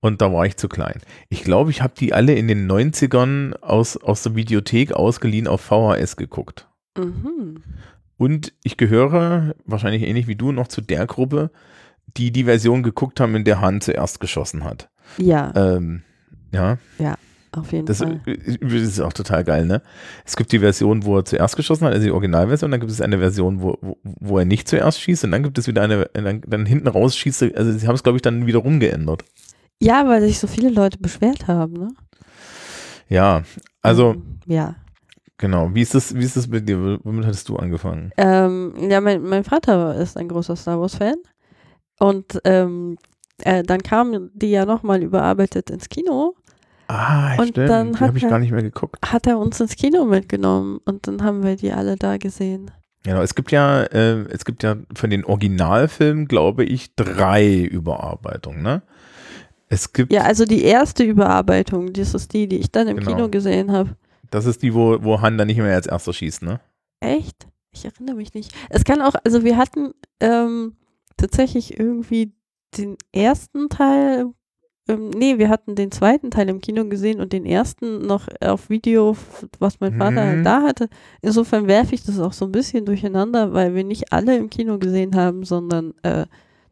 und 0.00 0.20
da 0.20 0.32
war 0.32 0.46
ich 0.46 0.56
zu 0.56 0.68
klein. 0.68 1.00
Ich 1.28 1.44
glaube, 1.44 1.70
ich 1.70 1.82
habe 1.82 1.94
die 1.98 2.12
alle 2.12 2.34
in 2.34 2.48
den 2.48 2.70
90ern 2.70 3.54
aus, 3.60 3.96
aus 3.96 4.22
der 4.22 4.34
Videothek 4.34 4.92
ausgeliehen 4.92 5.48
auf 5.48 5.60
VHS 5.60 6.16
geguckt. 6.16 6.68
Mhm. 6.96 7.62
Und 8.16 8.52
ich 8.62 8.76
gehöre, 8.76 9.54
wahrscheinlich 9.64 10.02
ähnlich 10.02 10.26
wie 10.26 10.36
du, 10.36 10.52
noch 10.52 10.68
zu 10.68 10.80
der 10.80 11.06
Gruppe, 11.06 11.50
die 12.16 12.30
die 12.30 12.44
Version 12.44 12.82
geguckt 12.82 13.20
haben, 13.20 13.34
in 13.34 13.44
der 13.44 13.60
Han 13.60 13.80
zuerst 13.80 14.20
geschossen 14.20 14.64
hat. 14.64 14.88
Ja. 15.18 15.52
Ähm, 15.54 16.02
ja. 16.52 16.78
Ja. 16.98 17.16
Auf 17.56 17.72
jeden 17.72 17.86
das, 17.86 17.98
Fall. 17.98 18.20
Das 18.24 18.72
ist 18.72 19.00
auch 19.00 19.12
total 19.12 19.44
geil, 19.44 19.64
ne? 19.64 19.80
Es 20.24 20.34
gibt 20.34 20.50
die 20.50 20.58
Version, 20.58 21.04
wo 21.04 21.18
er 21.18 21.24
zuerst 21.24 21.54
geschossen 21.54 21.86
hat, 21.86 21.92
also 21.92 22.04
die 22.04 22.10
Originalversion, 22.10 22.70
dann 22.70 22.80
gibt 22.80 22.90
es 22.90 23.00
eine 23.00 23.18
Version, 23.18 23.62
wo, 23.62 23.78
wo, 23.80 23.96
wo 24.02 24.38
er 24.38 24.44
nicht 24.44 24.66
zuerst 24.66 25.00
schießt 25.00 25.24
und 25.24 25.30
dann 25.30 25.44
gibt 25.44 25.56
es 25.58 25.68
wieder 25.68 25.82
eine, 25.82 26.10
dann, 26.14 26.40
dann 26.46 26.66
hinten 26.66 26.88
raus 26.88 27.16
schießt, 27.16 27.54
also 27.54 27.72
sie 27.72 27.86
haben 27.86 27.94
es, 27.94 28.02
glaube 28.02 28.18
ich, 28.18 28.22
dann 28.22 28.46
wieder 28.46 28.58
rumgeändert. 28.58 29.24
Ja, 29.80 30.08
weil 30.08 30.20
sich 30.22 30.38
so 30.38 30.46
viele 30.46 30.70
Leute 30.70 30.98
beschwert 30.98 31.46
haben, 31.46 31.74
ne? 31.74 31.88
Ja, 33.08 33.42
also. 33.82 34.10
Um, 34.10 34.40
ja. 34.46 34.76
Genau. 35.36 35.74
Wie 35.74 35.82
ist 35.82 35.94
das, 35.94 36.14
wie 36.14 36.24
ist 36.24 36.36
das 36.36 36.48
mit 36.48 36.68
dir? 36.68 36.98
Womit 37.02 37.26
hattest 37.26 37.48
du 37.48 37.56
angefangen? 37.56 38.12
Ähm, 38.16 38.72
ja, 38.88 39.00
mein, 39.00 39.22
mein 39.22 39.44
Vater 39.44 39.96
ist 39.96 40.16
ein 40.16 40.28
großer 40.28 40.56
Star 40.56 40.80
Wars-Fan. 40.80 41.16
Und 41.98 42.40
ähm, 42.44 42.98
äh, 43.42 43.62
dann 43.62 43.82
kamen 43.82 44.30
die 44.34 44.50
ja 44.50 44.64
nochmal 44.64 45.02
überarbeitet 45.02 45.70
ins 45.70 45.88
Kino. 45.88 46.34
Ah, 46.86 47.36
und 47.38 47.48
stimmt. 47.48 47.68
dann 47.68 48.00
habe 48.00 48.18
ich 48.18 48.28
gar 48.28 48.38
nicht 48.38 48.52
mehr 48.52 48.62
geguckt. 48.62 48.98
Hat 49.04 49.26
er 49.26 49.38
uns 49.38 49.58
ins 49.60 49.74
Kino 49.76 50.04
mitgenommen 50.04 50.80
und 50.84 51.06
dann 51.06 51.22
haben 51.22 51.42
wir 51.42 51.56
die 51.56 51.72
alle 51.72 51.96
da 51.96 52.18
gesehen. 52.18 52.70
Genau, 53.04 53.22
es 53.22 53.34
gibt 53.34 53.52
ja, 53.52 53.82
äh, 53.84 54.24
es 54.30 54.44
gibt 54.44 54.62
ja 54.62 54.76
von 54.94 55.10
den 55.10 55.24
Originalfilmen, 55.24 56.26
glaube 56.26 56.64
ich, 56.64 56.94
drei 56.94 57.62
Überarbeitungen, 57.62 58.62
ne? 58.62 58.82
Es 59.68 59.92
gibt. 59.92 60.12
Ja, 60.12 60.22
also 60.22 60.44
die 60.44 60.62
erste 60.62 61.04
Überarbeitung, 61.04 61.92
das 61.92 62.14
ist 62.14 62.32
die, 62.32 62.48
die 62.48 62.58
ich 62.58 62.70
dann 62.70 62.88
im 62.88 62.98
genau. 62.98 63.10
Kino 63.10 63.28
gesehen 63.28 63.72
habe. 63.72 63.96
Das 64.30 64.46
ist 64.46 64.62
die, 64.62 64.74
wo, 64.74 65.02
wo 65.02 65.20
Han 65.20 65.38
dann 65.38 65.48
nicht 65.48 65.58
mehr 65.58 65.74
als 65.74 65.86
erster 65.86 66.12
schießt, 66.12 66.42
ne? 66.42 66.60
Echt? 67.00 67.46
Ich 67.72 67.84
erinnere 67.84 68.16
mich 68.16 68.34
nicht. 68.34 68.54
Es 68.70 68.84
kann 68.84 69.02
auch, 69.02 69.14
also 69.24 69.44
wir 69.44 69.56
hatten 69.56 69.92
ähm, 70.20 70.76
tatsächlich 71.16 71.78
irgendwie 71.78 72.34
den 72.76 72.96
ersten 73.12 73.68
Teil 73.68 74.32
ähm, 74.86 75.10
nee, 75.10 75.38
wir 75.38 75.48
hatten 75.48 75.74
den 75.74 75.90
zweiten 75.90 76.30
Teil 76.30 76.48
im 76.50 76.60
Kino 76.60 76.84
gesehen 76.84 77.20
und 77.20 77.32
den 77.32 77.46
ersten 77.46 78.06
noch 78.06 78.28
auf 78.40 78.68
Video, 78.68 79.16
was 79.58 79.80
mein 79.80 79.96
Vater 79.96 80.24
mhm. 80.26 80.44
da 80.44 80.62
hatte. 80.62 80.88
Insofern 81.22 81.66
werfe 81.66 81.94
ich 81.94 82.04
das 82.04 82.20
auch 82.20 82.34
so 82.34 82.44
ein 82.44 82.52
bisschen 82.52 82.84
durcheinander, 82.84 83.54
weil 83.54 83.74
wir 83.74 83.84
nicht 83.84 84.12
alle 84.12 84.36
im 84.36 84.50
Kino 84.50 84.78
gesehen 84.78 85.16
haben, 85.16 85.44
sondern 85.44 85.94
äh, 86.02 86.26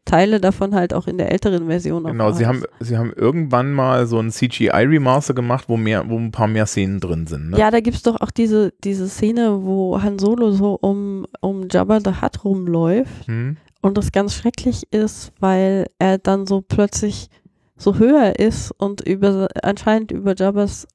Teile 0.04 0.40
davon 0.40 0.74
halt 0.74 0.92
auch 0.92 1.06
in 1.06 1.16
der 1.16 1.30
älteren 1.30 1.68
Version. 1.68 2.04
Genau, 2.04 2.32
sie 2.32 2.44
haben, 2.44 2.64
sie 2.80 2.98
haben 2.98 3.12
irgendwann 3.14 3.72
mal 3.72 4.06
so 4.06 4.18
ein 4.18 4.30
CGI-Remaster 4.30 5.32
gemacht, 5.32 5.66
wo 5.68 5.76
mehr, 5.76 6.10
wo 6.10 6.18
ein 6.18 6.32
paar 6.32 6.48
mehr 6.48 6.66
Szenen 6.66 6.98
drin 6.98 7.26
sind. 7.26 7.50
Ne? 7.50 7.58
Ja, 7.58 7.70
da 7.70 7.80
gibt 7.80 7.96
es 7.96 8.02
doch 8.02 8.20
auch 8.20 8.32
diese, 8.32 8.74
diese 8.82 9.08
Szene, 9.08 9.62
wo 9.62 10.02
Han 10.02 10.18
Solo 10.18 10.50
so 10.50 10.74
um, 10.74 11.26
um 11.40 11.68
Jabba 11.70 12.00
the 12.00 12.20
Hutt 12.20 12.44
rumläuft. 12.44 13.26
Hm. 13.26 13.56
Und 13.82 13.98
das 13.98 14.12
ganz 14.12 14.34
schrecklich 14.34 14.90
ist, 14.92 15.32
weil 15.40 15.86
er 15.98 16.16
dann 16.16 16.46
so 16.46 16.62
plötzlich 16.62 17.28
so 17.76 17.98
höher 17.98 18.38
ist 18.38 18.70
und 18.70 19.00
über 19.02 19.48
anscheinend 19.62 20.12
über 20.12 20.34
Jabbas 20.36 20.86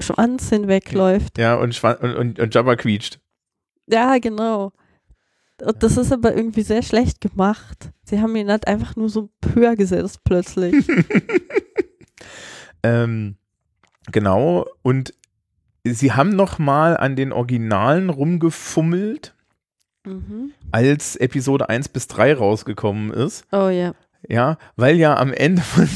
Schwanz 0.00 0.48
hinwegläuft. 0.48 1.38
Ja, 1.38 1.54
und, 1.54 1.74
Schwan 1.74 1.96
und, 1.96 2.14
und, 2.16 2.40
und 2.40 2.54
Jabba 2.54 2.76
quietscht. 2.76 3.20
Ja, 3.86 4.18
genau. 4.18 4.72
Und 5.62 5.82
das 5.82 5.96
ist 5.96 6.12
aber 6.12 6.34
irgendwie 6.34 6.62
sehr 6.62 6.82
schlecht 6.82 7.20
gemacht. 7.20 7.90
Sie 8.04 8.20
haben 8.20 8.34
ihn 8.34 8.50
halt 8.50 8.66
einfach 8.66 8.96
nur 8.96 9.08
so 9.08 9.30
höher 9.54 9.76
gesetzt 9.76 10.20
plötzlich. 10.24 10.74
ähm, 12.82 13.36
genau. 14.10 14.66
Und 14.82 15.14
sie 15.84 16.12
haben 16.12 16.30
noch 16.30 16.58
mal 16.58 16.96
an 16.96 17.14
den 17.14 17.32
Originalen 17.32 18.10
rumgefummelt, 18.10 19.33
mhm. 20.04 20.52
als 20.70 21.16
Episode 21.16 21.68
1 21.68 21.88
bis 21.88 22.06
3 22.08 22.34
rausgekommen 22.34 23.12
ist. 23.12 23.44
Oh 23.52 23.68
ja. 23.68 23.94
Ja, 24.28 24.56
weil 24.76 24.96
ja 24.96 25.16
am 25.18 25.32
Ende 25.32 25.62
von, 25.62 25.88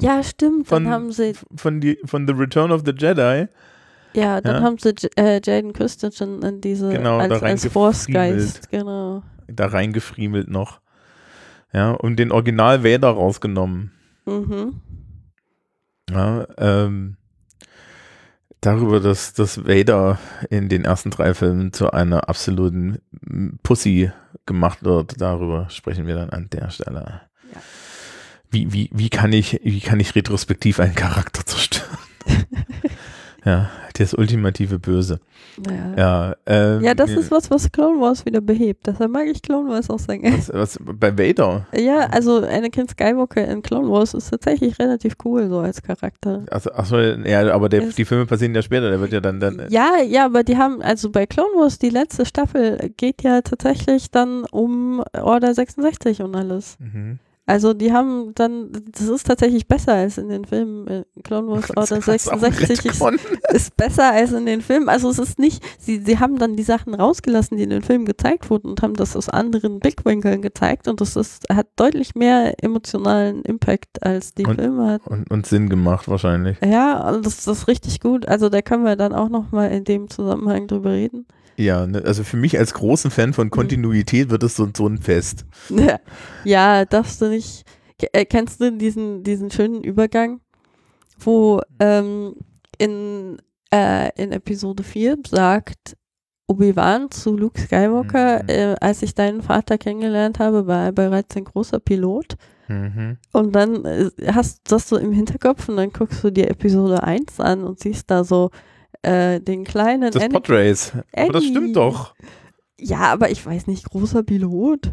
ja, 0.00 0.22
stimmt, 0.22 0.68
von, 0.68 0.84
dann 0.84 0.92
haben 0.92 1.12
sie 1.12 1.34
von, 1.54 1.80
die, 1.80 1.98
von 2.04 2.26
The 2.26 2.34
Return 2.34 2.70
of 2.70 2.82
the 2.84 2.92
Jedi. 2.92 3.48
Ja, 4.12 4.40
dann 4.40 4.56
ja. 4.56 4.62
haben 4.62 4.78
sie 4.78 4.94
äh, 5.16 5.40
Jaden 5.42 5.72
Christensen 5.72 6.42
in 6.42 6.60
diese 6.60 6.90
genau, 6.90 7.18
als, 7.18 7.42
als 7.42 7.66
Force-Geist, 7.66 8.70
genau. 8.70 9.22
Da 9.46 9.66
reingefriemelt 9.66 10.48
noch. 10.48 10.80
Ja, 11.72 11.92
und 11.92 12.16
den 12.16 12.32
Original 12.32 12.84
Vader 12.84 13.10
rausgenommen. 13.10 13.92
Mhm. 14.24 14.80
Ja, 16.10 16.46
ähm, 16.58 17.16
darüber, 18.60 19.00
dass, 19.00 19.32
dass 19.32 19.66
Vader 19.66 20.18
in 20.50 20.68
den 20.68 20.84
ersten 20.84 21.10
drei 21.10 21.34
Filmen 21.34 21.72
zu 21.72 21.90
einer 21.92 22.28
absoluten 22.28 22.98
Pussy 23.62 24.10
gemacht 24.46 24.84
wird, 24.84 25.20
darüber 25.20 25.68
sprechen 25.70 26.06
wir 26.06 26.14
dann 26.14 26.30
an 26.30 26.48
der 26.50 26.70
Stelle. 26.70 27.22
Wie, 28.50 28.72
wie, 28.72 28.90
wie, 28.92 29.10
kann 29.10 29.32
ich, 29.32 29.60
wie 29.64 29.80
kann 29.80 30.00
ich 30.00 30.14
retrospektiv 30.14 30.80
einen 30.80 30.94
Charakter 30.94 31.44
zerstören? 31.44 31.98
ja, 33.44 33.70
das 33.98 34.14
ultimative 34.14 34.78
Böse. 34.78 35.20
Ja, 35.66 35.94
ja, 35.96 36.36
ähm, 36.46 36.82
ja 36.82 36.94
das 36.94 37.10
ist 37.10 37.30
was, 37.30 37.50
was 37.50 37.70
Clone 37.72 38.00
Wars 38.00 38.24
wieder 38.24 38.40
behebt. 38.40 38.86
Deshalb 38.86 39.10
mag 39.10 39.26
ich 39.26 39.42
Clone 39.42 39.68
Wars 39.68 39.90
auch 39.90 39.98
sehr 39.98 40.18
gerne. 40.18 40.38
Was, 40.38 40.52
was, 40.52 40.78
bei 40.82 41.16
Vader? 41.16 41.66
Ja, 41.74 42.06
also 42.10 42.38
Anakin 42.38 42.88
Skywalker 42.88 43.46
in 43.46 43.62
Clone 43.62 43.88
Wars 43.88 44.14
ist 44.14 44.30
tatsächlich 44.30 44.78
relativ 44.78 45.14
cool 45.24 45.48
so 45.48 45.58
als 45.58 45.82
Charakter. 45.82 46.44
Also, 46.50 46.72
achso, 46.72 46.98
ja, 46.98 47.52
aber 47.52 47.68
der, 47.68 47.82
die 47.82 48.04
Filme 48.04 48.26
passieren 48.26 48.54
ja 48.54 48.62
später, 48.62 48.90
der 48.90 49.00
wird 49.00 49.12
ja 49.12 49.20
dann, 49.20 49.40
dann. 49.40 49.66
Ja, 49.70 49.96
ja, 50.06 50.26
aber 50.26 50.42
die 50.42 50.56
haben, 50.56 50.82
also 50.82 51.10
bei 51.10 51.26
Clone 51.26 51.56
Wars, 51.56 51.78
die 51.78 51.90
letzte 51.90 52.26
Staffel 52.26 52.92
geht 52.96 53.22
ja 53.22 53.40
tatsächlich 53.42 54.10
dann 54.10 54.44
um 54.44 55.02
Order 55.12 55.54
66 55.54 56.22
und 56.22 56.34
alles. 56.34 56.76
Mhm. 56.78 57.18
Also 57.48 57.74
die 57.74 57.92
haben 57.92 58.32
dann, 58.34 58.72
das 58.90 59.06
ist 59.06 59.24
tatsächlich 59.24 59.68
besser 59.68 59.94
als 59.94 60.18
in 60.18 60.28
den 60.28 60.44
Filmen. 60.44 60.88
Äh, 60.88 61.04
Clone 61.22 61.46
Wars 61.46 61.70
Order 61.70 62.00
66 62.02 62.86
ist, 62.86 63.02
ist, 63.52 63.76
besser 63.76 64.10
als 64.10 64.32
in 64.32 64.46
den 64.46 64.60
Filmen. 64.60 64.88
Also 64.88 65.08
es 65.08 65.20
ist 65.20 65.38
nicht, 65.38 65.62
sie, 65.78 66.00
sie 66.04 66.18
haben 66.18 66.38
dann 66.38 66.56
die 66.56 66.64
Sachen 66.64 66.92
rausgelassen, 66.92 67.56
die 67.56 67.62
in 67.62 67.70
den 67.70 67.82
Filmen 67.82 68.04
gezeigt 68.04 68.50
wurden 68.50 68.70
und 68.70 68.82
haben 68.82 68.94
das 68.94 69.14
aus 69.14 69.28
anderen 69.28 69.78
Blickwinkeln 69.78 70.42
gezeigt 70.42 70.88
und 70.88 71.00
das 71.00 71.14
ist, 71.14 71.48
hat 71.48 71.68
deutlich 71.76 72.16
mehr 72.16 72.54
emotionalen 72.64 73.42
Impact 73.42 74.02
als 74.02 74.34
die 74.34 74.44
und, 74.44 74.56
Filme 74.56 74.90
hatten. 74.90 75.08
Und, 75.08 75.30
und, 75.30 75.46
Sinn 75.46 75.68
gemacht 75.68 76.08
wahrscheinlich. 76.08 76.56
Ja, 76.64 77.12
das, 77.12 77.44
das 77.44 77.58
ist 77.58 77.68
richtig 77.68 78.00
gut. 78.00 78.26
Also 78.26 78.48
da 78.48 78.60
können 78.60 78.84
wir 78.84 78.96
dann 78.96 79.12
auch 79.12 79.28
nochmal 79.28 79.70
in 79.70 79.84
dem 79.84 80.10
Zusammenhang 80.10 80.66
drüber 80.66 80.90
reden. 80.90 81.26
Ja, 81.56 81.86
ne, 81.86 82.02
also 82.04 82.22
für 82.22 82.36
mich 82.36 82.58
als 82.58 82.74
großen 82.74 83.10
Fan 83.10 83.32
von 83.32 83.46
mhm. 83.46 83.50
Kontinuität 83.50 84.30
wird 84.30 84.42
es 84.42 84.56
so, 84.56 84.68
so 84.76 84.86
ein 84.86 84.98
Fest. 84.98 85.44
Ja, 86.44 86.84
darfst 86.84 87.20
du 87.20 87.28
nicht. 87.28 87.64
Äh, 88.12 88.24
kennst 88.26 88.60
du 88.60 88.70
diesen, 88.72 89.22
diesen 89.22 89.50
schönen 89.50 89.82
Übergang, 89.82 90.40
wo 91.18 91.60
ähm, 91.80 92.34
in, 92.78 93.38
äh, 93.72 94.10
in 94.22 94.32
Episode 94.32 94.82
4 94.82 95.18
sagt 95.28 95.96
Obi-Wan 96.48 97.10
zu 97.10 97.36
Luke 97.36 97.60
Skywalker, 97.60 98.42
mhm. 98.42 98.48
äh, 98.48 98.74
als 98.80 99.02
ich 99.02 99.14
deinen 99.14 99.42
Vater 99.42 99.78
kennengelernt 99.78 100.38
habe, 100.38 100.66
war 100.66 100.84
er 100.84 100.92
bereits 100.92 101.36
ein 101.36 101.44
großer 101.44 101.80
Pilot. 101.80 102.36
Mhm. 102.68 103.16
Und 103.32 103.52
dann 103.52 103.84
äh, 103.84 104.10
hast 104.32 104.58
du 104.58 104.74
das 104.74 104.88
so 104.88 104.96
im 104.96 105.12
Hinterkopf 105.12 105.68
und 105.68 105.76
dann 105.76 105.90
guckst 105.90 106.22
du 106.22 106.30
dir 106.30 106.50
Episode 106.50 107.02
1 107.02 107.40
an 107.40 107.64
und 107.64 107.80
siehst 107.80 108.10
da 108.10 108.24
so 108.24 108.50
äh, 109.06 109.40
den 109.40 109.64
kleinen. 109.64 110.10
Das 110.10 110.28
Podrace. 110.28 110.92
Aber 111.14 111.32
das 111.32 111.44
stimmt 111.44 111.76
doch. 111.76 112.14
Ja, 112.78 112.98
aber 112.98 113.30
ich 113.30 113.44
weiß 113.44 113.66
nicht, 113.68 113.88
großer 113.88 114.22
Pilot. 114.22 114.92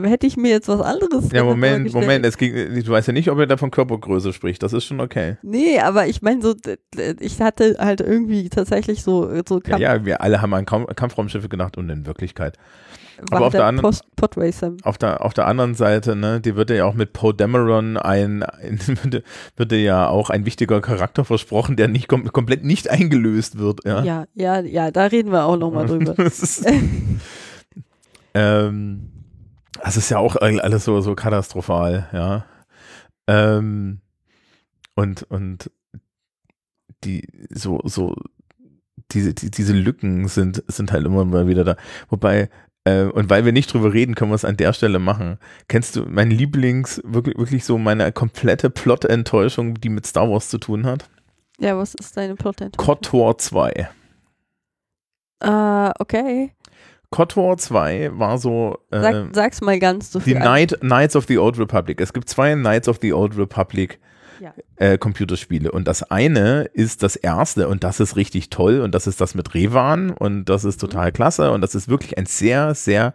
Hätte 0.00 0.26
ich 0.26 0.36
mir 0.36 0.50
jetzt 0.50 0.68
was 0.68 0.80
anderes 0.80 1.32
Ja, 1.32 1.42
Moment, 1.42 1.92
Moment, 1.92 2.24
es 2.24 2.36
ging, 2.36 2.52
du 2.52 2.88
weißt 2.88 3.08
ja 3.08 3.12
nicht, 3.12 3.30
ob 3.30 3.38
er 3.38 3.46
da 3.46 3.56
von 3.56 3.70
Körpergröße 3.70 4.32
spricht, 4.32 4.62
das 4.62 4.72
ist 4.72 4.84
schon 4.84 5.00
okay. 5.00 5.38
Nee, 5.42 5.80
aber 5.80 6.06
ich 6.06 6.22
meine 6.22 6.42
so, 6.42 6.54
ich 7.18 7.40
hatte 7.40 7.76
halt 7.80 8.00
irgendwie 8.02 8.48
tatsächlich 8.50 9.02
so, 9.02 9.28
so 9.48 9.58
Kampf 9.58 9.80
Ja, 9.80 9.96
ja, 9.96 10.04
wir 10.04 10.20
alle 10.20 10.40
haben 10.42 10.54
an 10.54 10.66
Kampfraumschiffe 10.66 11.48
gedacht 11.48 11.78
und 11.78 11.88
in 11.88 12.06
Wirklichkeit 12.06 12.58
aber 13.30 13.46
auf 13.46 13.52
der, 13.52 13.64
anderen, 13.64 13.96
auf, 14.82 14.98
der, 14.98 15.24
auf 15.24 15.34
der 15.34 15.46
anderen 15.46 15.74
Seite, 15.74 16.14
ne, 16.14 16.40
die 16.40 16.56
wird 16.56 16.70
ja 16.70 16.84
auch 16.84 16.94
mit 16.94 17.12
Poe 17.12 17.34
Dameron 17.34 17.96
ein, 17.96 18.42
ein 18.42 18.78
wird 19.56 19.72
ja 19.72 20.08
auch 20.08 20.30
ein 20.30 20.46
wichtiger 20.46 20.80
Charakter 20.80 21.24
versprochen, 21.24 21.76
der 21.76 21.88
nicht 21.88 22.08
kom 22.08 22.32
komplett 22.32 22.64
nicht 22.64 22.88
eingelöst 22.90 23.58
wird. 23.58 23.84
Ja, 23.84 24.02
ja, 24.02 24.26
ja, 24.34 24.60
ja 24.60 24.90
da 24.90 25.06
reden 25.06 25.32
wir 25.32 25.44
auch 25.44 25.56
nochmal 25.56 25.86
drüber. 25.86 26.18
ist, 26.24 26.66
ähm, 28.34 29.10
das 29.82 29.96
ist 29.96 30.10
ja 30.10 30.18
auch 30.18 30.36
alles 30.36 30.84
so, 30.84 31.00
so 31.00 31.14
katastrophal, 31.14 32.08
ja. 32.12 32.44
Ähm, 33.26 34.00
und, 34.94 35.24
und 35.24 35.70
die, 37.04 37.28
so, 37.50 37.80
so, 37.84 38.14
diese, 39.12 39.34
die, 39.34 39.50
diese 39.50 39.72
Lücken 39.72 40.28
sind, 40.28 40.62
sind 40.66 40.92
halt 40.92 41.06
immer 41.06 41.24
mal 41.24 41.46
wieder 41.46 41.64
da. 41.64 41.76
Wobei, 42.08 42.50
äh, 42.88 43.04
und 43.04 43.28
weil 43.30 43.44
wir 43.44 43.52
nicht 43.52 43.72
drüber 43.72 43.92
reden, 43.92 44.14
können 44.14 44.30
wir 44.30 44.36
es 44.36 44.44
an 44.44 44.56
der 44.56 44.72
Stelle 44.72 44.98
machen. 44.98 45.38
Kennst 45.68 45.96
du 45.96 46.04
mein 46.08 46.30
Lieblings, 46.30 47.00
wirklich, 47.04 47.36
wirklich 47.38 47.64
so 47.64 47.78
meine 47.78 48.10
komplette 48.12 48.70
Plot-Enttäuschung, 48.70 49.74
die 49.74 49.88
mit 49.88 50.06
Star 50.06 50.30
Wars 50.30 50.48
zu 50.48 50.58
tun 50.58 50.86
hat? 50.86 51.08
Ja, 51.58 51.76
was 51.76 51.94
ist 51.94 52.16
deine 52.16 52.34
Plot-Enttäuschung? 52.34 52.86
KOTOR 52.86 53.38
2. 53.38 53.88
Ah, 55.40 55.88
uh, 55.88 55.92
okay. 55.98 56.52
KOTOR 57.10 57.56
2 57.56 58.10
war 58.18 58.38
so. 58.38 58.78
Äh, 58.90 59.00
Sag, 59.00 59.26
sag's 59.32 59.60
mal 59.60 59.78
ganz 59.78 60.12
so 60.12 60.20
viel. 60.20 60.34
Die 60.34 60.40
Night, 60.40 60.78
Knights 60.80 61.16
of 61.16 61.26
the 61.26 61.38
Old 61.38 61.58
Republic. 61.58 62.00
Es 62.00 62.12
gibt 62.12 62.28
zwei 62.28 62.54
Knights 62.54 62.88
of 62.88 62.98
the 63.00 63.12
Old 63.12 63.36
Republic 63.36 63.98
ja. 64.40 64.54
äh, 64.76 64.98
Computerspiele. 64.98 65.70
Und 65.72 65.88
das 65.88 66.02
eine 66.02 66.62
ist 66.72 67.02
das 67.02 67.16
erste 67.16 67.68
und 67.68 67.84
das 67.84 68.00
ist 68.00 68.16
richtig 68.16 68.50
toll 68.50 68.80
und 68.80 68.94
das 68.94 69.06
ist 69.06 69.20
das 69.20 69.34
mit 69.34 69.54
Revan 69.54 70.10
und 70.10 70.46
das 70.46 70.64
ist 70.64 70.80
total 70.80 71.08
mhm. 71.08 71.12
klasse 71.12 71.50
und 71.52 71.60
das 71.60 71.74
ist 71.74 71.88
wirklich 71.88 72.18
ein 72.18 72.26
sehr, 72.26 72.74
sehr 72.74 73.14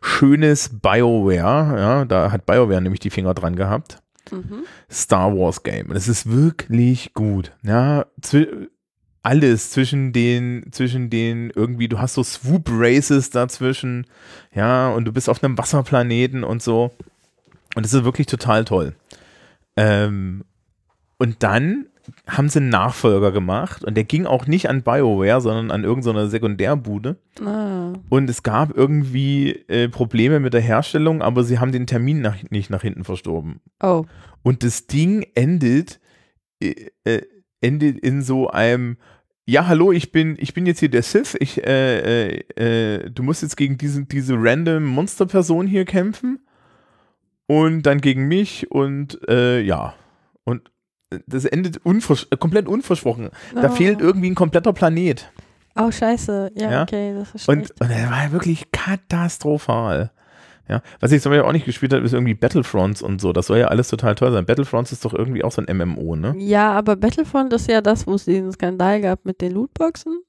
schönes 0.00 0.70
BioWare. 0.80 1.78
Ja, 1.78 2.04
da 2.04 2.32
hat 2.32 2.46
BioWare 2.46 2.80
nämlich 2.80 3.00
die 3.00 3.10
Finger 3.10 3.34
dran 3.34 3.56
gehabt. 3.56 3.98
Mhm. 4.30 4.64
Star 4.90 5.36
Wars 5.36 5.62
Game. 5.62 5.90
Und 5.90 5.96
es 5.96 6.08
ist 6.08 6.30
wirklich 6.30 7.14
gut. 7.14 7.52
Ja, 7.62 8.06
alles 9.22 9.70
zwischen 9.70 10.12
den, 10.12 10.66
zwischen 10.72 11.10
den 11.10 11.50
irgendwie, 11.54 11.88
du 11.88 11.98
hast 11.98 12.14
so 12.14 12.22
Swoop 12.22 12.68
Races 12.70 13.30
dazwischen, 13.30 14.06
ja, 14.54 14.90
und 14.90 15.04
du 15.04 15.12
bist 15.12 15.28
auf 15.28 15.42
einem 15.42 15.58
Wasserplaneten 15.58 16.44
und 16.44 16.62
so. 16.62 16.92
Und 17.74 17.86
es 17.86 17.92
ist 17.92 18.04
wirklich 18.04 18.26
total 18.26 18.64
toll. 18.64 18.94
Ähm, 19.76 20.44
und 21.20 21.42
dann 21.42 21.86
haben 22.26 22.48
sie 22.48 22.60
einen 22.60 22.70
Nachfolger 22.70 23.30
gemacht 23.30 23.84
und 23.84 23.94
der 23.94 24.04
ging 24.04 24.24
auch 24.24 24.46
nicht 24.46 24.70
an 24.70 24.82
BioWare, 24.82 25.42
sondern 25.42 25.70
an 25.70 25.84
irgendeine 25.84 26.28
Sekundärbude. 26.28 27.18
Ah. 27.44 27.92
Und 28.08 28.30
es 28.30 28.42
gab 28.42 28.74
irgendwie 28.74 29.50
äh, 29.68 29.90
Probleme 29.90 30.40
mit 30.40 30.54
der 30.54 30.62
Herstellung, 30.62 31.20
aber 31.20 31.44
sie 31.44 31.58
haben 31.58 31.72
den 31.72 31.86
Termin 31.86 32.22
nach, 32.22 32.36
nicht 32.48 32.70
nach 32.70 32.80
hinten 32.80 33.04
verstorben. 33.04 33.60
Oh. 33.82 34.06
Und 34.42 34.64
das 34.64 34.86
Ding 34.86 35.26
endet, 35.34 36.00
äh, 36.62 36.86
äh, 37.04 37.20
endet 37.60 37.98
in 37.98 38.22
so 38.22 38.48
einem 38.48 38.96
ja, 39.44 39.66
hallo, 39.66 39.92
ich 39.92 40.12
bin, 40.12 40.36
ich 40.38 40.54
bin 40.54 40.64
jetzt 40.64 40.78
hier 40.78 40.90
der 40.90 41.02
Sith. 41.02 41.36
Ich, 41.38 41.62
äh, 41.66 42.28
äh, 42.28 42.44
äh 42.56 43.10
du 43.10 43.22
musst 43.22 43.42
jetzt 43.42 43.58
gegen 43.58 43.76
diesen, 43.76 44.08
diese 44.08 44.36
random 44.38 44.86
Monsterperson 44.86 45.66
hier 45.66 45.84
kämpfen. 45.84 46.38
Und 47.46 47.82
dann 47.82 48.00
gegen 48.00 48.26
mich 48.26 48.70
und 48.70 49.20
äh, 49.28 49.60
ja. 49.60 49.94
Und 50.44 50.70
das 51.26 51.44
endet 51.44 51.84
unvers 51.84 52.28
komplett 52.38 52.68
unversprochen. 52.68 53.30
Oh. 53.54 53.60
Da 53.60 53.70
fehlt 53.70 54.00
irgendwie 54.00 54.30
ein 54.30 54.34
kompletter 54.34 54.72
Planet. 54.72 55.30
Oh, 55.76 55.90
scheiße. 55.90 56.52
Ja, 56.54 56.70
ja? 56.70 56.82
okay, 56.82 57.14
das 57.14 57.34
ist 57.34 57.48
und, 57.48 57.70
und 57.80 57.90
er 57.90 58.10
war 58.10 58.32
wirklich 58.32 58.70
katastrophal. 58.72 60.10
Ja, 60.68 60.82
was 61.00 61.10
ich 61.10 61.20
zum 61.20 61.30
Beispiel 61.30 61.48
auch 61.48 61.52
nicht 61.52 61.66
gespielt 61.66 61.92
habe, 61.92 62.04
ist 62.04 62.12
irgendwie 62.12 62.34
Battlefronts 62.34 63.02
und 63.02 63.20
so. 63.20 63.32
Das 63.32 63.46
soll 63.46 63.58
ja 63.58 63.68
alles 63.68 63.88
total 63.88 64.14
toll 64.14 64.30
sein. 64.30 64.46
Battlefronts 64.46 64.92
ist 64.92 65.04
doch 65.04 65.12
irgendwie 65.12 65.42
auch 65.42 65.50
so 65.50 65.60
ein 65.60 65.76
MMO, 65.76 66.14
ne? 66.14 66.32
Ja, 66.38 66.70
aber 66.72 66.94
Battlefront 66.94 67.52
ist 67.52 67.68
ja 67.68 67.80
das, 67.80 68.06
wo 68.06 68.14
es 68.14 68.24
diesen 68.24 68.52
Skandal 68.52 69.00
gab 69.00 69.24
mit 69.24 69.40
den 69.40 69.52
Lootboxen. 69.52 70.22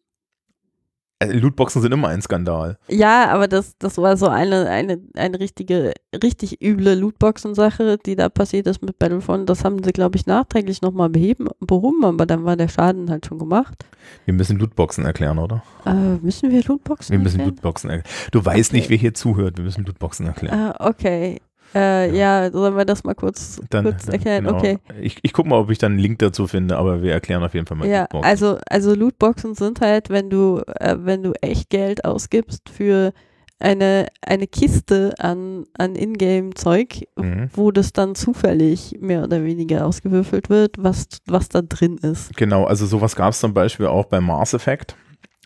Also 1.22 1.38
Lootboxen 1.38 1.84
sind 1.84 1.92
immer 1.92 2.08
ein 2.08 2.22
Skandal. 2.24 2.80
Ja, 2.88 3.30
aber 3.30 3.48
das, 3.48 3.78
das 3.78 4.00
war 4.00 4.18
so 4.18 4.28
eine, 4.28 4.68
eine, 4.68 5.00
eine 5.16 5.40
richtige, 5.40 5.94
richtig 6.24 6.64
üble 6.64 6.96
Lootboxen-Sache, 6.96 8.00
die 8.04 8.16
da 8.16 8.28
passiert 8.28 8.66
ist 8.66 8.82
mit 8.82 8.98
Battlefront. 8.98 9.48
Das 9.48 9.64
haben 9.64 9.84
sie, 9.84 9.92
glaube 9.92 10.18
ich, 10.18 10.26
nachträglich 10.26 10.82
nochmal 10.82 11.10
beheben, 11.10 11.48
behoben, 11.60 12.04
aber 12.04 12.26
dann 12.26 12.44
war 12.44 12.56
der 12.56 12.70
Schaden 12.70 13.12
halt 13.12 13.28
schon 13.28 13.38
gemacht. 13.38 13.86
Wir 14.26 14.34
müssen 14.34 14.58
Lootboxen 14.58 15.06
erklären, 15.06 15.38
oder? 15.38 15.64
Äh, 15.86 15.94
müssen 15.94 16.50
wir 16.50 16.64
Lootboxen 16.64 17.14
erklären? 17.14 17.20
Wir 17.20 17.20
müssen 17.20 17.40
erklären? 17.40 17.56
Lootboxen 17.56 17.90
erklären. 17.92 18.16
Du 18.32 18.44
weißt 18.44 18.72
okay. 18.72 18.78
nicht, 18.78 18.90
wer 18.90 18.98
hier 18.98 19.14
zuhört. 19.14 19.58
Wir 19.58 19.64
müssen 19.64 19.86
Lootboxen 19.86 20.26
erklären. 20.26 20.72
Uh, 20.72 20.90
okay. 20.90 21.40
Äh, 21.74 22.16
ja. 22.18 22.52
sollen 22.52 22.76
wir 22.76 22.86
das 22.86 23.04
mal 23.04 23.14
kurz, 23.14 23.62
dann, 23.70 23.86
kurz 23.86 24.08
erklären? 24.08 24.46
Genau. 24.46 24.58
Okay. 24.58 24.78
Ich, 25.00 25.18
ich 25.22 25.34
gucke 25.34 25.50
mal, 25.50 25.58
ob 25.60 25.70
ich 25.70 25.78
dann 25.78 25.94
einen 25.94 26.02
Link 26.02 26.20
dazu 26.20 26.48
finde, 26.48 26.78
aber 26.78 27.02
wir 27.02 27.14
erklären 27.14 27.44
auf 27.44 27.54
jeden 27.54 27.66
Fall 27.66 27.78
mal. 27.78 27.88
Ja, 27.88 28.02
Lootboxen. 28.02 28.30
also, 28.30 28.58
also 28.68 28.96
Lootboxen 28.96 29.56
sind 29.56 29.82
halt, 29.82 30.10
wenn 30.10 30.30
du, 30.30 30.62
äh, 30.80 30.96
wenn 31.00 31.24
du 31.24 31.34
echt 31.42 31.70
Geld 31.70 32.06
ausgibst 32.06 32.70
für 32.70 33.14
eine, 33.62 34.08
eine 34.22 34.48
Kiste 34.48 35.14
an, 35.20 35.66
an 35.78 35.96
Ingame-Zeug, 35.96 37.08
mhm. 37.16 37.50
wo 37.54 37.72
das 37.72 37.94
dann 37.94 38.16
zufällig 38.16 38.98
mehr 39.00 39.24
oder 39.24 39.44
weniger 39.44 39.86
ausgewürfelt 39.86 40.50
wird, 40.50 40.76
was, 40.80 41.08
was 41.28 41.50
da 41.50 41.62
drin 41.62 41.98
ist. 41.98 42.36
Genau, 42.36 42.66
also 42.66 42.86
sowas 42.86 43.16
gab 43.16 43.32
es 43.32 43.40
zum 43.40 43.54
Beispiel 43.54 43.86
auch 43.86 44.06
bei 44.06 44.20
Mars 44.20 44.54
Effect. 44.54 44.96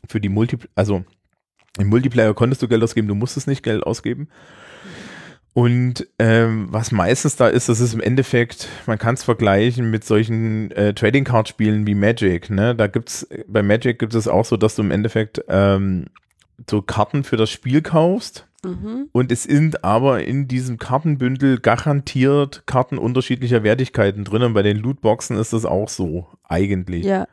Für 0.07 0.21
die 0.21 0.29
Multi, 0.29 0.57
also 0.75 1.03
im 1.77 1.87
Multiplayer 1.87 2.33
konntest 2.33 2.61
du 2.61 2.67
Geld 2.67 2.83
ausgeben, 2.83 3.07
du 3.07 3.15
musstest 3.15 3.47
nicht 3.47 3.63
Geld 3.63 3.83
ausgeben. 3.83 4.29
Und 5.55 6.05
ähm, 6.19 6.67
was 6.69 6.91
meistens 6.91 7.37
da 7.37 7.47
ist, 7.47 7.69
das 7.69 7.79
ist 7.79 7.93
im 7.93 8.01
Endeffekt, 8.01 8.67
man 8.87 8.97
kann 8.97 9.13
es 9.13 9.23
vergleichen 9.23 9.89
mit 9.89 10.03
solchen 10.03 10.69
äh, 10.71 10.93
Trading 10.93 11.23
Card 11.23 11.47
Spielen 11.47 11.87
wie 11.87 11.95
Magic. 11.95 12.49
Ne? 12.49 12.75
Da 12.75 12.87
gibt's 12.87 13.25
bei 13.47 13.63
Magic 13.63 13.97
gibt 13.97 14.13
es 14.15 14.27
auch 14.27 14.43
so, 14.43 14.57
dass 14.57 14.75
du 14.75 14.81
im 14.81 14.91
Endeffekt 14.91 15.45
ähm, 15.47 16.07
so 16.69 16.81
Karten 16.81 17.23
für 17.23 17.37
das 17.37 17.49
Spiel 17.51 17.81
kaufst. 17.81 18.45
Mhm. 18.65 19.07
Und 19.13 19.31
es 19.31 19.43
sind 19.43 19.81
aber 19.85 20.25
in 20.25 20.49
diesem 20.49 20.77
Kartenbündel 20.77 21.61
garantiert 21.61 22.63
Karten 22.65 22.97
unterschiedlicher 22.97 23.63
Wertigkeiten 23.63 24.25
drin. 24.25 24.43
Und 24.43 24.55
bei 24.55 24.61
den 24.61 24.75
Lootboxen 24.75 25.37
ist 25.37 25.53
das 25.53 25.63
auch 25.63 25.87
so, 25.87 26.27
eigentlich. 26.43 27.05
Ja. 27.05 27.29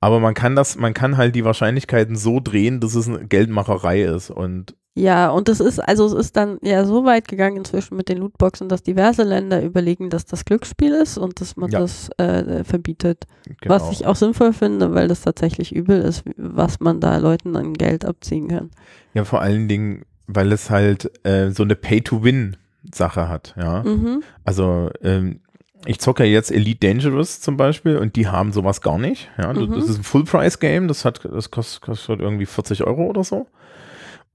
Aber 0.00 0.18
man 0.18 0.34
kann 0.34 0.56
das, 0.56 0.74
man 0.74 0.92
kann 0.92 1.16
halt 1.16 1.36
die 1.36 1.44
Wahrscheinlichkeiten 1.44 2.16
so 2.16 2.40
drehen, 2.40 2.80
dass 2.80 2.96
es 2.96 3.08
eine 3.08 3.24
Geldmacherei 3.28 4.02
ist. 4.02 4.30
Und 4.30 4.74
ja, 4.96 5.28
und 5.30 5.48
es 5.48 5.58
ist, 5.58 5.80
also 5.80 6.06
es 6.06 6.12
ist 6.12 6.36
dann 6.36 6.58
ja 6.62 6.84
so 6.84 7.04
weit 7.04 7.26
gegangen 7.26 7.56
inzwischen 7.56 7.96
mit 7.96 8.08
den 8.08 8.18
Lootboxen, 8.18 8.68
dass 8.68 8.82
diverse 8.82 9.24
Länder 9.24 9.60
überlegen, 9.62 10.08
dass 10.08 10.24
das 10.24 10.44
Glücksspiel 10.44 10.92
ist 10.92 11.18
und 11.18 11.40
dass 11.40 11.56
man 11.56 11.70
ja. 11.70 11.80
das 11.80 12.10
äh, 12.18 12.62
verbietet. 12.62 13.24
Genau. 13.60 13.74
Was 13.74 13.90
ich 13.90 14.06
auch 14.06 14.14
sinnvoll 14.14 14.52
finde, 14.52 14.94
weil 14.94 15.08
das 15.08 15.22
tatsächlich 15.22 15.74
übel 15.74 16.00
ist, 16.00 16.22
was 16.36 16.78
man 16.78 17.00
da 17.00 17.16
Leuten 17.16 17.56
an 17.56 17.74
Geld 17.74 18.04
abziehen 18.04 18.48
kann. 18.48 18.70
Ja, 19.14 19.24
vor 19.24 19.40
allen 19.40 19.66
Dingen, 19.66 20.04
weil 20.28 20.52
es 20.52 20.70
halt 20.70 21.10
äh, 21.26 21.50
so 21.50 21.64
eine 21.64 21.74
Pay-to-Win 21.74 22.56
Sache 22.92 23.28
hat, 23.28 23.54
ja. 23.56 23.82
Mhm. 23.82 24.22
Also 24.44 24.90
ähm, 25.02 25.40
ich 25.86 25.98
zocke 26.00 26.24
jetzt 26.24 26.52
Elite 26.52 26.86
Dangerous 26.86 27.40
zum 27.40 27.56
Beispiel 27.56 27.96
und 27.96 28.16
die 28.16 28.28
haben 28.28 28.52
sowas 28.52 28.80
gar 28.80 28.98
nicht. 28.98 29.28
Ja, 29.38 29.52
Mhm. 29.52 29.72
das 29.72 29.88
ist 29.88 29.98
ein 29.98 30.04
Full-Price-Game, 30.04 30.86
das 30.88 31.04
hat, 31.04 31.24
das 31.24 31.50
kostet, 31.50 31.82
kostet 31.82 32.20
irgendwie 32.20 32.46
40 32.46 32.84
Euro 32.84 33.06
oder 33.06 33.24
so. 33.24 33.46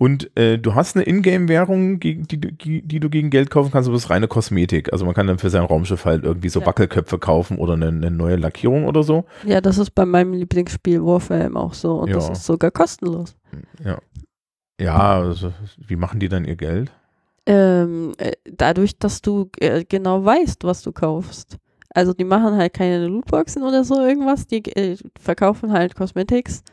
Und 0.02 0.36
äh, 0.40 0.58
du 0.58 0.76
hast 0.76 0.96
eine 0.96 1.04
Ingame-Währung, 1.06 2.00
gegen- 2.00 2.24
die, 2.26 2.40
du- 2.40 2.54
die, 2.54 2.82
die 2.82 3.00
du 3.02 3.10
gegen 3.10 3.30
Geld 3.30 3.50
kaufen 3.52 3.70
kannst, 3.70 3.88
aber 3.90 3.96
das 3.98 4.06
ist 4.06 4.10
reine 4.10 4.30
Kosmetik. 4.30 4.94
Also 4.94 5.06
man 5.06 5.14
kann 5.14 5.28
dann 5.28 5.40
für 5.40 5.50
sein 5.50 5.64
Raumschiff 5.66 6.06
halt 6.06 6.24
irgendwie 6.24 6.48
so 6.48 6.62
Ja. 6.62 6.66
Wackelköpfe 6.68 7.20
kaufen 7.20 7.58
oder 7.58 7.74
eine, 7.74 7.90
eine 7.90 8.10
neue 8.10 8.38
Lackierung 8.38 8.86
oder 8.86 9.04
so. 9.04 9.26
Ja, 9.46 9.60
das 9.60 9.78
ist 9.78 9.92
bei 9.92 10.06
meinem 10.06 10.32
Lieblingsspiel 10.34 11.04
Warframe 11.04 11.58
auch 11.58 11.74
so 11.74 11.98
und 11.98 12.14
das 12.14 12.28
Ja. 12.28 12.32
ist 12.32 12.46
sogar 12.46 12.72
kostenlos. 12.72 13.36
Ja. 13.84 13.98
Ja, 14.80 15.20
also, 15.20 15.52
wie 15.86 15.98
machen 15.98 16.22
die 16.22 16.30
dann 16.30 16.46
ihr 16.46 16.56
Geld? 16.56 16.90
Ähm, 17.46 18.14
äh, 18.18 18.32
dadurch, 18.50 18.98
dass 18.98 19.22
du 19.22 19.50
äh, 19.60 19.84
genau 19.84 20.24
weißt, 20.24 20.64
was 20.64 20.82
du 20.82 20.94
kaufst. 20.94 21.58
Also 21.94 22.14
die 22.14 22.24
machen 22.24 22.56
halt 22.56 22.74
keine 22.74 23.08
Lootboxen 23.08 23.64
oder 23.64 23.84
so 23.84 24.00
irgendwas, 24.00 24.48
die 24.48 24.64
äh, 24.76 24.96
verkaufen 25.20 25.74
halt 25.74 25.96
Cosmetics 25.96 26.64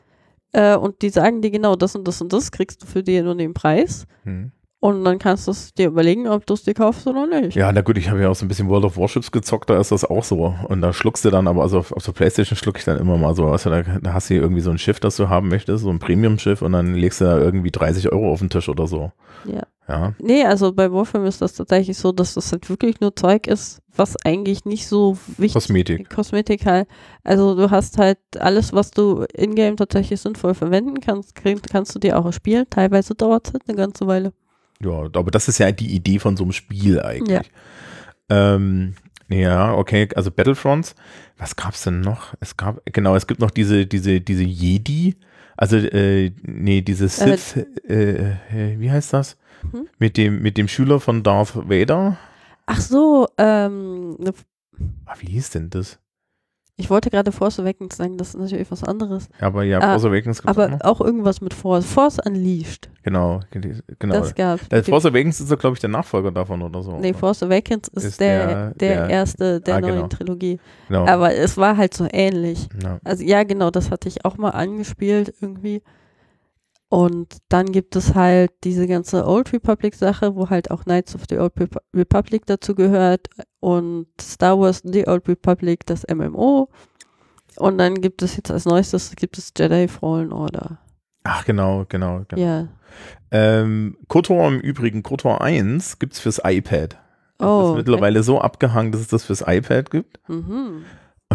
äh, 0.53 0.77
und 0.77 1.03
die 1.03 1.11
sagen 1.11 1.43
dir 1.43 1.51
genau, 1.51 1.77
das 1.77 1.95
und 1.97 2.07
das 2.07 2.21
und 2.21 2.33
das 2.33 2.51
kriegst 2.53 2.83
du 2.83 2.87
für 2.87 3.03
den 3.03 3.27
und 3.27 3.39
den 3.39 3.55
Preis 3.55 4.07
Hm. 4.25 4.53
und 4.81 5.05
dann 5.05 5.19
kannst 5.19 5.47
du 5.47 5.51
es 5.53 5.73
dir 5.75 5.89
überlegen, 5.89 6.29
ob 6.29 6.47
du 6.47 6.55
es 6.55 6.63
dir 6.65 6.75
kaufst 6.75 7.07
oder 7.07 7.27
nicht. 7.27 7.57
Ja, 7.57 7.73
na 7.73 7.81
gut, 7.81 7.99
ich 7.99 8.09
habe 8.11 8.21
ja 8.23 8.29
auch 8.29 8.35
so 8.35 8.45
ein 8.45 8.49
bisschen 8.49 8.69
World 8.69 8.85
of 8.85 8.97
Warships 8.97 9.31
gezockt, 9.33 9.69
da 9.71 9.79
ist 9.81 9.91
das 9.93 10.05
auch 10.05 10.25
so. 10.25 10.55
Und 10.69 10.81
da 10.83 10.93
schluckst 10.93 11.25
du 11.25 11.31
dann, 11.31 11.49
aber 11.49 11.63
also 11.63 11.79
auf, 11.79 11.93
auf 11.93 12.05
der 12.05 12.13
Playstation 12.13 12.57
schluck 12.57 12.79
ich 12.79 12.85
dann 12.85 12.99
immer 12.99 13.17
mal 13.17 13.35
so. 13.35 13.47
Also 13.47 13.71
da, 13.71 13.83
da 13.83 14.13
hast 14.13 14.31
du 14.31 14.35
hier 14.35 14.43
irgendwie 14.43 14.63
so 14.63 14.71
ein 14.71 14.79
Schiff, 14.79 15.01
das 15.01 15.17
du 15.17 15.29
haben 15.29 15.49
möchtest, 15.49 15.83
so 15.85 15.91
ein 15.91 15.99
Premium-Schiff 15.99 16.63
und 16.63 16.73
dann 16.73 16.95
legst 16.95 17.21
du 17.21 17.25
da 17.25 17.39
irgendwie 17.39 17.71
30 17.71 18.13
Euro 18.13 18.31
auf 18.33 18.39
den 18.41 18.51
Tisch 18.51 18.69
oder 18.69 18.87
so. 18.87 19.13
Ja. 19.45 19.63
Ja. 19.89 20.15
Nee, 20.19 20.45
also 20.45 20.73
bei 20.73 20.91
Warframe 20.91 21.27
ist 21.27 21.41
das 21.41 21.53
tatsächlich 21.53 21.97
so, 21.97 22.11
dass 22.11 22.35
das 22.35 22.51
halt 22.51 22.69
wirklich 22.69 23.01
nur 23.01 23.15
Zeug 23.15 23.47
ist, 23.47 23.81
was 23.95 24.17
eigentlich 24.25 24.65
nicht 24.65 24.89
so 24.89 25.17
wichtig 25.37 25.53
Kosmetik. 25.53 26.11
Kosmetik 26.11 26.67
halt. 26.67 26.89
Also 27.23 27.55
du 27.55 27.71
hast 27.71 27.99
halt 27.99 28.19
alles, 28.39 28.73
was 28.73 28.91
du 28.91 29.25
in-game 29.33 29.77
tatsächlich 29.77 30.21
sinnvoll 30.21 30.55
verwenden 30.55 31.01
kannst, 31.01 31.37
kannst 31.37 31.95
du 31.95 31.99
dir 32.01 32.19
auch 32.19 32.27
erspielen. 32.27 32.67
Teilweise 32.69 33.15
dauert 33.15 33.47
es 33.47 33.53
halt 33.53 33.63
eine 33.69 33.77
ganze 33.77 34.07
Weile. 34.07 34.33
Ja, 34.83 35.05
aber 35.13 35.31
das 35.31 35.49
ist 35.49 35.59
ja 35.59 35.71
die 35.71 35.95
Idee 35.95 36.19
von 36.19 36.37
so 36.37 36.45
einem 36.45 36.53
Spiel 36.53 37.01
eigentlich. 37.01 37.51
Ähm, 38.29 38.95
ja, 39.29 39.75
okay, 39.75 40.09
also 40.15 40.31
Battlefronts. 40.31 40.95
Was 41.39 41.57
gab's 41.57 41.85
denn 41.85 42.01
noch? 42.01 42.35
Es 42.41 42.57
gab, 42.57 42.81
genau, 42.87 43.15
es 43.15 43.27
gibt 43.27 43.41
noch 43.41 43.51
diese, 43.51 43.87
diese, 43.87 44.21
diese 44.21 44.45
Jedi. 44.45 45.17
Also, 45.57 45.77
äh, 45.77 46.33
nee, 46.43 46.83
diese 46.83 47.09
Sith, 47.09 47.57
äh, 47.89 48.33
äh, 48.53 48.79
wie 48.79 48.91
heißt 48.91 49.13
das? 49.13 49.39
Mhm. 49.73 49.89
Mit 49.99 50.17
dem, 50.17 50.43
mit 50.43 50.57
dem 50.59 50.69
Schüler 50.69 51.01
von 51.01 51.23
Darth 51.23 51.55
Vader. 51.69 52.17
Ach 52.67 52.81
so, 52.81 53.29
ähm, 53.39 54.17
ne- 54.19 54.33
Ah, 55.07 55.15
wie 55.21 55.29
hieß 55.31 55.51
denn 55.51 55.71
das? 55.71 55.99
ich 56.79 56.91
wollte 56.91 57.09
gerade 57.09 57.33
Force 57.33 57.59
Awakens 57.59 57.97
sagen, 57.97 58.19
das 58.19 58.35
ist 58.35 58.39
natürlich 58.39 58.71
was 58.71 58.85
anderes. 58.85 59.31
Aber 59.41 59.63
ja, 59.65 59.79
Ah, 59.79 59.93
Force 59.93 60.05
Awakens 60.05 60.43
gibt's 60.43 60.59
auch 60.59 60.63
Aber 60.63 60.69
noch. 60.69 60.81
auch 60.83 61.01
irgendwas 61.01 61.41
mit 61.41 61.55
Force. 61.55 61.87
Force 61.87 62.19
Unleashed. 62.27 62.91
Genau, 63.03 63.41
genau. 63.51 64.15
Das 64.15 64.35
gab 64.35 64.61
Das 64.69 64.87
Force 64.87 65.07
Awakens 65.07 65.41
ist, 65.41 65.59
glaube 65.59 65.73
ich, 65.75 65.81
der 65.81 65.89
Nachfolger 65.89 66.31
davon 66.33 66.61
oder 66.61 66.83
so. 66.83 66.99
Nee, 66.99 67.15
Force 67.15 67.43
Awakens 67.43 67.89
ist, 67.89 68.05
Ist 68.05 68.21
der, 68.21 68.47
der- 68.47 68.75
der, 68.75 68.97
der- 69.07 69.09
erste 69.09 69.61
der 69.63 69.77
Ah, 69.77 69.81
neuen 69.81 69.95
genau. 69.95 70.07
Trilogie. 70.09 70.59
genau. 70.89 71.07
Aber 71.07 71.35
es 71.35 71.57
war 71.57 71.79
halt 71.79 71.95
so 71.95 72.07
ähnlich. 72.13 72.69
ja. 72.83 72.99
Also 73.05 73.25
ja, 73.25 73.43
genau, 73.45 73.71
das 73.71 73.91
hatte 73.91 74.09
ich 74.09 74.27
auch 74.27 74.37
mal 74.37 74.51
angespielt 74.51 75.33
irgendwie. 75.41 75.81
Und 76.89 77.39
dann 77.49 77.67
gibt 77.73 77.97
es 77.97 78.15
halt 78.15 78.53
diese 78.63 78.87
ganze 78.87 79.27
Old 79.27 79.53
Republic 79.53 79.95
Sache, 79.97 80.37
wo 80.37 80.51
halt 80.51 80.71
auch 80.71 80.85
Knights 80.85 81.15
of 81.17 81.23
the 81.29 81.39
Old 81.39 81.55
Repu- 81.57 81.81
Republic 81.95 82.47
dazu 82.47 82.75
gehört 82.77 83.29
und 83.61 84.07
Star 84.21 84.59
Wars 84.59 84.83
The 84.85 85.07
Old 85.09 85.29
Republic, 85.29 85.85
das 85.87 86.05
MMO. 86.09 86.69
Und 87.57 87.79
dann 87.79 87.95
gibt 88.01 88.23
es 88.23 88.37
jetzt 88.37 88.51
als 88.51 88.67
neuestes 88.67 89.17
gibt 89.17 89.37
es 89.39 89.53
Jedi 89.57 89.89
Fallen 89.89 90.33
Order. 90.33 90.79
Ach, 91.25 91.45
genau, 91.45 91.85
genau. 91.89 92.23
genau. 92.29 92.41
Ja. 92.43 92.69
Ähm, 93.33 93.97
KOTOR 94.07 94.47
im 94.49 94.61
Übrigen, 94.61 95.03
KOTOR 95.03 95.41
1 95.41 95.99
gibt 95.99 96.13
es 96.13 96.21
fürs 96.21 96.41
iPad. 96.45 96.99
Das 97.39 97.49
Oh. 97.49 97.71
ist 97.73 97.77
mittlerweile 97.79 98.23
so 98.23 98.41
abgehangen, 98.41 98.93
dass 98.93 99.01
es 99.01 99.09
das 99.09 99.25
fürs 99.25 99.43
iPad 99.47 99.91
gibt. 99.91 100.21
Okay. 100.29 100.39
Mhm. 100.41 100.85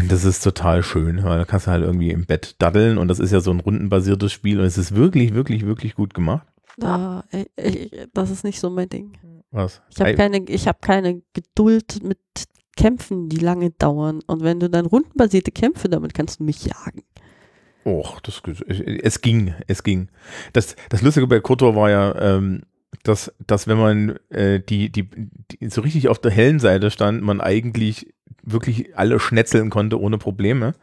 Und 0.01 0.11
das 0.11 0.25
ist 0.25 0.43
total 0.43 0.81
schön, 0.81 1.23
weil 1.23 1.37
da 1.37 1.45
kannst 1.45 1.67
du 1.67 1.71
halt 1.71 1.83
irgendwie 1.83 2.09
im 2.09 2.25
Bett 2.25 2.55
daddeln 2.57 2.97
und 2.97 3.07
das 3.07 3.19
ist 3.19 3.31
ja 3.31 3.39
so 3.39 3.51
ein 3.51 3.59
rundenbasiertes 3.59 4.31
Spiel 4.31 4.59
und 4.59 4.65
es 4.65 4.77
ist 4.77 4.95
wirklich, 4.95 5.35
wirklich, 5.35 5.65
wirklich 5.65 5.93
gut 5.93 6.15
gemacht. 6.15 6.47
Da, 6.77 7.23
ich, 7.31 7.47
ich, 7.55 8.07
das 8.13 8.31
ist 8.31 8.43
nicht 8.43 8.59
so 8.59 8.69
mein 8.71 8.89
Ding. 8.89 9.13
Was? 9.51 9.81
Ich 9.89 10.01
habe 10.01 10.15
keine, 10.15 10.37
ich 10.47 10.67
hab 10.67 10.81
keine 10.81 11.21
Geduld 11.33 12.01
mit 12.03 12.17
Kämpfen, 12.75 13.29
die 13.29 13.37
lange 13.37 13.69
dauern. 13.71 14.21
Und 14.25 14.41
wenn 14.41 14.59
du 14.59 14.69
dann 14.69 14.87
rundenbasierte 14.87 15.51
Kämpfe, 15.51 15.87
damit 15.87 16.13
kannst 16.13 16.39
du 16.39 16.45
mich 16.45 16.65
jagen. 16.65 17.03
Och, 17.85 18.21
das, 18.21 18.41
es 18.67 19.21
ging, 19.21 19.53
es 19.67 19.83
ging. 19.83 20.09
Das, 20.53 20.75
das 20.89 21.01
Lustige 21.01 21.27
bei 21.27 21.39
KOTOR 21.39 21.75
war 21.75 21.89
ja, 21.89 22.15
ähm, 22.19 22.63
dass, 23.03 23.33
dass 23.45 23.67
wenn 23.67 23.77
man 23.77 24.19
äh, 24.29 24.59
die, 24.61 24.91
die, 24.91 25.09
die 25.09 25.69
so 25.69 25.81
richtig 25.81 26.07
auf 26.07 26.19
der 26.19 26.31
hellen 26.31 26.59
Seite 26.59 26.91
stand, 26.91 27.21
man 27.21 27.41
eigentlich 27.41 28.13
wirklich 28.43 28.97
alle 28.97 29.19
schnetzeln 29.19 29.69
konnte 29.69 29.99
ohne 29.99 30.17
Probleme. 30.17 30.73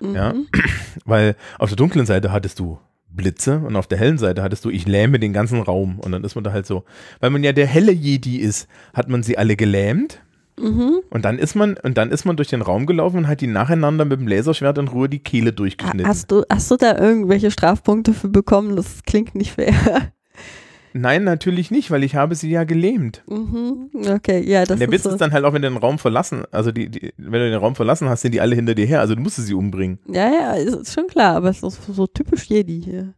Ja. 0.00 0.32
Mhm. 0.32 0.46
Weil 1.04 1.36
auf 1.58 1.70
der 1.70 1.76
dunklen 1.76 2.06
Seite 2.06 2.32
hattest 2.32 2.58
du 2.58 2.78
Blitze 3.08 3.58
und 3.58 3.76
auf 3.76 3.86
der 3.86 3.98
hellen 3.98 4.18
Seite 4.18 4.42
hattest 4.42 4.64
du, 4.64 4.70
ich 4.70 4.86
lähme 4.86 5.18
den 5.18 5.32
ganzen 5.32 5.60
Raum. 5.62 5.98
Und 6.00 6.12
dann 6.12 6.22
ist 6.22 6.34
man 6.34 6.44
da 6.44 6.52
halt 6.52 6.66
so, 6.66 6.84
weil 7.20 7.30
man 7.30 7.42
ja 7.42 7.52
der 7.52 7.66
helle 7.66 7.92
Jedi 7.92 8.36
ist, 8.38 8.68
hat 8.92 9.08
man 9.08 9.22
sie 9.22 9.38
alle 9.38 9.56
gelähmt. 9.56 10.20
Mhm. 10.58 11.00
Und 11.10 11.24
dann 11.24 11.38
ist 11.38 11.54
man, 11.54 11.76
und 11.82 11.98
dann 11.98 12.10
ist 12.10 12.24
man 12.24 12.36
durch 12.36 12.48
den 12.48 12.62
Raum 12.62 12.86
gelaufen 12.86 13.18
und 13.18 13.28
hat 13.28 13.40
die 13.40 13.46
nacheinander 13.46 14.04
mit 14.04 14.20
dem 14.20 14.28
Laserschwert 14.28 14.78
in 14.78 14.88
Ruhe 14.88 15.08
die 15.08 15.18
Kehle 15.18 15.52
durchgeschnitten. 15.52 16.08
Hast 16.08 16.30
du, 16.30 16.44
hast 16.50 16.70
du 16.70 16.76
da 16.76 16.98
irgendwelche 16.98 17.50
Strafpunkte 17.50 18.14
für 18.14 18.28
bekommen? 18.28 18.76
Das 18.76 19.02
klingt 19.04 19.34
nicht 19.34 19.52
fair. 19.52 20.12
Nein, 20.98 21.24
natürlich 21.24 21.70
nicht, 21.70 21.90
weil 21.90 22.04
ich 22.04 22.14
habe 22.14 22.34
sie 22.34 22.50
ja 22.50 22.64
gelähmt. 22.64 23.22
mhm. 23.26 23.90
Okay, 24.08 24.40
ja, 24.48 24.64
das 24.64 24.78
der 24.78 24.88
ist 24.88 24.92
Witz 24.92 25.02
so. 25.02 25.10
ist 25.10 25.20
dann 25.20 25.32
halt 25.32 25.44
auch, 25.44 25.52
wenn 25.52 25.62
du 25.62 25.68
den 25.68 25.76
Raum 25.76 25.98
verlassen, 25.98 26.44
also 26.50 26.72
die, 26.72 26.88
die, 26.88 27.12
wenn 27.16 27.40
du 27.40 27.50
den 27.50 27.58
Raum 27.58 27.74
verlassen 27.74 28.08
hast, 28.08 28.22
sind 28.22 28.32
die 28.32 28.40
alle 28.40 28.54
hinter 28.54 28.74
dir 28.74 28.86
her, 28.86 29.00
also 29.00 29.14
du 29.14 29.20
musstest 29.20 29.48
sie 29.48 29.54
umbringen. 29.54 29.98
ja, 30.08 30.30
ja, 30.32 30.52
ist, 30.54 30.74
ist 30.74 30.94
schon 30.94 31.06
klar, 31.06 31.36
aber 31.36 31.50
es 31.50 31.62
ist 31.62 31.82
so 31.84 32.06
typisch 32.06 32.44
Jedi 32.44 32.82
hier. 32.82 33.14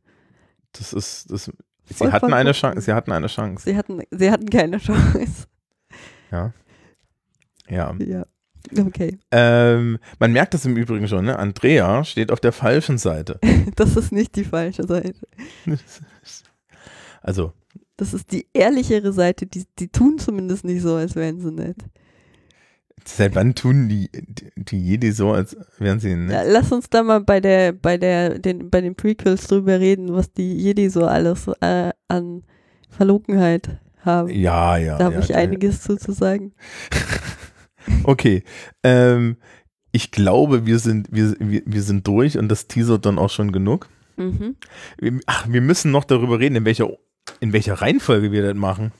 Das 0.72 0.92
ist, 0.92 1.30
das, 1.30 1.50
sie 1.86 2.12
hatten 2.12 2.32
eine. 2.32 2.52
Chance, 2.52 2.80
sie 2.82 2.92
hatten 2.92 3.12
eine 3.12 3.28
Chance. 3.28 3.64
Sie 3.64 3.76
hatten, 3.76 4.00
sie 4.10 4.30
hatten 4.30 4.50
keine 4.50 4.78
Chance. 4.78 5.46
Ja. 6.30 6.52
Ja. 7.68 7.94
Ja. 7.98 8.26
Okay. 8.78 9.18
Ähm, 9.30 9.98
man 10.18 10.32
merkt 10.32 10.52
das 10.52 10.66
im 10.66 10.76
Übrigen 10.76 11.08
schon, 11.08 11.24
ne? 11.24 11.38
Andrea 11.38 12.04
steht 12.04 12.30
auf 12.30 12.40
der 12.40 12.52
falschen 12.52 12.98
Seite. 12.98 13.38
Das 13.76 13.96
ist 13.96 14.12
nicht 14.12 14.34
die 14.36 14.44
falsche 14.44 14.84
Seite. 14.86 15.14
Also, 17.20 17.52
Das 17.98 18.14
ist 18.14 18.32
die 18.32 18.46
ehrlichere 18.54 19.12
Seite. 19.12 19.44
Die, 19.46 19.64
die 19.78 19.88
tun 19.88 20.18
zumindest 20.18 20.64
nicht 20.64 20.80
so, 20.82 20.94
als 20.94 21.14
wären 21.16 21.40
sie 21.40 21.50
nett. 21.50 21.76
seit 23.04 23.34
wann 23.34 23.54
tun 23.54 23.88
die, 23.88 24.08
die, 24.12 24.50
die 24.56 24.80
Jedi 24.80 25.12
so, 25.12 25.32
als 25.32 25.56
wären 25.78 26.00
sie 26.00 26.10
Ja, 26.10 26.16
ne? 26.16 26.44
lass 26.46 26.72
uns 26.72 26.88
da 26.88 27.02
mal 27.02 27.20
bei 27.20 27.40
der, 27.40 27.72
bei 27.72 27.98
der, 27.98 28.38
den, 28.38 28.70
bei 28.70 28.80
den 28.80 28.94
Prequels 28.94 29.46
drüber 29.48 29.80
reden, 29.80 30.14
was 30.14 30.32
die 30.32 30.56
Jedi 30.56 30.88
so 30.88 31.04
alles 31.06 31.48
äh, 31.60 31.92
an 32.06 32.44
Verlogenheit 32.88 33.80
haben. 34.04 34.30
Ja, 34.30 34.76
ja. 34.76 34.96
da 34.96 35.06
habe 35.06 35.16
ja, 35.16 35.20
ich 35.20 35.28
ja. 35.28 35.36
einiges 35.36 35.82
zu, 35.82 35.96
zu 35.96 36.12
sagen. 36.12 36.52
Okay. 38.04 38.42
Ähm, 38.82 39.38
ich 39.92 40.10
glaube, 40.10 40.66
wir 40.66 40.78
sind, 40.78 41.08
wir, 41.10 41.34
wir, 41.38 41.62
wir 41.64 41.82
sind 41.82 42.06
durch 42.06 42.36
und 42.36 42.48
das 42.48 42.68
teasert 42.68 43.06
dann 43.06 43.18
auch 43.18 43.30
schon 43.30 43.50
genug. 43.50 43.88
Mhm. 44.16 44.56
Ach, 45.26 45.48
wir 45.48 45.60
müssen 45.60 45.90
noch 45.90 46.04
darüber 46.04 46.38
reden, 46.38 46.56
in 46.56 46.64
welcher, 46.64 46.90
in 47.40 47.52
welcher 47.52 47.74
Reihenfolge 47.74 48.32
wir 48.32 48.42
das 48.42 48.54
machen. 48.56 48.92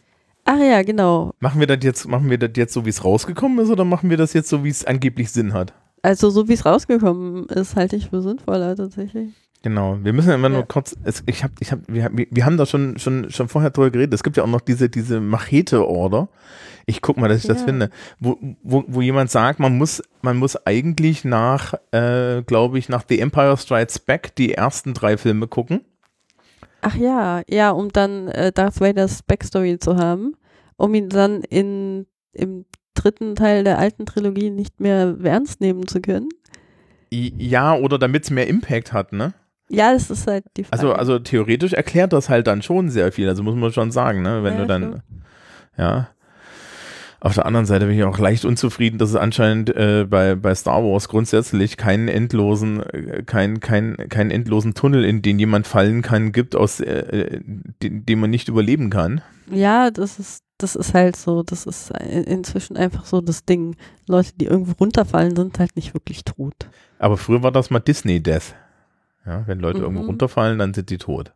Ach 0.45 0.59
ja, 0.59 0.83
genau. 0.83 1.33
Machen 1.41 1.61
wir 1.61 1.67
das 1.67 1.79
jetzt, 1.83 2.09
machen 2.09 2.31
wir 2.31 2.39
das 2.39 2.51
jetzt 2.57 2.73
so, 2.73 2.85
wie 2.87 2.91
es 2.91 3.05
rausgekommen 3.05 3.59
ist, 3.59 3.71
oder 3.71 3.85
machen 3.85 4.09
wir 4.11 4.17
das 4.17 4.33
jetzt 4.33 4.49
so, 4.49 4.65
wie 4.65 4.71
es 4.71 4.85
angeblich 4.85 5.31
Sinn 5.31 5.53
hat? 5.53 5.75
Also 6.03 6.31
so 6.31 6.49
wie 6.49 6.55
es 6.55 6.65
rausgekommen 6.65 7.47
ist, 7.47 7.77
halte 7.77 7.97
ich 7.97 8.09
für 8.09 8.23
sinnvoller 8.23 8.75
tatsächlich. 8.77 9.31
Genau, 9.63 9.99
wir 10.01 10.13
müssen 10.13 10.31
immer 10.31 10.49
nur 10.49 10.61
Ja. 10.61 10.67
kurz, 10.67 10.95
es, 11.03 11.25
ich 11.27 11.43
hab, 11.43 11.51
ich 11.61 11.73
hab, 11.73 11.81
wir, 11.89 12.05
haben- 12.05 12.17
wir 12.31 12.45
haben 12.47 12.57
da 12.57 12.65
schon, 12.65 12.97
schon, 12.99 13.29
schon 13.31 13.49
vorher 13.49 13.71
drüber 13.71 13.91
geredet, 13.91 14.15
es 14.15 14.23
gibt 14.23 14.37
ja 14.37 14.45
auch 14.45 14.49
noch 14.49 14.61
diese, 14.61 14.89
diese 14.89 15.21
Machete-Order. 15.21 16.29
Ich 16.87 17.03
guck 17.03 17.19
mal, 17.19 17.29
dass 17.29 17.39
ich 17.43 17.49
das 17.49 17.59
Ja. 17.61 17.65
finde, 17.67 17.91
wo, 18.21 18.39
wo, 18.63 18.85
wo 18.87 19.01
jemand 19.03 19.31
sagt, 19.33 19.59
man 19.59 19.77
muss, 19.77 20.01
man 20.23 20.37
muss 20.37 20.55
eigentlich 20.65 21.25
nach, 21.25 21.75
äh, 21.91 22.43
glaube 22.43 22.79
ich, 22.79 22.89
nach 22.89 23.03
The 23.09 23.19
Empire 23.21 23.57
Strikes 23.57 23.99
Back 23.99 24.35
die 24.37 24.55
ersten 24.55 24.95
drei 24.95 25.17
Filme 25.19 25.49
gucken. 25.49 25.81
Ach 26.81 26.95
ja, 26.95 27.43
ja, 27.49 27.71
um 27.71 27.91
dann 27.91 28.29
äh, 28.29 28.53
Darth 28.53 28.81
Vaders 28.81 29.23
Backstory 29.23 29.79
zu 29.79 29.97
haben, 29.97 30.35
um 30.77 30.95
ihn 30.95 31.09
dann 31.09 31.43
in, 31.43 32.07
im 32.33 32.67
dritten 32.95 33.35
Teil 33.35 33.65
der 33.65 33.79
alten 33.79 34.07
Trilogie 34.07 34.51
nicht 34.51 34.81
mehr 34.81 35.17
ernst 35.23 35.61
nehmen 35.61 35.87
zu 35.89 36.01
können. 36.01 36.29
Ja, 37.11 37.75
oder 37.75 37.99
damit 37.99 38.25
es 38.25 38.31
mehr 38.31 38.47
Impact 38.47 38.93
hat, 38.93 39.13
ne? 39.13 39.33
Ja, 39.71 39.93
das 39.93 40.11
ist 40.11 40.27
halt 40.27 40.45
die 40.57 40.65
Frage. 40.65 40.81
Also, 40.83 40.93
also 40.95 41.19
theoretisch 41.19 41.73
erklärt 41.73 42.13
das 42.13 42.29
halt 42.29 42.47
dann 42.47 42.63
schon 42.63 42.89
sehr 42.91 43.13
viel, 43.13 43.29
also 43.29 43.43
muss 43.43 43.55
man 43.55 43.73
schon 43.73 43.91
sagen, 43.91 44.23
ne? 44.23 44.43
Wenn 44.43 44.55
Ja, 44.55 44.61
du 44.61 44.67
dann, 44.67 44.83
schon. 44.83 45.03
ja. 45.77 46.09
Auf 47.21 47.35
der 47.35 47.47
anderen 47.47 47.67
Seite 47.67 47.87
bin 47.87 47.97
ich 47.99 48.05
auch 48.05 48.19
leicht 48.19 48.45
unzufrieden, 48.45 48.99
dass 48.99 49.11
es 49.11 49.17
anscheinend 49.17 49.71
äh, 49.75 50.07
bei, 50.09 50.37
bei 50.37 50.55
Star 50.55 50.85
Wars 50.85 51.09
grundsätzlich 51.09 51.77
keinen 51.77 52.07
endlosen, 52.07 52.81
äh, 52.83 53.23
kein, 53.27 53.59
kein, 53.59 53.97
keinen 54.09 54.31
endlosen 54.31 54.75
Tunnel, 54.75 55.05
in 55.05 55.21
den 55.21 55.39
jemand 55.41 55.67
fallen 55.67 56.03
kann, 56.03 56.31
gibt, 56.31 56.55
aus 56.55 56.79
äh, 56.79 57.41
den, 57.83 58.07
den 58.07 58.21
man 58.21 58.31
nicht 58.31 58.49
überleben 58.49 58.89
kann. 58.91 59.21
Ja, 59.51 59.91
das 59.91 60.21
ist, 60.21 60.45
das 60.59 60.77
ist 60.77 60.95
halt 60.95 61.17
so, 61.17 61.43
das 61.43 61.67
ist 61.67 61.91
in- 62.09 62.23
inzwischen 62.25 62.77
einfach 62.77 63.05
so 63.05 63.21
das 63.21 63.45
Ding. 63.45 63.75
Leute, 64.07 64.31
die 64.37 64.45
irgendwo 64.47 64.73
runterfallen, 64.79 65.35
sind 65.35 65.59
halt 65.59 65.75
nicht 65.75 65.95
wirklich 65.95 66.25
tot. 66.25 66.55
Aber 67.01 67.17
früher 67.17 67.43
war 67.43 67.51
das 67.51 67.71
mal 67.71 67.81
Disney 67.81 68.23
Death. 68.23 68.55
Ja, 69.27 69.43
wenn 69.47 69.59
Leute 69.59 69.79
Mhm. 69.79 69.85
irgendwo 69.85 70.03
runterfallen, 70.05 70.59
dann 70.61 70.73
sind 70.73 70.89
sie 70.89 70.99
tot. 70.99 71.33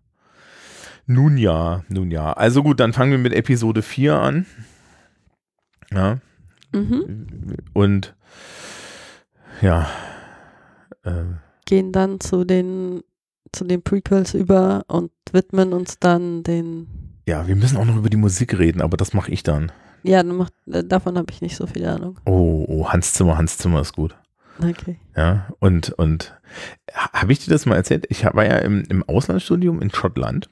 Nun 1.07 1.37
ja, 1.37 1.83
nun 1.89 2.13
ja. 2.13 2.33
Also 2.35 2.63
gut, 2.63 2.79
dann 2.79 2.93
fangen 2.93 3.11
wir 3.11 3.19
mit 3.19 3.33
Episode 3.33 3.83
4 3.83 4.15
an. 4.21 4.47
Ja, 5.95 6.19
Mhm. 6.75 7.57
und 7.75 8.15
ja, 9.61 9.91
äh, 11.05 11.25
Gehen 11.67 11.93
dann 11.93 12.19
zu 12.21 12.45
den, 12.45 13.03
zu 13.53 13.65
den 13.65 13.83
Prequels 13.83 14.33
über 14.35 14.83
und 14.89 15.11
widmen 15.33 15.73
uns 15.75 15.99
dann 15.99 16.43
den, 16.43 16.87
ja, 17.29 17.47
wir 17.47 17.57
müssen 17.57 17.77
auch 17.77 17.85
noch 17.85 17.97
über 17.97 18.09
die 18.11 18.17
Musik 18.17 18.59
reden, 18.59 18.81
aber 18.81 18.97
das 18.97 19.13
mache 19.13 19.31
ich 19.31 19.43
dann. 19.43 19.71
ja, 20.03 20.23
macht, 20.23 20.55
äh, 20.67 20.83
davon 20.83 21.19
habe 21.19 21.31
ich 21.31 21.43
nicht 21.43 21.57
so 21.57 21.67
viel 21.67 21.85
Ahnung. 21.85 22.19
Oh, 22.25 22.65
oh, 22.69 22.89
Hans 22.89 23.13
Zimmer, 23.13 23.37
Hans 23.37 23.59
Zimmer 23.59 23.81
ist 23.83 23.93
gut. 23.93 24.17
Okay. 24.59 24.99
Ja, 25.17 25.49
und, 25.61 25.91
und 25.93 26.35
habe 26.95 27.33
ich 27.33 27.39
dir 27.45 27.51
das 27.51 27.67
mal 27.67 27.77
erzählt? 27.77 28.07
Ich 28.09 28.25
war 28.25 28.45
ja 28.45 28.59
im, 28.59 28.83
im 28.89 29.03
Auslandsstudium 29.07 29.81
in 29.83 29.91
Schottland 29.91 30.49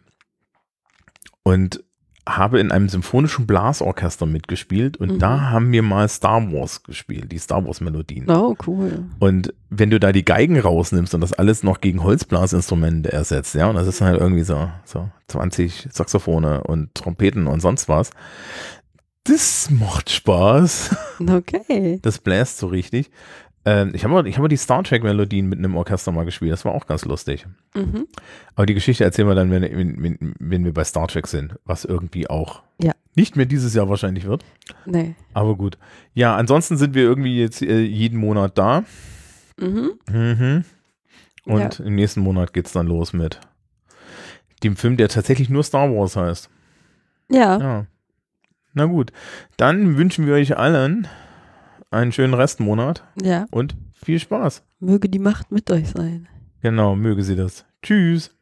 und 1.43 1.83
habe 2.29 2.61
in 2.61 2.71
einem 2.71 2.89
symphonischen 2.89 3.47
Blasorchester 3.47 4.27
mitgespielt 4.27 4.99
und 4.99 5.13
Mhm. 5.13 5.19
da 5.19 5.51
haben 5.51 5.73
wir 5.73 5.83
mal 5.83 6.09
Star 6.09 6.53
Wars 6.53 6.83
gespielt, 6.83 7.33
die 7.33 7.39
Star 7.39 7.65
Wars 7.65 7.81
Melodien. 7.81 8.31
Oh, 8.31 8.55
cool. 8.67 9.05
Und 9.19 9.53
wenn 9.71 9.91
du 9.91 9.99
da 9.99 10.13
die 10.13 10.25
Geigen 10.25 10.59
rausnimmst 10.61 11.15
und 11.15 11.21
das 11.23 11.33
alles 11.33 11.63
noch 11.63 11.81
gegen 11.81 12.03
Holzblasinstrumente 12.03 13.13
ersetzt, 13.13 13.55
ja, 13.55 13.69
und 13.69 13.77
das 13.77 13.87
ist 13.87 14.01
halt 14.01 14.21
irgendwie 14.21 14.43
so, 14.45 14.69
so 14.85 15.09
20 15.29 15.89
Saxophone 15.91 16.45
und 16.61 16.95
Trompeten 16.95 17.47
und 17.47 17.61
sonst 17.61 17.89
was, 17.89 18.11
das 19.25 19.71
macht 19.71 20.11
Spaß. 20.11 20.97
Okay. 21.29 21.99
Das 22.03 22.19
bläst 22.19 22.57
so 22.59 22.69
richtig. 22.69 23.11
Ähm, 23.67 23.91
ich 23.95 24.05
habe 24.05 24.29
ich 24.29 24.39
hab 24.39 24.49
die 24.49 24.57
Star 24.57 24.83
Trek 24.83 25.03
Melodien 25.03 25.47
mit 25.49 25.59
einem 25.59 25.77
Orchester 25.77 26.13
mal 26.13 26.25
gespielt. 26.25 26.53
Das 26.53 26.65
war 26.65 26.73
auch 26.73 26.87
ganz 26.87 27.05
lustig. 27.05 27.47
Mhm. 27.75 28.07
Aber 28.55 28.67
die 28.67 28.75
Geschichte 28.75 29.05
erzählen 29.05 29.29
wir 29.29 29.35
dann, 29.35 29.51
wenn, 29.51 29.63
wenn, 29.63 30.35
wenn, 30.39 30.65
wir 30.65 30.73
bei 30.73 30.85
Star 30.85 31.09
Trek 31.09 31.27
sind, 31.27 31.57
was 31.65 31.85
irgendwie 31.85 32.29
auch 32.31 32.63
Ja. 32.81 32.93
nicht 33.15 33.37
mehr 33.37 33.47
dieses 33.47 33.75
Jahr 33.75 33.89
wahrscheinlich 33.91 34.25
wird. 34.25 34.45
Nee. 34.87 35.15
Aber 35.35 35.57
gut. 35.57 35.77
Ja, 36.15 36.37
ansonsten 36.37 36.79
sind 36.79 36.95
wir 36.95 37.03
irgendwie 37.03 37.39
jetzt 37.39 37.61
äh, 37.61 37.81
jeden 37.81 38.19
Monat 38.19 38.57
da. 38.57 38.85
Mhm. 39.59 39.93
Mhm. 40.11 40.65
Und 41.45 41.81
im 41.81 41.95
nächsten 41.95 42.21
Monat 42.21 42.53
geht 42.53 42.67
es 42.67 42.73
dann 42.73 42.87
los 42.87 43.13
mit 43.13 43.41
dem 44.63 44.77
Film, 44.77 44.97
der 44.97 45.09
tatsächlich 45.09 45.51
nur 45.51 45.65
Star 45.65 45.91
Wars 45.91 46.17
heißt. 46.17 46.49
Ja. 47.31 47.59
Ja. 47.61 47.87
Na 48.73 48.85
gut. 48.87 49.13
Dann 49.57 49.97
wünschen 49.99 50.27
wir 50.27 50.35
euch 50.35 50.57
allen 50.57 51.09
einen 51.91 52.13
schönen 52.13 52.35
Restmonat 52.35 53.05
Ja. 53.23 53.47
und 53.51 53.77
viel 53.93 54.19
Spaß. 54.19 54.63
Möge 54.79 55.09
die 55.09 55.19
Macht 55.19 55.51
mit 55.53 55.71
euch 55.71 55.91
sein. 55.91 56.29
Genau, 56.63 56.95
möge 56.97 57.23
sie 57.23 57.37
das. 57.37 57.65
Tschüss. 57.83 58.35